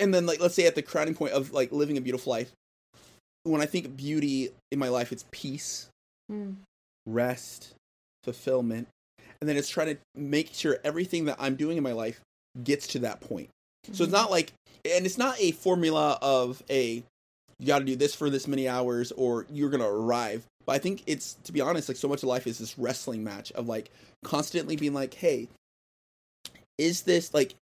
And 0.00 0.12
then 0.12 0.26
like 0.26 0.40
let's 0.40 0.54
say 0.54 0.66
at 0.66 0.74
the 0.74 0.82
crowning 0.82 1.14
point 1.14 1.32
of 1.32 1.52
like 1.52 1.70
living 1.72 1.96
a 1.96 2.00
beautiful 2.00 2.32
life, 2.32 2.50
when 3.44 3.60
I 3.60 3.66
think 3.66 3.86
of 3.86 3.96
beauty 3.96 4.50
in 4.70 4.78
my 4.78 4.88
life, 4.88 5.12
it's 5.12 5.24
peace, 5.30 5.88
Mm. 6.30 6.56
rest, 7.06 7.74
fulfillment, 8.22 8.86
and 9.40 9.48
then 9.48 9.56
it's 9.56 9.68
trying 9.68 9.88
to 9.88 9.98
make 10.14 10.54
sure 10.54 10.78
everything 10.84 11.24
that 11.24 11.36
I'm 11.40 11.56
doing 11.56 11.76
in 11.76 11.82
my 11.82 11.92
life 11.92 12.20
gets 12.62 12.86
to 12.88 13.00
that 13.00 13.20
point. 13.20 13.48
So 13.92 14.04
it's 14.04 14.12
not 14.12 14.30
like, 14.30 14.52
and 14.84 15.06
it's 15.06 15.18
not 15.18 15.40
a 15.40 15.50
formula 15.52 16.18
of 16.22 16.62
a, 16.70 17.02
you 17.58 17.66
got 17.66 17.80
to 17.80 17.84
do 17.84 17.96
this 17.96 18.14
for 18.14 18.30
this 18.30 18.46
many 18.46 18.68
hours 18.68 19.10
or 19.12 19.46
you're 19.50 19.70
going 19.70 19.80
to 19.80 19.88
arrive. 19.88 20.44
But 20.66 20.74
I 20.74 20.78
think 20.78 21.02
it's, 21.06 21.34
to 21.44 21.52
be 21.52 21.60
honest, 21.60 21.88
like 21.88 21.96
so 21.96 22.06
much 22.06 22.22
of 22.22 22.28
life 22.28 22.46
is 22.46 22.58
this 22.58 22.78
wrestling 22.78 23.24
match 23.24 23.50
of 23.52 23.66
like 23.66 23.90
constantly 24.22 24.76
being 24.76 24.94
like, 24.94 25.14
hey, 25.14 25.48
is 26.80 27.02
this 27.02 27.34
like 27.34 27.54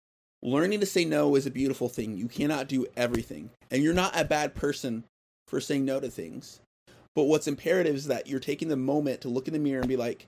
learning 0.42 0.80
to 0.80 0.86
say 0.86 1.04
no 1.04 1.34
is 1.34 1.46
a 1.46 1.50
beautiful 1.50 1.88
thing. 1.88 2.16
You 2.16 2.28
cannot 2.28 2.68
do 2.68 2.86
everything. 2.96 3.50
And 3.70 3.82
you're 3.82 3.94
not 3.94 4.18
a 4.18 4.24
bad 4.24 4.54
person 4.54 5.04
for 5.48 5.60
saying 5.60 5.84
no 5.84 5.98
to 5.98 6.08
things. 6.08 6.60
But 7.14 7.24
what's 7.24 7.48
imperative 7.48 7.96
is 7.96 8.06
that 8.08 8.26
you're 8.26 8.40
taking 8.40 8.68
the 8.68 8.76
moment 8.76 9.22
to 9.22 9.28
look 9.28 9.48
in 9.48 9.54
the 9.54 9.58
mirror 9.58 9.80
and 9.80 9.88
be 9.88 9.96
like, 9.96 10.26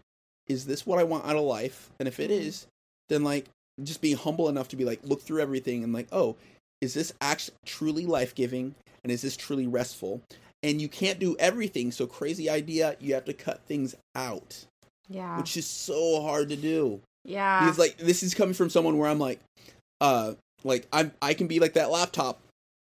is 0.49 0.65
this 0.65 0.87
what 0.87 0.99
I 0.99 1.05
want 1.05 1.27
out 1.27 1.37
of 1.37 1.43
life? 1.43 1.91
And 1.99 2.09
if 2.09 2.19
it 2.19 2.31
Mhm. 2.31 2.67
then 3.11 3.23
like 3.25 3.47
just 3.85 4.01
being 4.01 4.17
humble 4.17 4.49
enough 4.49 4.69
to 4.69 4.77
be 4.77 4.87
like, 4.87 5.01
look 5.05 5.21
through 5.21 5.43
everything 5.43 5.85
and 5.85 5.93
like, 5.93 6.09
oh, 6.11 6.37
is 6.81 6.95
this 6.95 7.13
actually 7.21 7.57
truly 7.67 8.07
life 8.07 8.35
giving? 8.35 8.75
And 9.05 9.13
is 9.13 9.21
this 9.21 9.37
truly 9.37 9.67
restful? 9.67 10.23
And 10.63 10.81
you 10.81 10.89
can't 10.89 11.19
do 11.19 11.37
everything. 11.39 11.93
So 11.93 12.07
crazy 12.07 12.49
idea, 12.49 12.97
you 13.01 13.15
have 13.15 13.27
to 13.27 13.35
cut 13.35 13.61
things 13.67 13.95
out, 14.15 14.65
yeah 15.09 15.37
which 15.37 15.57
is 15.57 15.67
so 15.67 16.23
hard 16.23 16.49
to 16.49 16.57
do. 16.57 17.01
Yeah 17.25 17.61
Because 17.61 17.79
like 17.79 17.97
this 17.99 18.23
is 18.23 18.35
coming 18.35 18.55
from 18.55 18.71
someone 18.71 18.99
where 18.99 19.09
I'm 19.09 19.19
like, 19.19 19.41
uh, 20.01 20.35
like 20.65 20.87
I'm 20.93 21.13
I 21.23 21.35
can 21.35 21.47
be 21.47 21.61
like 21.61 21.75
that 21.75 21.91
laptop, 21.91 22.41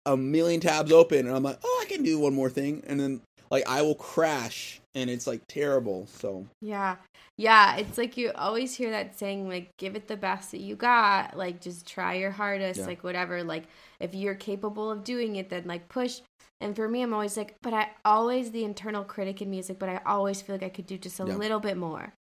a 0.06 0.16
million 0.16 0.60
tabs 0.60 0.92
open, 0.92 1.26
and 1.26 1.34
I'm 1.34 1.42
like, 1.42 1.58
oh, 1.64 1.82
I 1.82 1.88
can 1.90 2.02
do 2.02 2.18
one 2.18 2.34
more 2.34 2.50
thing, 2.50 2.82
and 2.86 2.98
then 2.98 3.20
like 3.50 3.68
I 3.68 3.82
will 3.82 3.94
crash, 3.94 4.80
and 4.94 5.08
it's 5.08 5.26
like 5.26 5.40
terrible. 5.48 6.06
So 6.06 6.46
Yeah. 6.60 6.96
Yeah. 7.36 7.76
It's 7.76 7.96
like 7.96 8.16
you 8.16 8.32
always 8.34 8.74
hear 8.74 8.90
that 8.90 9.18
saying, 9.18 9.48
like, 9.48 9.70
give 9.78 9.94
it 9.94 10.08
the 10.08 10.16
best 10.16 10.50
that 10.50 10.60
you 10.60 10.74
got. 10.74 11.36
Like, 11.36 11.60
just 11.60 11.86
try 11.86 12.14
your 12.14 12.32
hardest. 12.32 12.80
Yeah. 12.80 12.86
Like, 12.86 13.04
whatever. 13.04 13.44
Like, 13.44 13.64
if 14.00 14.12
you're 14.12 14.34
capable 14.34 14.90
of 14.90 15.04
doing 15.04 15.36
it, 15.36 15.48
then, 15.48 15.64
like, 15.66 15.88
push. 15.88 16.20
And 16.60 16.74
for 16.74 16.88
me, 16.88 17.00
I'm 17.00 17.14
always 17.14 17.36
like, 17.36 17.54
but 17.62 17.72
I 17.72 17.90
always, 18.04 18.50
the 18.50 18.64
internal 18.64 19.04
critic 19.04 19.40
in 19.40 19.50
music, 19.50 19.78
but 19.78 19.88
I 19.88 20.00
always 20.04 20.42
feel 20.42 20.56
like 20.56 20.64
I 20.64 20.68
could 20.68 20.86
do 20.86 20.98
just 20.98 21.20
a 21.20 21.24
Yeah. 21.26 21.36
little 21.36 21.60
bit 21.60 21.76
more. 21.76 22.12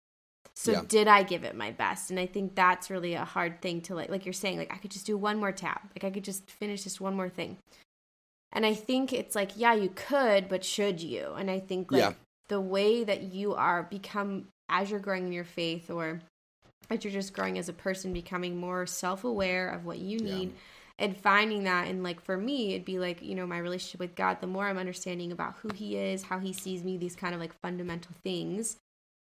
So 0.57 0.73
Yeah. 0.73 0.81
did 0.87 1.07
I 1.07 1.21
give 1.21 1.43
it 1.43 1.55
my 1.55 1.69
best? 1.69 2.09
And 2.09 2.19
I 2.19 2.25
think 2.25 2.55
that's 2.55 2.89
really 2.89 3.13
a 3.13 3.23
hard 3.23 3.61
thing 3.61 3.79
to 3.81 3.93
like 3.93 4.09
like 4.09 4.25
you're 4.25 4.33
saying 4.33 4.57
like 4.57 4.73
I 4.73 4.77
could 4.77 4.89
just 4.89 5.05
do 5.05 5.15
one 5.15 5.37
more 5.37 5.51
tab. 5.51 5.81
Like 5.95 6.03
I 6.03 6.09
could 6.09 6.23
just 6.23 6.49
finish 6.49 6.83
this 6.83 6.99
one 6.99 7.15
more 7.15 7.29
thing. 7.29 7.57
And 8.51 8.65
I 8.65 8.73
think 8.73 9.13
it's 9.13 9.35
like 9.35 9.51
yeah, 9.55 9.75
you 9.75 9.91
could, 9.93 10.49
but 10.49 10.65
should 10.65 10.99
you? 10.99 11.33
And 11.37 11.51
I 11.51 11.59
think 11.59 11.91
like 11.91 12.01
Yeah. 12.01 12.13
the 12.49 12.59
way 12.59 13.03
that 13.03 13.21
you 13.21 13.53
are 13.53 13.83
become 13.83 14.47
as 14.67 14.89
you're 14.89 14.99
growing 14.99 15.27
in 15.27 15.31
your 15.31 15.43
faith 15.43 15.91
or 15.91 16.21
as 16.89 17.03
you're 17.03 17.13
just 17.13 17.33
growing 17.33 17.59
as 17.59 17.69
a 17.69 17.73
person 17.73 18.11
becoming 18.11 18.57
more 18.57 18.87
self-aware 18.87 19.69
of 19.69 19.85
what 19.85 19.99
you 19.99 20.17
Yeah. 20.19 20.33
need 20.37 20.53
and 20.97 21.15
finding 21.15 21.65
that 21.65 21.87
and 21.87 22.01
like 22.01 22.19
for 22.19 22.35
me 22.35 22.71
it'd 22.73 22.83
be 22.83 22.97
like 22.97 23.21
you 23.21 23.35
know 23.35 23.45
my 23.45 23.59
relationship 23.59 23.99
with 23.99 24.15
god 24.15 24.41
the 24.41 24.47
more 24.47 24.65
i'm 24.67 24.79
understanding 24.79 25.31
about 25.31 25.53
who 25.61 25.69
he 25.75 25.95
is 25.95 26.23
how 26.23 26.39
he 26.39 26.51
sees 26.51 26.83
me 26.83 26.97
these 26.97 27.15
kind 27.15 27.35
of 27.35 27.39
like 27.39 27.53
fundamental 27.61 28.11
things 28.23 28.77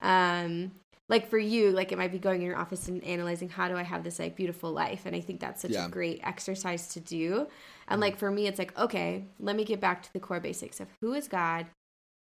um 0.02 0.72
like 1.12 1.30
for 1.30 1.38
you 1.38 1.69
like 1.71 1.91
it 1.91 1.97
might 1.97 2.12
be 2.12 2.17
going 2.17 2.41
in 2.41 2.47
your 2.47 2.58
office 2.58 2.88
and 2.88 3.04
analyzing 3.04 3.50
how 3.50 3.67
do 3.67 3.76
i 3.78 3.84
have 3.84 4.04
this 4.04 4.17
like 4.17 4.36
beautiful 4.36 4.71
life? 4.71 5.06
And 5.06 5.15
i 5.15 5.19
think 5.19 5.39
that's 5.39 5.62
such 5.62 5.74
Yeah. 5.74 5.86
a 5.86 5.89
great 5.89 6.19
exercise 6.24 6.88
to 6.93 7.00
do. 7.00 7.47
And 7.88 8.02
like 8.02 8.17
for 8.17 8.32
me 8.32 8.47
it's 8.47 8.58
like 8.58 8.76
okay 8.80 9.26
let 9.38 9.56
me 9.56 9.65
get 9.65 9.80
back 9.80 10.02
to 10.04 10.13
the 10.13 10.19
core 10.21 10.39
basics 10.39 10.80
of 10.80 10.88
who 11.02 11.13
is 11.13 11.28
god? 11.28 11.67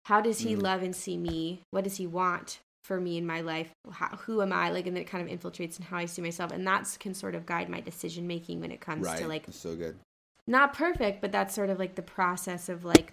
How 0.06 0.22
does 0.22 0.40
he 0.40 0.56
Mm. 0.56 0.64
love 0.64 0.82
and 0.82 0.96
see 0.96 1.18
me? 1.18 1.62
What 1.70 1.84
does 1.84 1.98
he 1.98 2.08
want 2.08 2.60
for 2.86 3.00
me 3.00 3.18
in 3.18 3.28
my 3.28 3.42
life? 3.42 3.70
How, 3.92 4.16
who 4.24 4.42
am 4.42 4.52
i? 4.54 4.72
Like 4.72 4.88
and 4.88 4.96
then 4.96 5.04
it 5.04 5.08
kind 5.08 5.24
of 5.30 5.40
infiltrates 5.40 5.78
in 5.78 5.86
how 5.86 5.98
i 5.98 6.06
see 6.06 6.22
myself. 6.22 6.52
And 6.52 6.66
that 6.66 6.98
can 7.00 7.14
sort 7.14 7.36
of 7.36 7.46
guide 7.46 7.70
my 7.70 7.82
decision 7.82 8.26
making 8.26 8.62
when 8.62 8.72
it 8.72 8.82
comes 8.82 9.06
right, 9.06 9.20
to 9.20 9.28
like 9.28 9.48
it's 9.50 9.60
so 9.60 9.76
good. 9.76 10.00
not 10.48 10.74
perfect, 10.74 11.22
but 11.22 11.32
that's 11.32 11.54
sort 11.54 11.70
of 11.70 11.78
like 11.78 11.96
the 11.96 12.02
process 12.02 12.70
of 12.70 12.86
like 12.86 13.12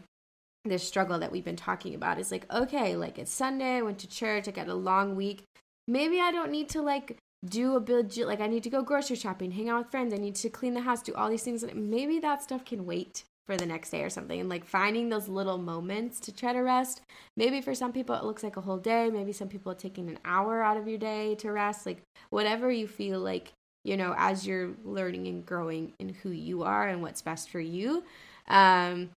this 0.64 0.86
struggle 0.86 1.18
that 1.18 1.32
we've 1.32 1.44
been 1.44 1.56
talking 1.56 1.94
about 1.94 2.18
is 2.18 2.30
like, 2.30 2.50
okay, 2.52 2.96
like 2.96 3.18
it's 3.18 3.32
Sunday, 3.32 3.76
I 3.76 3.82
went 3.82 3.98
to 4.00 4.08
church, 4.08 4.48
I 4.48 4.50
got 4.50 4.68
a 4.68 4.74
long 4.74 5.16
week. 5.16 5.44
Maybe 5.86 6.20
I 6.20 6.30
don't 6.30 6.50
need 6.50 6.68
to 6.70 6.82
like 6.82 7.16
do 7.44 7.76
a 7.76 7.80
build, 7.80 8.16
like 8.16 8.40
I 8.40 8.46
need 8.46 8.64
to 8.64 8.70
go 8.70 8.82
grocery 8.82 9.16
shopping, 9.16 9.52
hang 9.52 9.68
out 9.68 9.78
with 9.78 9.90
friends, 9.90 10.12
I 10.12 10.18
need 10.18 10.34
to 10.36 10.50
clean 10.50 10.74
the 10.74 10.82
house, 10.82 11.02
do 11.02 11.14
all 11.14 11.30
these 11.30 11.42
things. 11.42 11.62
And 11.62 11.90
maybe 11.90 12.18
that 12.20 12.42
stuff 12.42 12.64
can 12.64 12.84
wait 12.84 13.24
for 13.46 13.56
the 13.56 13.66
next 13.66 13.90
day 13.90 14.02
or 14.02 14.10
something. 14.10 14.38
And 14.38 14.48
like 14.48 14.66
finding 14.66 15.08
those 15.08 15.28
little 15.28 15.58
moments 15.58 16.20
to 16.20 16.32
try 16.32 16.52
to 16.52 16.60
rest. 16.60 17.00
Maybe 17.36 17.60
for 17.60 17.74
some 17.74 17.92
people 17.92 18.14
it 18.14 18.24
looks 18.24 18.42
like 18.42 18.56
a 18.56 18.62
whole 18.62 18.76
day. 18.76 19.08
Maybe 19.10 19.32
some 19.32 19.48
people 19.48 19.72
are 19.72 19.76
taking 19.76 20.08
an 20.08 20.18
hour 20.24 20.62
out 20.62 20.76
of 20.76 20.86
your 20.86 20.98
day 20.98 21.34
to 21.36 21.50
rest. 21.52 21.86
Like 21.86 22.02
whatever 22.30 22.70
you 22.70 22.86
feel 22.86 23.20
like 23.20 23.52
you 23.84 23.96
know, 23.96 24.14
as 24.18 24.46
you're 24.46 24.72
learning 24.84 25.26
and 25.28 25.46
growing 25.46 25.94
in 25.98 26.10
who 26.10 26.30
you 26.30 26.62
are 26.62 26.88
and 26.88 27.00
what's 27.00 27.22
best 27.22 27.48
for 27.48 27.60
you. 27.60 28.04
Um, 28.48 29.10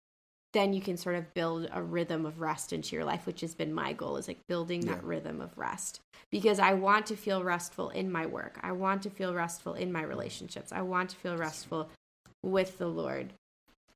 then 0.54 0.74
you 0.74 0.82
can 0.82 0.98
sort 0.98 1.16
of 1.16 1.34
build 1.34 1.70
a 1.72 1.82
rhythm 1.82 2.26
of 2.26 2.42
rest 2.42 2.74
into 2.74 2.96
your 2.96 3.06
life, 3.06 3.26
which 3.26 3.42
has 3.42 3.56
been 3.56 3.74
my 3.74 3.94
goal 3.94 4.18
is 4.18 4.28
like 4.28 4.46
building 4.48 4.82
that 4.82 5.02
Yeah. 5.02 5.10
rhythm 5.10 5.42
of 5.42 5.58
rest 5.58 6.02
because 6.30 6.60
I 6.60 6.74
want 6.74 7.06
to 7.08 7.16
feel 7.16 7.44
restful 7.44 7.90
in 7.90 8.12
my 8.12 8.26
work. 8.26 8.60
I 8.62 8.72
want 8.72 9.02
to 9.04 9.10
feel 9.10 9.34
restful 9.34 9.74
in 9.74 9.92
my 9.92 10.02
relationships. 10.04 10.72
I 10.72 10.82
want 10.82 11.12
to 11.12 11.16
feel 11.18 11.38
restful 11.38 11.90
with 12.44 12.78
the 12.78 12.88
Lord. 12.88 13.34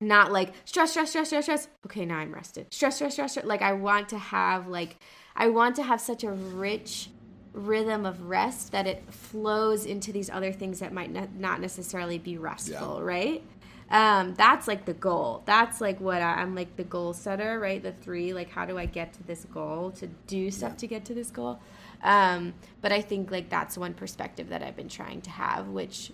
Not 0.02 0.32
like 0.32 0.54
stress, 0.66 0.92
stress, 0.92 1.10
stress, 1.10 1.28
stress, 1.28 1.46
stress. 1.46 1.68
Okay, 1.86 2.06
now 2.06 2.18
I'm 2.18 2.34
rested. 2.34 2.68
Stress, 2.74 2.98
stress, 2.98 3.14
stress, 3.14 3.32
stress. 3.32 3.46
Like 3.46 3.62
I 3.62 3.74
want 3.74 4.10
to 4.10 4.18
have 4.18 4.68
like 4.68 4.98
I 5.36 5.48
want 5.48 5.76
to 5.78 5.84
have 5.84 6.02
such 6.02 6.24
a 6.24 6.32
rich 6.32 7.10
rhythm 7.54 8.06
of 8.06 8.22
rest 8.28 8.74
that 8.74 8.86
it 8.86 9.02
flows 9.10 9.86
into 9.86 10.12
these 10.12 10.30
other 10.30 10.52
things 10.52 10.80
that 10.80 10.92
might 10.92 11.10
ne- 11.10 11.30
not 11.38 11.62
necessarily 11.62 12.18
be 12.18 12.38
restful, 12.38 13.02
right? 13.02 13.42
Um, 13.90 14.34
that's 14.34 14.68
like 14.68 14.86
the 14.86 14.94
goal. 14.94 15.44
That's 15.46 15.80
like 15.80 16.00
what 16.02 16.22
I, 16.22 16.42
I'm 16.42 16.56
like 16.56 16.76
the 16.76 16.84
goal 16.84 17.14
setter, 17.14 17.60
right? 17.60 17.82
The 17.82 17.92
three, 17.92 18.34
like 18.34 18.50
how 18.50 18.66
do 18.66 18.78
I 18.78 18.86
get 18.88 19.14
to 19.14 19.24
this 19.24 19.46
goal 19.46 19.92
to 19.92 20.08
do 20.28 20.50
stuff 20.50 20.72
Yeah. 20.72 20.78
to 20.78 20.88
get 20.88 21.06
to 21.06 21.14
this 21.14 21.30
goal? 21.30 21.60
Um, 22.02 22.54
but 22.82 22.92
I 22.92 23.02
think 23.02 23.30
like 23.32 23.50
that's 23.50 23.78
one 23.78 23.94
perspective 23.94 24.50
that 24.50 24.64
I've 24.64 24.76
been 24.76 24.90
trying 24.90 25.22
to 25.22 25.30
have, 25.30 25.68
which 25.68 26.12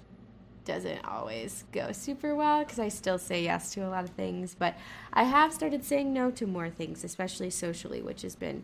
doesn't 0.66 1.04
always 1.06 1.64
go 1.72 1.92
super 1.92 2.36
well 2.36 2.60
because 2.60 2.78
I 2.78 2.90
still 2.90 3.18
say 3.18 3.44
yes 3.44 3.72
to 3.72 3.82
a 3.82 3.90
lot 3.90 4.04
of 4.04 4.12
things, 4.12 4.54
but 4.54 4.76
I 5.14 5.24
have 5.24 5.54
started 5.54 5.84
saying 5.84 6.14
no 6.14 6.30
to 6.32 6.46
more 6.46 6.70
things, 6.70 7.04
especially 7.04 7.50
socially, 7.50 8.02
which 8.02 8.22
has 8.22 8.36
been 8.36 8.64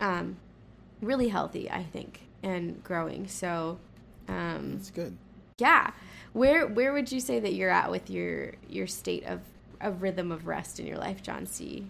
um, 0.00 0.36
really 1.02 1.28
healthy, 1.28 1.70
I 1.70 1.82
think, 1.82 2.22
and 2.42 2.82
growing. 2.82 3.26
So, 3.28 3.78
um, 4.28 4.76
That's 4.76 4.90
good. 4.90 5.16
Yeah, 5.58 5.90
where 6.32 6.66
where 6.66 6.92
would 6.92 7.10
you 7.10 7.20
say 7.20 7.40
that 7.40 7.54
you're 7.54 7.70
at 7.70 7.90
with 7.90 8.10
your 8.10 8.52
your 8.68 8.86
state 8.86 9.24
of 9.24 9.40
a 9.80 9.90
rhythm 9.90 10.30
of 10.30 10.46
rest 10.46 10.78
in 10.78 10.86
your 10.86 10.98
life, 10.98 11.22
John 11.22 11.46
C? 11.46 11.86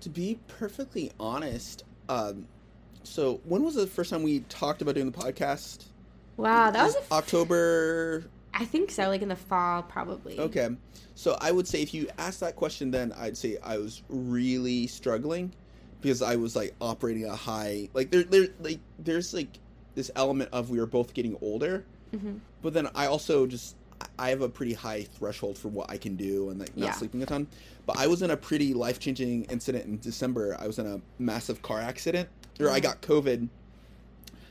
To 0.00 0.10
be 0.10 0.38
perfectly 0.46 1.10
honest, 1.18 1.84
um, 2.08 2.46
so 3.02 3.40
when 3.44 3.62
was 3.62 3.74
the 3.74 3.86
first 3.86 4.10
time 4.10 4.22
we 4.22 4.40
talked 4.40 4.82
about 4.82 4.94
doing 4.94 5.10
the 5.10 5.18
podcast? 5.18 5.86
Wow, 6.36 6.70
that 6.70 6.84
was 6.84 6.96
a 6.96 6.98
Is 6.98 7.10
October. 7.10 8.24
I 8.52 8.64
think 8.64 8.90
so, 8.90 9.08
like 9.08 9.22
in 9.22 9.28
the 9.28 9.36
fall, 9.36 9.82
probably. 9.82 10.38
Okay, 10.38 10.68
so 11.14 11.36
I 11.40 11.52
would 11.52 11.66
say 11.66 11.80
if 11.82 11.94
you 11.94 12.08
asked 12.18 12.40
that 12.40 12.56
question, 12.56 12.90
then 12.90 13.12
I'd 13.16 13.36
say 13.36 13.56
I 13.62 13.78
was 13.78 14.02
really 14.08 14.86
struggling 14.86 15.52
because 16.02 16.20
I 16.20 16.36
was 16.36 16.54
like 16.54 16.74
operating 16.80 17.24
a 17.24 17.34
high 17.34 17.88
like 17.94 18.10
there 18.10 18.24
there 18.24 18.48
like 18.60 18.80
there's 18.98 19.32
like 19.32 19.58
this 19.94 20.10
element 20.14 20.50
of 20.52 20.68
we 20.68 20.78
were 20.78 20.86
both 20.86 21.14
getting 21.14 21.38
older, 21.40 21.84
Mhm. 22.14 22.40
But 22.66 22.74
then 22.74 22.88
I 22.96 23.06
also 23.06 23.46
just 23.46 23.76
I 24.18 24.30
have 24.30 24.42
a 24.42 24.48
pretty 24.48 24.72
high 24.72 25.04
threshold 25.04 25.56
for 25.56 25.68
what 25.68 25.88
I 25.88 25.98
can 25.98 26.16
do 26.16 26.50
and 26.50 26.58
like 26.58 26.76
not 26.76 26.86
Yeah. 26.86 26.92
sleeping 26.94 27.22
a 27.22 27.26
ton. 27.26 27.46
But 27.86 27.96
I 27.96 28.08
was 28.08 28.22
in 28.22 28.32
a 28.32 28.36
pretty 28.36 28.74
life 28.74 28.98
changing 28.98 29.44
incident 29.44 29.84
in 29.84 30.00
December. 30.00 30.56
I 30.58 30.66
was 30.66 30.80
in 30.80 30.86
a 30.86 31.00
massive 31.20 31.62
car 31.62 31.80
accident, 31.80 32.28
or 32.58 32.68
I 32.70 32.80
Mhm. 32.80 32.82
got 32.82 33.00
COVID, 33.02 33.48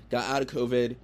got 0.10 0.24
out 0.30 0.42
of 0.42 0.48
COVID, 0.48 0.96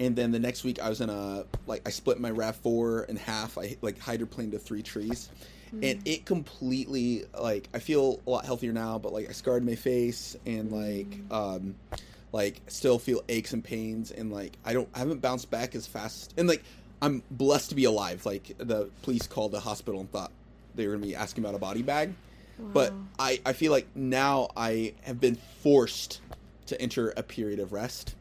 and 0.00 0.16
then 0.16 0.30
the 0.32 0.38
next 0.38 0.64
week 0.64 0.80
I 0.80 0.88
was 0.88 1.02
in 1.02 1.10
a 1.10 1.44
like 1.66 1.82
I 1.86 1.90
split 1.90 2.18
my 2.18 2.30
Rav 2.30 2.56
Four 2.56 3.02
in 3.04 3.16
half. 3.16 3.58
I 3.58 3.76
like 3.82 3.98
hydroplaned 3.98 4.52
to 4.52 4.58
three 4.58 4.82
trees, 4.82 5.28
and 5.70 6.00
it 6.06 6.24
completely 6.24 7.26
like 7.38 7.68
I 7.74 7.80
feel 7.80 8.22
a 8.26 8.30
lot 8.30 8.46
healthier 8.46 8.72
now. 8.72 8.98
But 8.98 9.12
like 9.12 9.28
I 9.28 9.32
scarred 9.32 9.62
my 9.64 9.74
face 9.74 10.34
and 10.46 10.72
like 10.72 11.18
um 11.30 11.74
like 12.36 12.60
still 12.66 12.98
feel 12.98 13.22
aches 13.30 13.54
and 13.54 13.64
pains 13.64 14.10
and 14.10 14.30
like 14.30 14.58
I 14.62 14.74
don't 14.74 14.88
I 14.94 14.98
haven't 14.98 15.22
bounced 15.22 15.50
back 15.50 15.74
as 15.74 15.86
fast 15.86 16.34
and 16.36 16.46
like 16.46 16.62
I'm 17.00 17.22
blessed 17.30 17.70
to 17.70 17.74
be 17.74 17.84
alive. 17.84 18.26
Like 18.26 18.54
the 18.58 18.90
police 19.02 19.26
called 19.26 19.52
the 19.52 19.60
hospital 19.60 20.00
and 20.00 20.10
thought 20.12 20.30
they 20.74 20.86
were 20.86 20.94
gonna 20.94 21.06
be 21.06 21.16
asking 21.16 21.44
about 21.44 21.54
a 21.54 21.58
body 21.58 21.82
bag. 21.82 22.12
But 22.58 22.92
I, 23.18 23.40
I 23.44 23.52
feel 23.52 23.72
like 23.72 23.86
now 23.94 24.48
I 24.56 24.94
have 25.02 25.20
been 25.20 25.36
forced 25.62 26.20
to 26.66 26.80
enter 26.80 27.12
a 27.16 27.22
period 27.22 27.58
of 27.58 27.72
rest, 27.72 28.14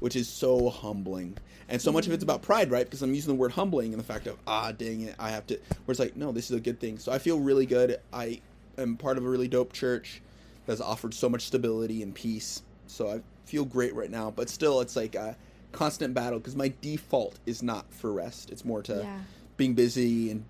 which 0.00 0.16
is 0.16 0.28
so 0.28 0.68
humbling. 0.68 1.36
And 1.70 1.80
so 1.80 1.92
much 1.92 2.06
of 2.06 2.12
it's 2.12 2.22
about 2.22 2.42
pride, 2.42 2.70
right? 2.70 2.84
Because 2.84 3.02
I'm 3.02 3.14
using 3.14 3.34
the 3.34 3.38
word 3.38 3.52
humbling 3.52 3.92
and 3.92 4.00
the 4.00 4.04
fact 4.04 4.26
of, 4.26 4.38
ah, 4.46 4.72
dang 4.72 5.02
it, 5.02 5.14
I 5.18 5.30
have 5.30 5.46
to. 5.48 5.54
Where 5.54 5.92
it's 5.92 6.00
like, 6.00 6.16
no, 6.16 6.32
this 6.32 6.50
is 6.50 6.56
a 6.56 6.60
good 6.60 6.80
thing. 6.80 6.98
So 6.98 7.12
I 7.12 7.18
feel 7.18 7.38
really 7.38 7.66
good. 7.66 7.98
I 8.12 8.40
am 8.76 8.96
part 8.96 9.18
of 9.18 9.24
a 9.24 9.28
really 9.28 9.48
dope 9.48 9.72
church 9.72 10.22
that's 10.66 10.80
offered 10.80 11.14
so 11.14 11.28
much 11.28 11.46
stability 11.46 12.02
and 12.02 12.14
peace. 12.14 12.62
So 12.90 13.10
I 13.10 13.20
feel 13.44 13.64
great 13.64 13.94
right 13.94 14.10
now. 14.10 14.30
But 14.30 14.48
still, 14.48 14.80
it's 14.80 14.96
like 14.96 15.14
a 15.14 15.36
constant 15.72 16.14
battle 16.14 16.38
because 16.38 16.56
my 16.56 16.72
default 16.80 17.38
is 17.46 17.62
not 17.62 17.92
for 17.92 18.12
rest. 18.12 18.50
It's 18.50 18.64
more 18.64 18.82
to 18.84 18.94
Yeah. 19.02 19.20
being 19.56 19.74
busy 19.74 20.30
and 20.30 20.44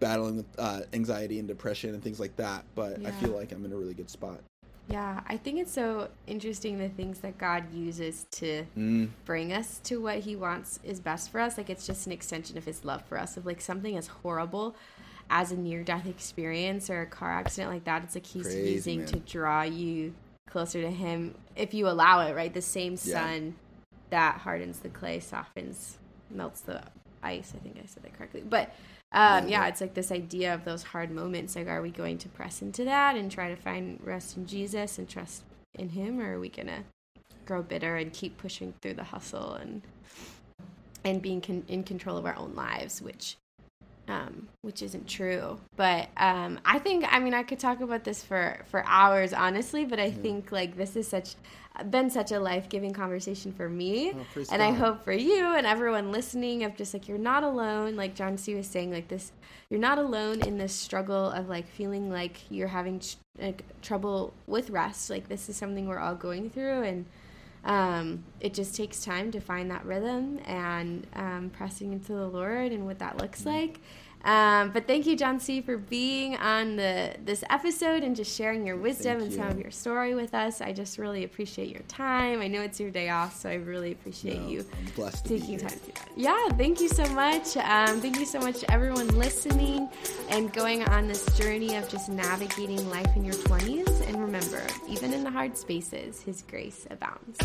battling 0.00 0.36
with 0.36 0.46
uh, 0.58 0.82
anxiety 0.92 1.38
and 1.38 1.48
depression 1.48 1.94
and 1.94 2.02
things 2.02 2.20
like 2.20 2.36
that. 2.36 2.64
But 2.74 3.00
I 3.04 3.10
feel 3.12 3.32
like 3.32 3.52
I'm 3.52 3.64
in 3.64 3.72
a 3.72 3.76
really 3.76 3.94
good 3.94 4.10
spot. 4.10 4.40
Yeah, 4.88 5.20
I 5.26 5.36
think 5.36 5.58
it's 5.58 5.72
so 5.72 6.08
interesting 6.26 6.78
the 6.78 6.88
things 6.88 7.20
that 7.20 7.36
God 7.38 7.72
uses 7.74 8.26
to 8.32 8.64
Mm, 8.76 9.08
bring 9.24 9.52
us 9.52 9.78
to 9.84 9.98
what 10.00 10.20
He 10.20 10.34
wants 10.36 10.80
is 10.82 11.00
best 11.00 11.30
for 11.30 11.40
us. 11.40 11.58
Like 11.58 11.68
it's 11.70 11.86
just 11.86 12.06
an 12.06 12.12
extension 12.12 12.56
of 12.56 12.64
His 12.64 12.84
love 12.84 13.04
for 13.04 13.18
us. 13.18 13.36
Of 13.36 13.44
like 13.46 13.60
something 13.60 13.96
as 13.96 14.06
horrible 14.06 14.76
as 15.30 15.52
a 15.52 15.56
near 15.56 15.84
death 15.84 16.06
experience 16.06 16.88
or 16.88 17.02
a 17.02 17.06
car 17.06 17.30
accident 17.32 17.70
like 17.72 17.84
that, 17.84 18.02
it's 18.04 18.14
like 18.14 18.26
He's 18.26 18.44
Crazy, 18.44 18.64
using 18.64 18.98
man. 18.98 19.06
to 19.06 19.18
draw 19.20 19.62
you 19.62 20.14
closer 20.50 20.80
to 20.82 20.90
Him 20.90 21.34
if 21.56 21.74
you 21.74 21.88
allow 21.88 22.26
it. 22.26 22.34
Right, 22.34 22.52
the 22.52 22.62
same 22.62 22.92
Yeah. 22.92 23.14
sun 23.14 23.56
that 24.10 24.38
hardens 24.38 24.80
the 24.80 24.88
clay 24.88 25.20
softens, 25.20 25.98
melts 26.30 26.60
the 26.62 26.82
ice. 27.22 27.52
I 27.54 27.58
think 27.58 27.76
I 27.82 27.86
said 27.86 28.02
that 28.04 28.16
correctly, 28.16 28.42
but. 28.48 28.74
Um, 29.10 29.48
Yeah. 29.48 29.62
yeah, 29.62 29.68
it's 29.68 29.80
like 29.80 29.94
this 29.94 30.12
idea 30.12 30.52
of 30.52 30.66
those 30.66 30.82
hard 30.82 31.10
moments. 31.10 31.56
Like, 31.56 31.66
are 31.66 31.80
we 31.80 31.90
going 31.90 32.18
to 32.18 32.28
press 32.28 32.60
into 32.60 32.84
that 32.84 33.16
and 33.16 33.32
try 33.32 33.48
to 33.48 33.56
find 33.56 33.98
rest 34.04 34.36
in 34.36 34.46
Jesus 34.46 34.98
and 34.98 35.08
trust 35.08 35.44
in 35.72 35.88
Him, 35.88 36.20
or 36.20 36.34
are 36.34 36.38
we 36.38 36.50
gonna 36.50 36.84
grow 37.46 37.62
bitter 37.62 37.96
and 37.96 38.12
keep 38.12 38.36
pushing 38.36 38.74
through 38.82 38.92
the 38.94 39.04
hustle 39.04 39.54
and 39.54 39.80
and 41.06 41.22
being 41.22 41.40
con- 41.40 41.64
in 41.68 41.84
control 41.84 42.18
of 42.18 42.26
our 42.26 42.36
own 42.36 42.54
lives, 42.54 43.00
which 43.00 43.36
um, 44.08 44.48
which 44.62 44.82
isn't 44.82 45.06
true. 45.06 45.58
But 45.76 46.08
um, 46.16 46.58
I 46.64 46.78
think 46.78 47.04
I 47.08 47.18
mean 47.18 47.34
I 47.34 47.42
could 47.42 47.58
talk 47.58 47.80
about 47.80 48.04
this 48.04 48.22
for 48.22 48.58
for 48.70 48.84
hours, 48.86 49.32
honestly. 49.32 49.84
But 49.84 50.00
I 50.00 50.10
think 50.10 50.50
like 50.52 50.76
this 50.76 50.96
is 50.96 51.06
such 51.06 51.34
been 51.90 52.10
such 52.10 52.32
a 52.32 52.40
life 52.40 52.68
giving 52.68 52.92
conversation 52.92 53.52
for 53.52 53.68
me, 53.68 54.12
Oh, 54.12 54.44
and 54.50 54.62
I 54.62 54.72
hope 54.72 55.04
for 55.04 55.12
you 55.12 55.54
and 55.54 55.66
everyone 55.66 56.10
listening 56.10 56.64
of 56.64 56.76
just 56.76 56.92
like 56.92 57.06
you're 57.08 57.18
not 57.18 57.44
alone. 57.44 57.94
Like 57.96 58.14
John 58.14 58.36
C 58.36 58.54
was 58.54 58.66
saying, 58.66 58.90
like 58.90 59.08
this, 59.08 59.32
you're 59.70 59.80
not 59.80 59.98
alone 59.98 60.40
in 60.42 60.58
this 60.58 60.72
struggle 60.72 61.30
of 61.30 61.48
like 61.48 61.68
feeling 61.68 62.10
like 62.10 62.40
you're 62.50 62.68
having 62.68 62.98
tr- 62.98 63.16
like, 63.38 63.62
trouble 63.80 64.32
with 64.46 64.70
rest. 64.70 65.08
Like 65.10 65.28
this 65.28 65.48
is 65.48 65.56
something 65.56 65.86
we're 65.86 66.00
all 66.00 66.16
going 66.16 66.50
through, 66.50 66.82
and 66.82 67.04
um, 67.64 68.24
it 68.40 68.54
just 68.54 68.74
takes 68.74 69.04
time 69.04 69.30
to 69.32 69.40
find 69.40 69.70
that 69.70 69.84
rhythm 69.84 70.40
and 70.46 71.06
um, 71.14 71.50
pressing 71.50 71.92
into 71.92 72.12
the 72.12 72.26
Lord 72.26 72.72
and 72.72 72.86
what 72.86 72.98
that 73.00 73.18
looks 73.18 73.44
like. 73.44 73.80
Um, 74.24 74.70
but 74.70 74.86
thank 74.86 75.06
you, 75.06 75.16
John 75.16 75.38
C, 75.40 75.60
for 75.60 75.76
being 75.76 76.36
on 76.36 76.76
the 76.76 77.14
this 77.24 77.44
episode 77.50 78.02
and 78.02 78.16
just 78.16 78.36
sharing 78.36 78.66
your 78.66 78.76
wisdom 78.76 79.20
Thank 79.20 79.32
and 79.32 79.40
some 79.40 79.48
of 79.48 79.58
your 79.58 79.70
story 79.70 80.14
with 80.14 80.34
us. 80.34 80.60
I 80.60 80.72
just 80.72 80.98
really 80.98 81.24
appreciate 81.24 81.68
your 81.68 81.82
time. 81.88 82.40
I 82.40 82.48
know 82.48 82.60
it's 82.62 82.80
your 82.80 82.90
day 82.90 83.08
off, 83.10 83.40
so 83.40 83.48
I 83.48 83.54
really 83.54 83.92
appreciate 83.92 84.40
No, 84.40 84.48
you 84.48 84.66
I'm 84.72 84.92
blessed 84.94 85.24
to 85.26 85.34
be 85.34 85.40
taking 85.40 85.58
time 85.58 85.70
to 85.70 85.76
do. 85.78 85.92
Yeah, 86.16 86.48
thank 86.50 86.80
you 86.80 86.88
so 86.88 87.06
much. 87.14 87.56
Um, 87.56 88.00
thank 88.00 88.18
you 88.18 88.26
so 88.26 88.40
much 88.40 88.60
to 88.60 88.70
everyone 88.70 89.08
listening 89.16 89.88
and 90.30 90.52
going 90.52 90.82
on 90.88 91.06
this 91.08 91.24
journey 91.38 91.76
of 91.76 91.88
just 91.88 92.08
navigating 92.08 92.88
life 92.90 93.14
in 93.16 93.24
your 93.24 93.34
20s. 93.34 94.08
And 94.08 94.20
remember, 94.20 94.66
even 94.88 95.12
in 95.12 95.22
the 95.22 95.30
hard 95.30 95.56
spaces, 95.56 96.20
His 96.20 96.42
grace 96.42 96.86
abounds. 96.90 97.38